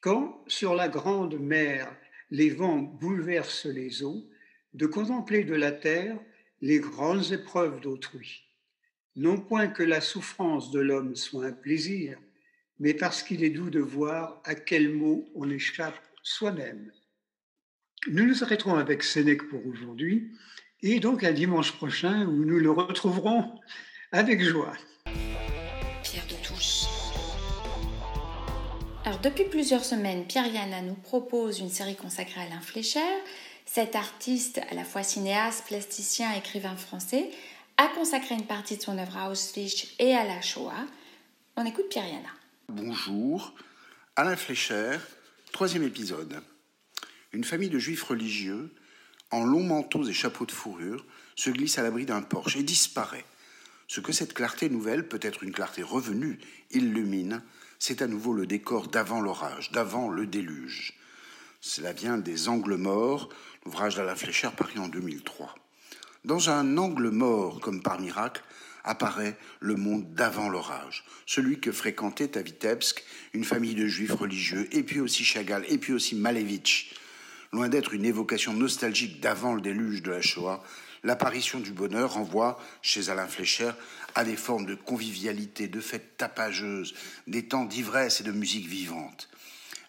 [0.00, 1.94] quand, sur la grande mer,
[2.30, 4.24] les vents bouleversent les eaux,
[4.72, 6.18] de contempler de la terre
[6.60, 8.44] les grandes épreuves d'autrui.
[9.16, 12.16] Non point que la souffrance de l'homme soit un plaisir,
[12.78, 16.92] mais parce qu'il est doux de voir à quel mot on échappe soi-même.
[18.08, 20.30] Nous nous arrêterons avec Sénèque pour aujourd'hui
[20.82, 23.60] et donc un dimanche prochain où nous le retrouverons
[24.10, 24.72] avec joie.
[26.02, 26.84] Pierre de Touche.
[29.04, 33.00] Alors depuis plusieurs semaines, Pierre Yana nous propose une série consacrée à Alain Flécher.
[33.66, 37.30] Cet artiste, à la fois cinéaste, plasticien, écrivain français,
[37.76, 40.86] a consacré une partie de son œuvre à Auschwitz et à la Shoah.
[41.56, 42.30] On écoute Pierre Yana.
[42.70, 43.54] Bonjour,
[44.16, 44.96] Alain Flécher,
[45.52, 46.40] troisième épisode.
[47.32, 48.70] Une famille de juifs religieux,
[49.30, 51.04] en longs manteaux et chapeaux de fourrure,
[51.36, 53.24] se glisse à l'abri d'un porche et disparaît.
[53.86, 56.38] Ce que cette clarté nouvelle, peut-être une clarté revenue,
[56.70, 57.42] illumine,
[57.78, 60.94] c'est à nouveau le décor d'avant l'orage, d'avant le déluge.
[61.60, 63.28] Cela vient des Angles morts,
[63.64, 65.54] l'ouvrage d'Alain Flécher paru en 2003.
[66.24, 68.42] Dans un angle mort, comme par miracle,
[68.84, 73.04] apparaît le monde d'avant l'orage, celui que fréquentait à Vitebsk
[73.34, 76.94] une famille de juifs religieux, et puis aussi Chagall, et puis aussi Malevitch.
[77.52, 80.62] Loin d'être une évocation nostalgique d'avant le déluge de la Shoah,
[81.02, 83.72] l'apparition du bonheur renvoie, chez Alain Flécher,
[84.14, 86.94] à des formes de convivialité, de fêtes tapageuses,
[87.26, 89.28] des temps d'ivresse et de musique vivante.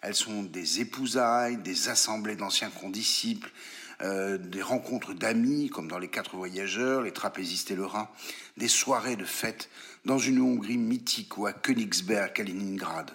[0.00, 3.52] Elles sont des épousailles, des assemblées d'anciens condisciples,
[4.00, 8.08] euh, des rencontres d'amis, comme dans Les Quatre Voyageurs, Les Trapézistes et le Rhin,
[8.56, 9.70] des soirées de fête
[10.04, 13.12] dans une Hongrie mythique ou à Königsberg, Kaliningrad.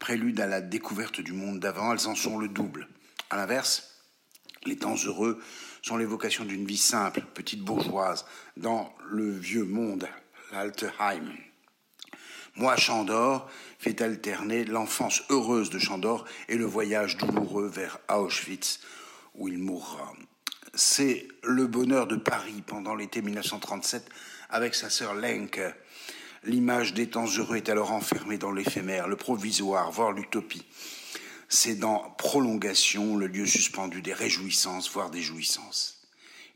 [0.00, 2.88] Prélude à la découverte du monde d'avant, elles en sont le double.
[3.32, 3.94] À l'inverse,
[4.66, 5.40] les temps heureux
[5.80, 8.26] sont l'évocation d'une vie simple, petite bourgeoise,
[8.58, 10.06] dans le vieux monde,
[10.52, 11.32] l'Alteheim.
[12.56, 13.48] Moi, Chandor
[13.78, 18.80] fait alterner l'enfance heureuse de Chandor et le voyage douloureux vers Auschwitz,
[19.34, 20.12] où il mourra.
[20.74, 24.10] C'est le bonheur de Paris pendant l'été 1937
[24.50, 25.62] avec sa sœur Lenke.
[26.44, 30.66] L'image des temps heureux est alors enfermée dans l'éphémère, le provisoire, voire l'utopie.
[31.54, 36.00] C'est dans prolongation le lieu suspendu des réjouissances, voire des jouissances.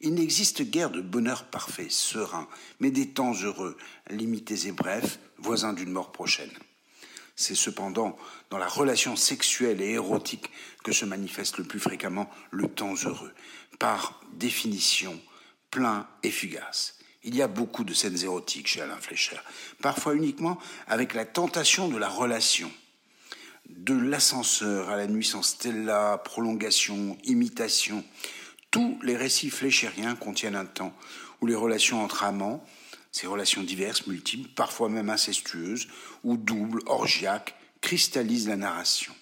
[0.01, 2.48] Il n'existe guère de bonheur parfait, serein,
[2.81, 3.77] mais des temps heureux,
[4.09, 6.51] limités et brefs, voisins d'une mort prochaine.
[7.36, 8.16] C'est cependant
[8.48, 10.51] dans la relation sexuelle et érotique
[10.82, 13.35] que se manifeste le plus fréquemment le temps heureux,
[13.78, 15.20] par définition
[15.70, 16.98] plein et fugace.
[17.23, 19.36] Il y a beaucoup de scènes érotiques chez Alain Flécher,
[19.82, 22.73] parfois uniquement avec la tentation de la relation.
[23.68, 28.05] De l'ascenseur à la nuit sans stella, prolongation, imitation,
[28.70, 30.94] tous les récits fléchériens contiennent un temps
[31.40, 32.64] où les relations entre amants,
[33.12, 35.88] ces relations diverses, multiples, parfois même incestueuses,
[36.22, 39.14] ou doubles, orgiaques, cristallisent la narration.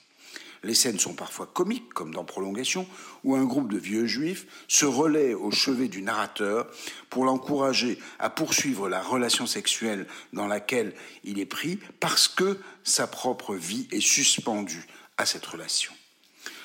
[0.65, 2.87] Les scènes sont parfois comiques, comme dans Prolongation,
[3.23, 6.67] où un groupe de vieux juifs se relaie au chevet du narrateur
[7.11, 13.07] pour l'encourager à poursuivre la relation sexuelle dans laquelle il est pris parce que sa
[13.07, 14.87] propre vie est suspendue
[15.19, 15.93] à cette relation.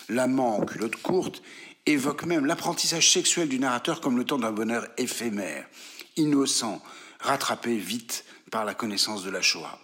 [0.08, 1.44] L'amant en culotte courte
[1.86, 5.68] évoque même l'apprentissage sexuel du narrateur comme le temps d'un bonheur éphémère,
[6.16, 6.82] innocent,
[7.20, 9.78] rattrapé vite par la connaissance de la Shoah.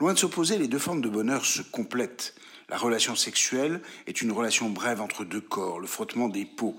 [0.00, 2.34] Loin de s'opposer, les deux formes de bonheur se complètent.
[2.68, 6.76] La relation sexuelle est une relation brève entre deux corps, le frottement des peaux,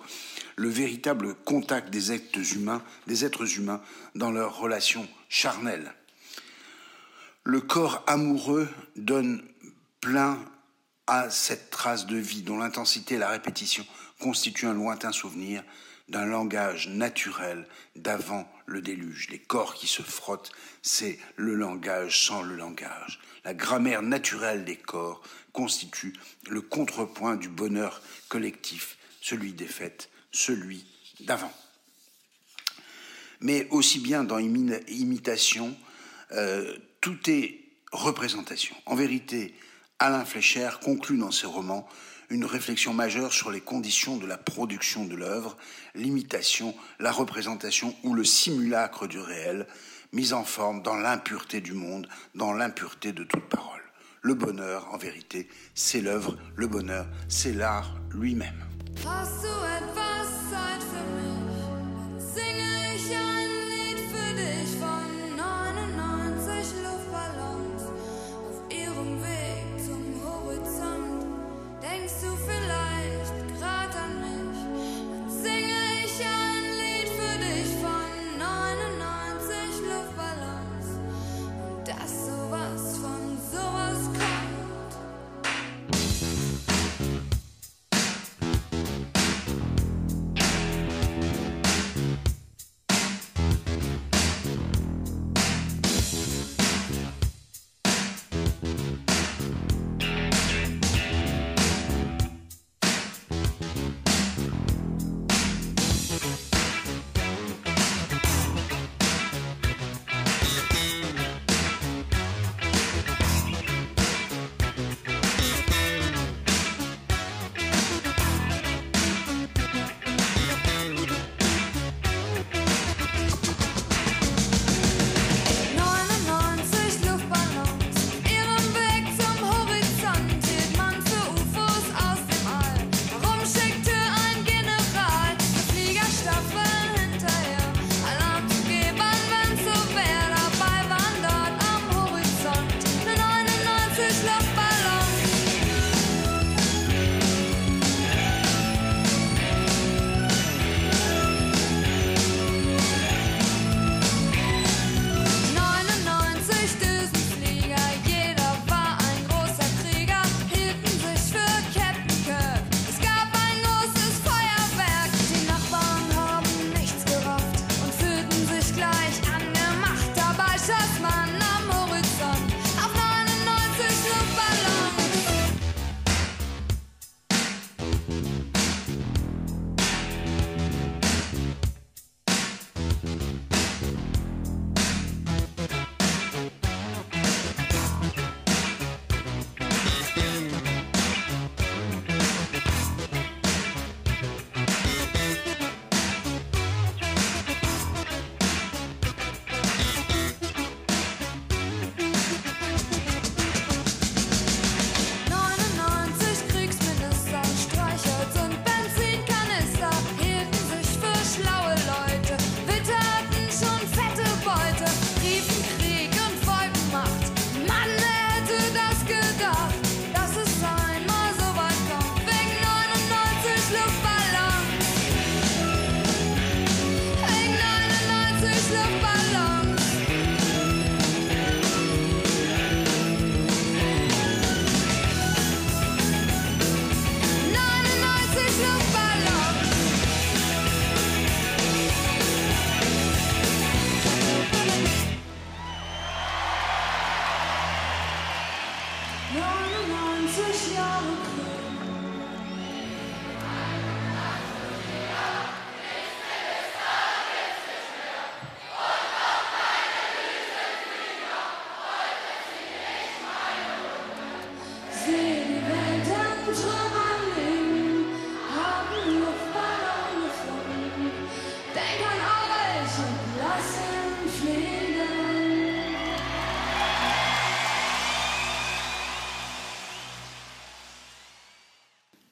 [0.57, 3.81] le véritable contact des êtres humains,
[4.15, 5.93] dans leur relation charnelle.
[7.43, 9.41] Le corps amoureux donne
[10.01, 10.38] plein
[11.07, 13.85] à cette trace de vie dont l'intensité et la répétition
[14.19, 15.64] constituent un lointain souvenir
[16.09, 19.30] d'un langage naturel d'avant le déluge.
[19.30, 20.51] Les corps qui se frottent,
[20.81, 23.19] c'est le langage sans le langage.
[23.47, 25.21] La grammaire naturelle des corps
[25.53, 26.11] constitue
[26.49, 30.85] le contrepoint du bonheur collectif, celui des fêtes, celui
[31.21, 31.53] d'avant.
[33.39, 35.77] Mais aussi bien dans imitation,
[36.33, 37.61] euh, tout est
[37.93, 38.75] représentation.
[38.85, 39.55] En vérité,
[39.99, 41.87] Alain Flécher conclut dans ses romans
[42.29, 45.55] une réflexion majeure sur les conditions de la production de l'œuvre,
[45.95, 49.67] l'imitation, la représentation ou le simulacre du réel,
[50.18, 53.84] mise en forme dans l'impureté du monde, dans l'impureté de toute parole.
[54.23, 58.65] Le bonheur, en vérité, c'est l'œuvre, le bonheur, c'est l'art lui-même.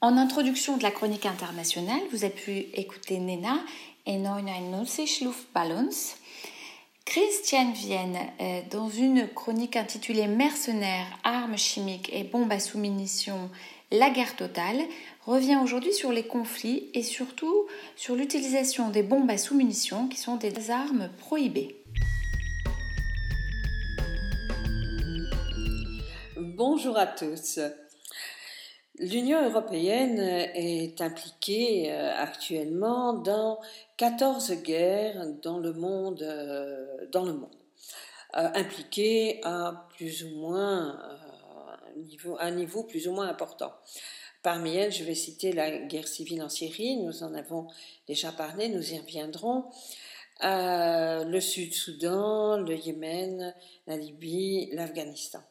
[0.06, 3.57] En introduction de la chronique internationale, vous avez pu écouter Nena
[4.06, 5.90] et 99 Luftballons.
[7.06, 13.49] Christiane Vienne, euh, dans une chronique intitulée Mercenaires, armes chimiques et bombes à sous-munitions,
[13.90, 14.80] la guerre totale,
[15.26, 17.65] revient aujourd'hui sur les conflits et surtout
[17.95, 21.84] sur l'utilisation des bombes à sous-munitions qui sont des armes prohibées.
[26.38, 27.60] Bonjour à tous.
[28.99, 33.59] L'Union européenne est impliquée euh, actuellement dans
[33.97, 37.55] 14 guerres dans le monde, euh, dans le monde.
[38.38, 40.97] Euh, impliquée à plus ou moins
[41.93, 43.73] un niveau, un niveau plus ou moins important.
[44.41, 47.67] Parmi elles, je vais citer la guerre civile en Syrie, nous en avons
[48.07, 49.65] déjà parlé, nous y reviendrons.
[50.41, 53.53] le Sud-Soudan, le Yémen,
[53.88, 55.41] la Libye, l'Afghanistan.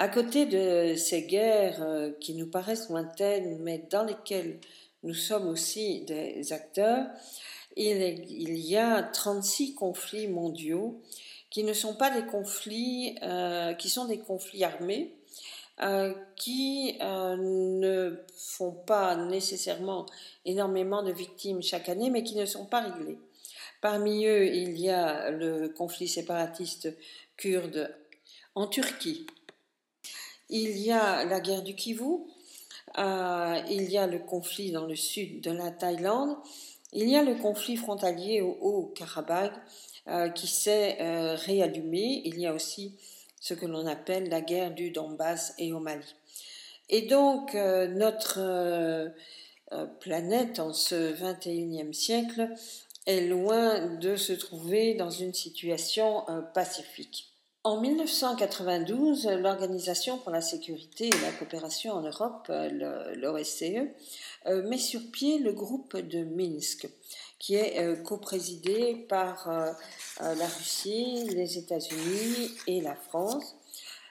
[0.00, 4.60] À côté de ces guerres euh, qui nous paraissent lointaines, mais dans lesquelles
[5.02, 7.04] nous sommes aussi des acteurs,
[7.74, 11.02] il, y a 36 conflits mondiaux
[11.50, 15.16] qui ne sont pas des conflits, euh, qui sont des conflits armés,
[15.82, 20.06] euh, qui ne font pas nécessairement
[20.44, 23.18] énormément de victimes chaque année, mais qui ne sont pas réglés.
[23.80, 26.96] Parmi eux, il y a le conflit séparatiste
[27.36, 27.92] kurde
[28.54, 29.26] en Turquie,
[30.50, 32.24] il y a la guerre du Kivu,
[32.98, 36.36] euh, il y a le conflit dans le sud de la Thaïlande,
[36.92, 39.52] il y a le conflit frontalier au Haut-Karabakh
[40.08, 42.94] euh, qui s'est euh, réallumé, il y a aussi
[43.40, 46.14] ce que l'on appelle la guerre du Donbass et au Mali.
[46.88, 49.12] Et donc notre
[50.00, 52.48] planète en ce 21e siècle
[53.06, 57.27] est loin de se trouver dans une situation pacifique.
[57.68, 62.50] En 1992, l'Organisation pour la sécurité et la coopération en Europe,
[63.16, 63.90] l'OSCE,
[64.46, 66.88] euh, met sur pied le groupe de Minsk,
[67.38, 69.70] qui est euh, coprésidé par euh,
[70.18, 73.54] la Russie, les États-Unis et la France,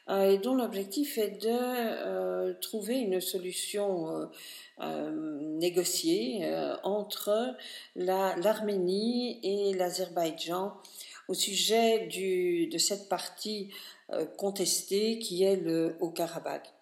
[0.07, 4.29] et dont l'objectif est de trouver une solution
[4.79, 6.49] négociée
[6.83, 7.57] entre
[7.95, 10.71] l'Arménie et l'Azerbaïdjan
[11.27, 13.69] au sujet de cette partie
[14.13, 16.73] euh, contestée qui est le Haut-Karabakh.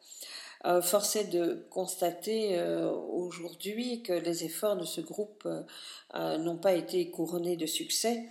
[0.65, 5.47] Euh, force est de constater euh, aujourd'hui que les efforts de ce groupe
[6.13, 8.23] n'ont pas été couronnés de succès,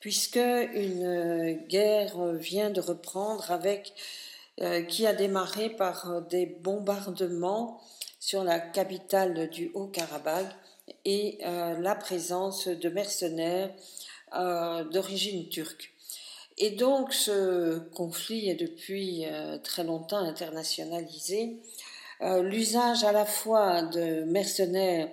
[0.00, 3.94] puisque une guerre vient de reprendre avec
[4.88, 7.80] qui a démarré par des bombardements
[8.20, 10.54] sur la capitale du Haut-Karabakh
[11.06, 13.70] et la présence de mercenaires
[14.34, 15.92] euh, d'origine turque.
[16.56, 21.58] Et donc ce conflit est depuis euh, très longtemps internationalisé.
[22.22, 25.10] Euh, l'usage à la fois de mercenaires,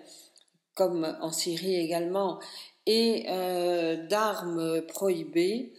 [0.73, 2.39] comme en Syrie également,
[2.85, 3.25] et
[4.09, 5.73] d'armes prohibées,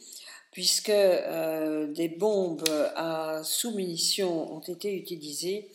[0.53, 5.71] puisque des bombes à sous-munitions ont été utilisées.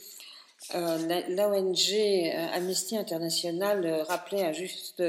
[0.74, 5.04] L'ONG Amnesty International rappelait à juste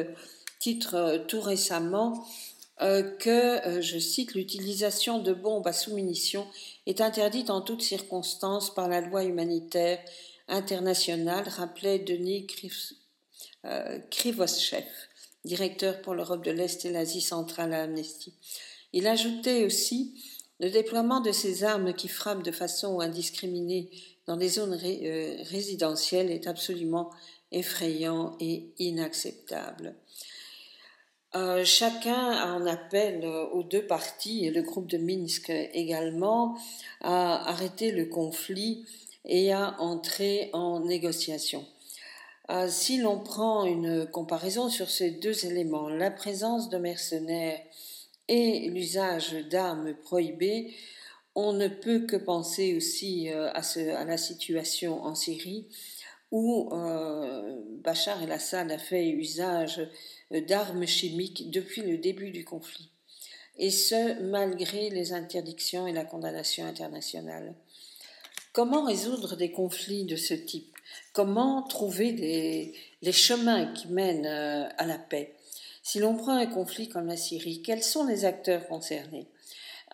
[0.67, 2.27] titre tout récemment
[2.83, 6.45] euh, que, euh, je cite, l'utilisation de bombes à sous-munitions
[6.87, 10.01] est interdite en toutes circonstances par la loi humanitaire
[10.49, 12.49] internationale, rappelait Denis
[13.65, 14.89] euh, Krivoshev,
[15.45, 18.35] directeur pour l'Europe de l'Est et l'Asie centrale à Amnesty.
[18.93, 20.21] Il ajoutait aussi
[20.59, 23.89] le déploiement de ces armes qui frappent de façon indiscriminée
[24.27, 27.11] dans des zones résidentielles est absolument
[27.53, 29.95] effrayant et inacceptable.
[31.37, 36.57] Euh, chacun en appelle euh, aux deux parties, le groupe de Minsk également,
[37.03, 38.87] à arrêter le conflit
[39.27, 41.67] et à entrer en négociation.
[42.51, 47.61] Euh, si l'on prend une comparaison sur ces deux éléments, la présence de mercenaires
[48.29, 50.73] et l'usage d'armes prohibées,
[51.35, 55.67] on ne peut que penser aussi à la situation en Syrie
[56.33, 56.71] où
[57.85, 59.87] Bachar el-Assad a fait usage
[60.31, 62.91] d'armes chimiques depuis le début du conflit,
[63.59, 67.55] et ce, malgré les interdictions et la condamnation internationale.
[68.53, 70.77] Comment résoudre des conflits de ce type?
[71.13, 72.13] Comment trouver
[73.03, 75.35] les chemins qui mènent euh, à la paix?
[75.83, 79.29] Si l'on prend un conflit comme la Syrie, quels sont les acteurs concernés?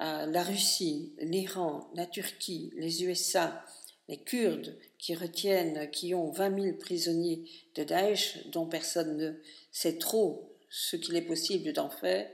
[0.01, 3.65] Euh, La Russie, l'Iran, la Turquie, les USA,
[4.09, 7.43] les Kurdes qui retiennent, qui ont 20 000 prisonniers
[7.74, 9.33] de Daesh dont personne ne
[9.73, 12.31] sait trop ce qu'il est possible d'en faire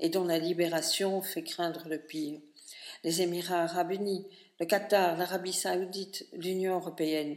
[0.00, 2.40] et dont la libération fait craindre le pire.
[3.04, 4.26] Les Émirats arabes unis,
[4.58, 7.36] le Qatar, l'Arabie saoudite, l'Union européenne.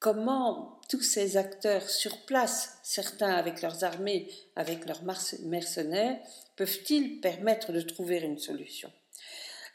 [0.00, 6.18] Comment tous ces acteurs sur place, certains avec leurs armées, avec leurs mercenaires,
[6.56, 8.90] peuvent-ils permettre de trouver une solution?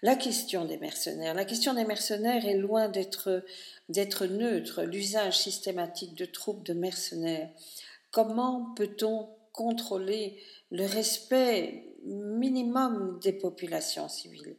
[0.02, 1.34] La question des mercenaires.
[1.34, 3.44] La question des mercenaires est loin d'être
[3.90, 4.84] d'être neutre.
[4.84, 7.50] L'usage systématique de troupes de mercenaires.
[8.12, 10.42] Comment peut-on contrôler
[10.72, 14.56] le respect minimum des populations civiles?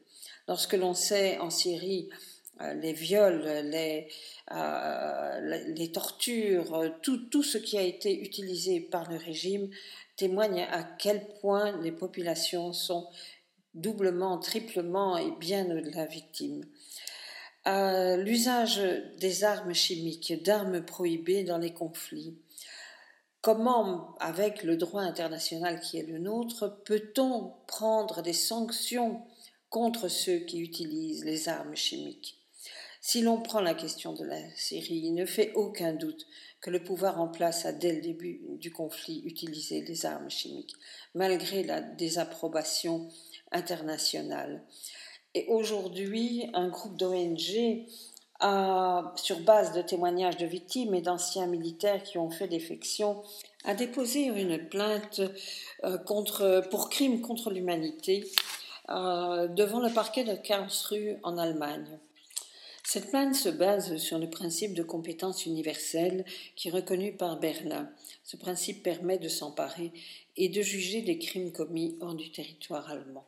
[0.49, 2.09] Lorsque l'on sait en Syrie
[2.61, 4.09] euh, les viols, les,
[4.53, 9.71] euh, les tortures, tout, tout, ce qui a été utilisé par le régime
[10.17, 13.09] témoigne à quel point les populations sont
[13.75, 16.65] doublement, triplement et bien au-delà victimes.
[17.67, 18.81] Euh, l'usage
[19.19, 22.39] des armes chimiques, d'armes prohibées dans les conflits,
[23.43, 29.23] Comment, avec le droit international qui est le nôtre, peut-on prendre des sanctions
[29.71, 32.39] contre ceux qui utilisent les armes chimiques?
[33.01, 36.27] Si l'on prend la question de la Syrie, il ne fait aucun doute
[36.61, 40.75] que le pouvoir en place a dès le début du conflit utilisé les armes chimiques,
[41.15, 43.09] malgré la désapprobation
[43.53, 44.63] internationale.
[45.35, 47.87] Et aujourd'hui, un groupe d'ONG
[49.17, 53.23] sur base de témoignages de victimes et d'anciens militaires qui ont fait défection,
[53.65, 55.21] a déposé une plainte
[55.85, 55.99] euh,
[56.71, 58.25] pour crime contre l'humanité
[58.89, 61.99] euh, devant le parquet de Karlsruhe en Allemagne.
[62.83, 66.25] Cette plainte se base sur le principe de compétence universelle
[66.57, 67.89] qui est reconnu par Berlin.
[68.25, 69.93] Ce principe permet de s'emparer
[70.37, 73.27] et de juger des crimes commis hors du territoire allemand.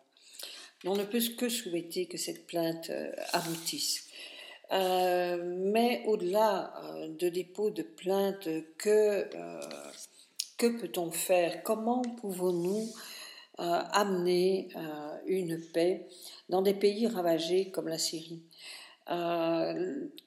[0.84, 4.08] On ne peut que souhaiter que cette plainte euh, aboutisse.
[4.72, 5.40] Euh,
[5.72, 8.48] mais au-delà euh, de dépôt de plainte,
[8.78, 9.28] que,
[10.58, 11.62] que peut-on faire?
[11.62, 12.92] Comment pouvons-nous
[13.58, 14.70] amener
[15.26, 16.08] une paix
[16.48, 18.42] dans des pays ravagés comme la Syrie?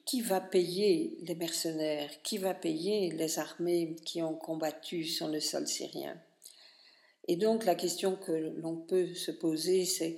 [0.05, 2.11] Qui va payer les mercenaires?
[2.23, 6.15] Qui va payer les armées qui ont combattu sur le sol syrien?
[7.27, 10.17] Et donc la question que l'on peut se poser, c'est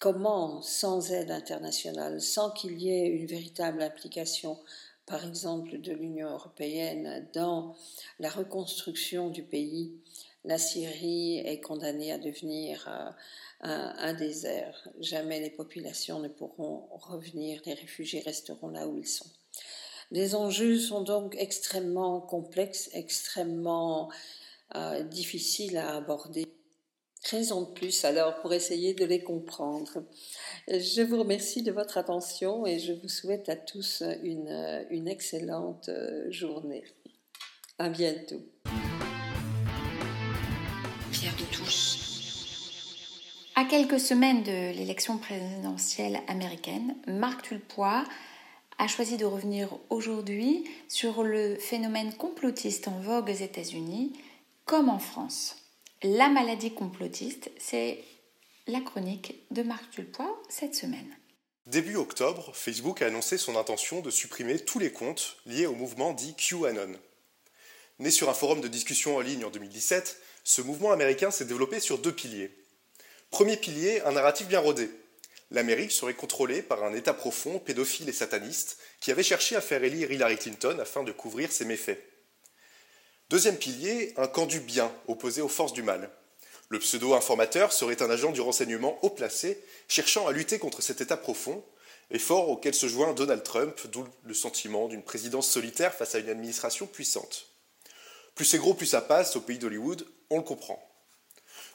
[0.00, 4.58] Comment, sans aide internationale, sans qu'il y ait une véritable implication,
[5.06, 7.74] par exemple, de l'Union européenne dans
[8.18, 9.94] la reconstruction du pays,
[10.44, 13.10] la Syrie est condamnée à devenir euh,
[13.62, 14.88] un, désert.
[15.00, 19.30] Jamais les populations ne pourront revenir, les réfugiés resteront là où ils sont.
[20.10, 24.10] Les enjeux sont donc extrêmement complexes, extrêmement
[24.74, 26.46] euh, difficiles à aborder.
[27.30, 30.04] Raison de plus alors pour essayer de les comprendre.
[30.68, 35.88] Je vous remercie de votre attention et je vous souhaite à tous une, une excellente
[35.88, 36.84] euh, journée.
[37.78, 38.42] À bientôt.
[41.12, 41.96] Pierre de Touche.
[43.56, 48.04] À quelques semaines de l'élection présidentielle américaine, Marc Tulpois
[48.78, 54.12] a choisi de revenir aujourd'hui sur le phénomène complotiste en vogue aux États-Unis
[54.66, 55.63] comme en France.
[56.06, 58.04] La maladie complotiste, c'est
[58.66, 61.16] la chronique de Marc Tulpois cette semaine.
[61.66, 66.12] Début octobre, Facebook a annoncé son intention de supprimer tous les comptes liés au mouvement
[66.12, 66.98] dit QAnon.
[68.00, 71.80] Né sur un forum de discussion en ligne en 2017, ce mouvement américain s'est développé
[71.80, 72.54] sur deux piliers.
[73.30, 74.90] Premier pilier, un narratif bien rodé.
[75.50, 79.82] L'Amérique serait contrôlée par un État profond, pédophile et sataniste, qui avait cherché à faire
[79.82, 82.13] élire Hillary Clinton afin de couvrir ses méfaits.
[83.30, 86.10] Deuxième pilier, un camp du bien opposé aux forces du mal.
[86.68, 91.16] Le pseudo-informateur serait un agent du renseignement haut placé, cherchant à lutter contre cet état
[91.16, 91.64] profond,
[92.10, 96.28] effort auquel se joint Donald Trump, d'où le sentiment d'une présidence solitaire face à une
[96.28, 97.46] administration puissante.
[98.34, 100.86] Plus c'est gros, plus ça passe au pays d'Hollywood, on le comprend.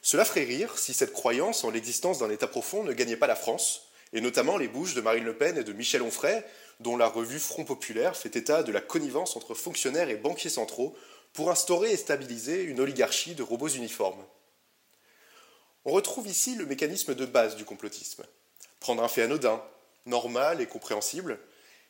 [0.04, 3.36] Cela ferait rire si cette croyance en l'existence d'un État profond ne gagnait pas la
[3.36, 6.44] France, et notamment les bouches de Marine Le Pen et de Michel Onfray,
[6.80, 10.96] dont la revue Front Populaire fait état de la connivence entre fonctionnaires et banquiers centraux
[11.34, 14.24] pour instaurer et stabiliser une oligarchie de robots uniformes.
[15.86, 18.26] On retrouve ici le mécanisme de base du complotisme.
[18.80, 19.64] Prendre un fait anodin,
[20.06, 21.40] normal et compréhensible,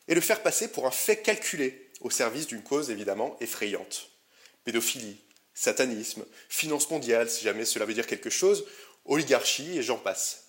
[0.07, 4.09] et le faire passer pour un fait calculé au service d'une cause évidemment effrayante.
[4.63, 5.19] Pédophilie,
[5.53, 8.65] satanisme, finance mondiale, si jamais cela veut dire quelque chose,
[9.05, 10.45] oligarchie et j'en passe.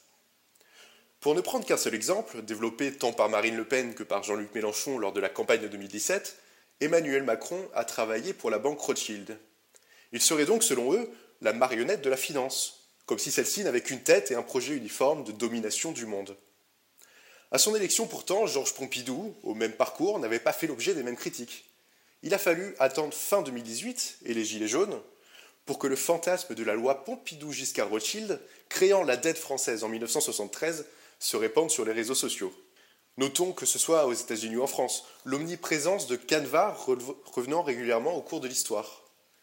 [1.20, 4.54] Pour ne prendre qu'un seul exemple, développé tant par Marine Le Pen que par Jean-Luc
[4.54, 6.38] Mélenchon lors de la campagne de 2017,
[6.80, 9.38] Emmanuel Macron a travaillé pour la banque Rothschild.
[10.12, 11.10] Il serait donc, selon eux,
[11.42, 15.24] la marionnette de la finance, comme si celle-ci n'avait qu'une tête et un projet uniforme
[15.24, 16.36] de domination du monde.
[17.50, 21.16] À son élection pourtant, Georges Pompidou, au même parcours, n'avait pas fait l'objet des mêmes
[21.16, 21.68] critiques.
[22.22, 25.00] Il a fallu attendre fin 2018 et les Gilets jaunes
[25.66, 30.86] pour que le fantasme de la loi Pompidou-Giscard-Rothschild, créant la dette française en 1973,
[31.18, 32.52] se répande sur les réseaux sociaux.
[33.20, 36.74] Notons que ce soit aux États-Unis ou en France, l'omniprésence de canevas
[37.26, 39.02] revenant régulièrement au cours de l'histoire.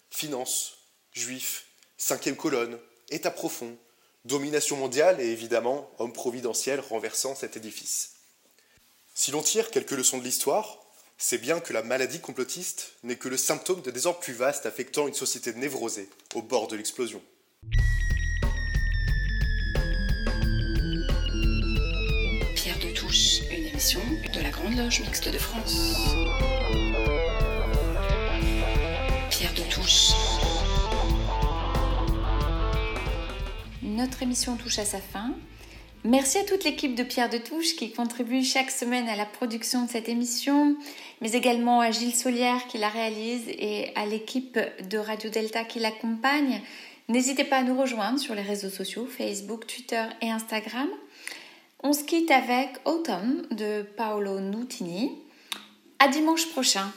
[0.10, 0.80] Finance,
[1.14, 2.80] juifs, cinquième colonne,
[3.12, 3.78] état profond,
[4.26, 8.14] domination mondiale et évidemment homme providentiel renversant cet édifice.
[9.14, 10.80] Si l'on tire quelques leçons de l'histoire,
[11.20, 15.08] c'est bien que la maladie complotiste n'est que le symptôme de désordre plus vaste affectant
[15.08, 17.22] une société névrosée, au bord de l'explosion.
[23.78, 26.08] De la Grande Loge Mixte de France.
[29.30, 30.14] Pierre de Touche.
[33.84, 35.36] Notre émission touche à sa fin.
[36.04, 39.86] Merci à toute l'équipe de Pierre de Touche qui contribue chaque semaine à la production
[39.86, 40.76] de cette émission,
[41.22, 44.58] mais également à Gilles Solière qui la réalise et à l'équipe
[44.90, 46.62] de Radio Delta qui l'accompagne.
[47.10, 50.90] N'hésitez pas à nous rejoindre sur les réseaux sociaux, Facebook, Twitter et Instagram.
[51.84, 55.12] On se quitte avec Autumn de Paolo Nutini.
[55.99, 56.91] À dimanche prochain.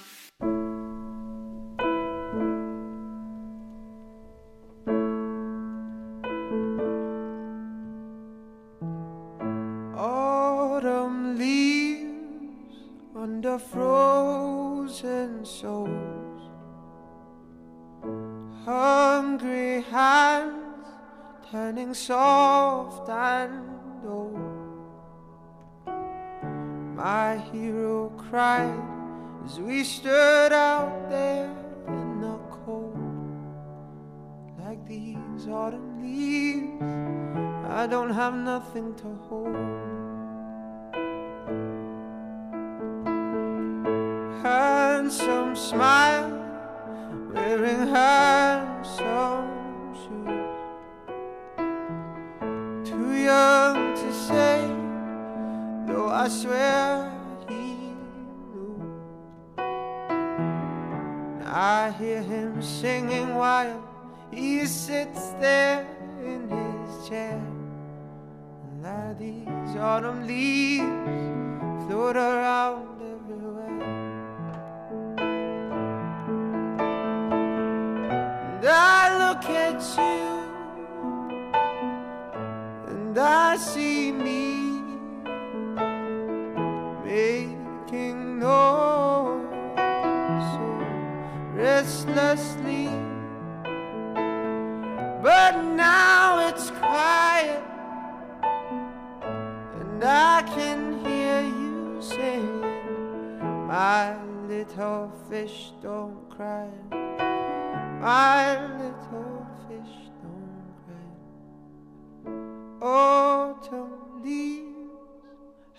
[38.96, 39.56] To hold.
[44.42, 46.30] Handsome smile,
[47.32, 49.48] wearing handsome
[49.94, 50.48] shoes.
[52.88, 54.66] Too young to say,
[55.86, 57.12] though I swear
[57.48, 57.94] he
[58.52, 59.02] knew.
[61.44, 63.82] I hear him singing while
[64.30, 65.86] he sits there
[69.20, 73.82] these autumn leaves float around everywhere.
[78.54, 80.28] And I look at you
[82.90, 84.80] and I see me
[87.04, 89.48] making noise
[90.52, 90.64] so
[91.54, 92.79] restlessly.
[103.80, 104.14] My
[104.46, 106.68] little fish don't cry.
[107.98, 111.08] My little fish don't cry.
[112.86, 115.24] Autumn leaves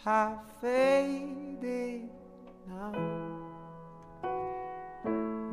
[0.03, 2.09] have faded
[2.67, 2.91] now.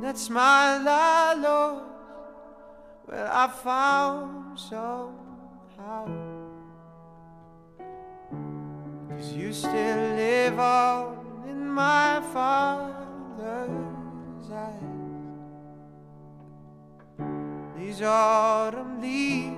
[0.00, 1.84] That smile I lost,
[3.08, 6.06] well, I found somehow.
[9.10, 11.17] Cause you still live on
[11.78, 13.70] my father's
[14.50, 14.82] eyes.
[17.76, 19.54] These autumn leaves,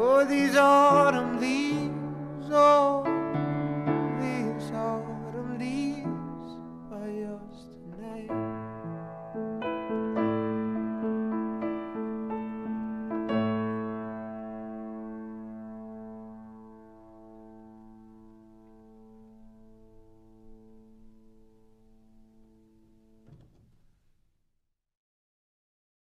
[0.00, 3.04] oh, these autumn leaves, oh,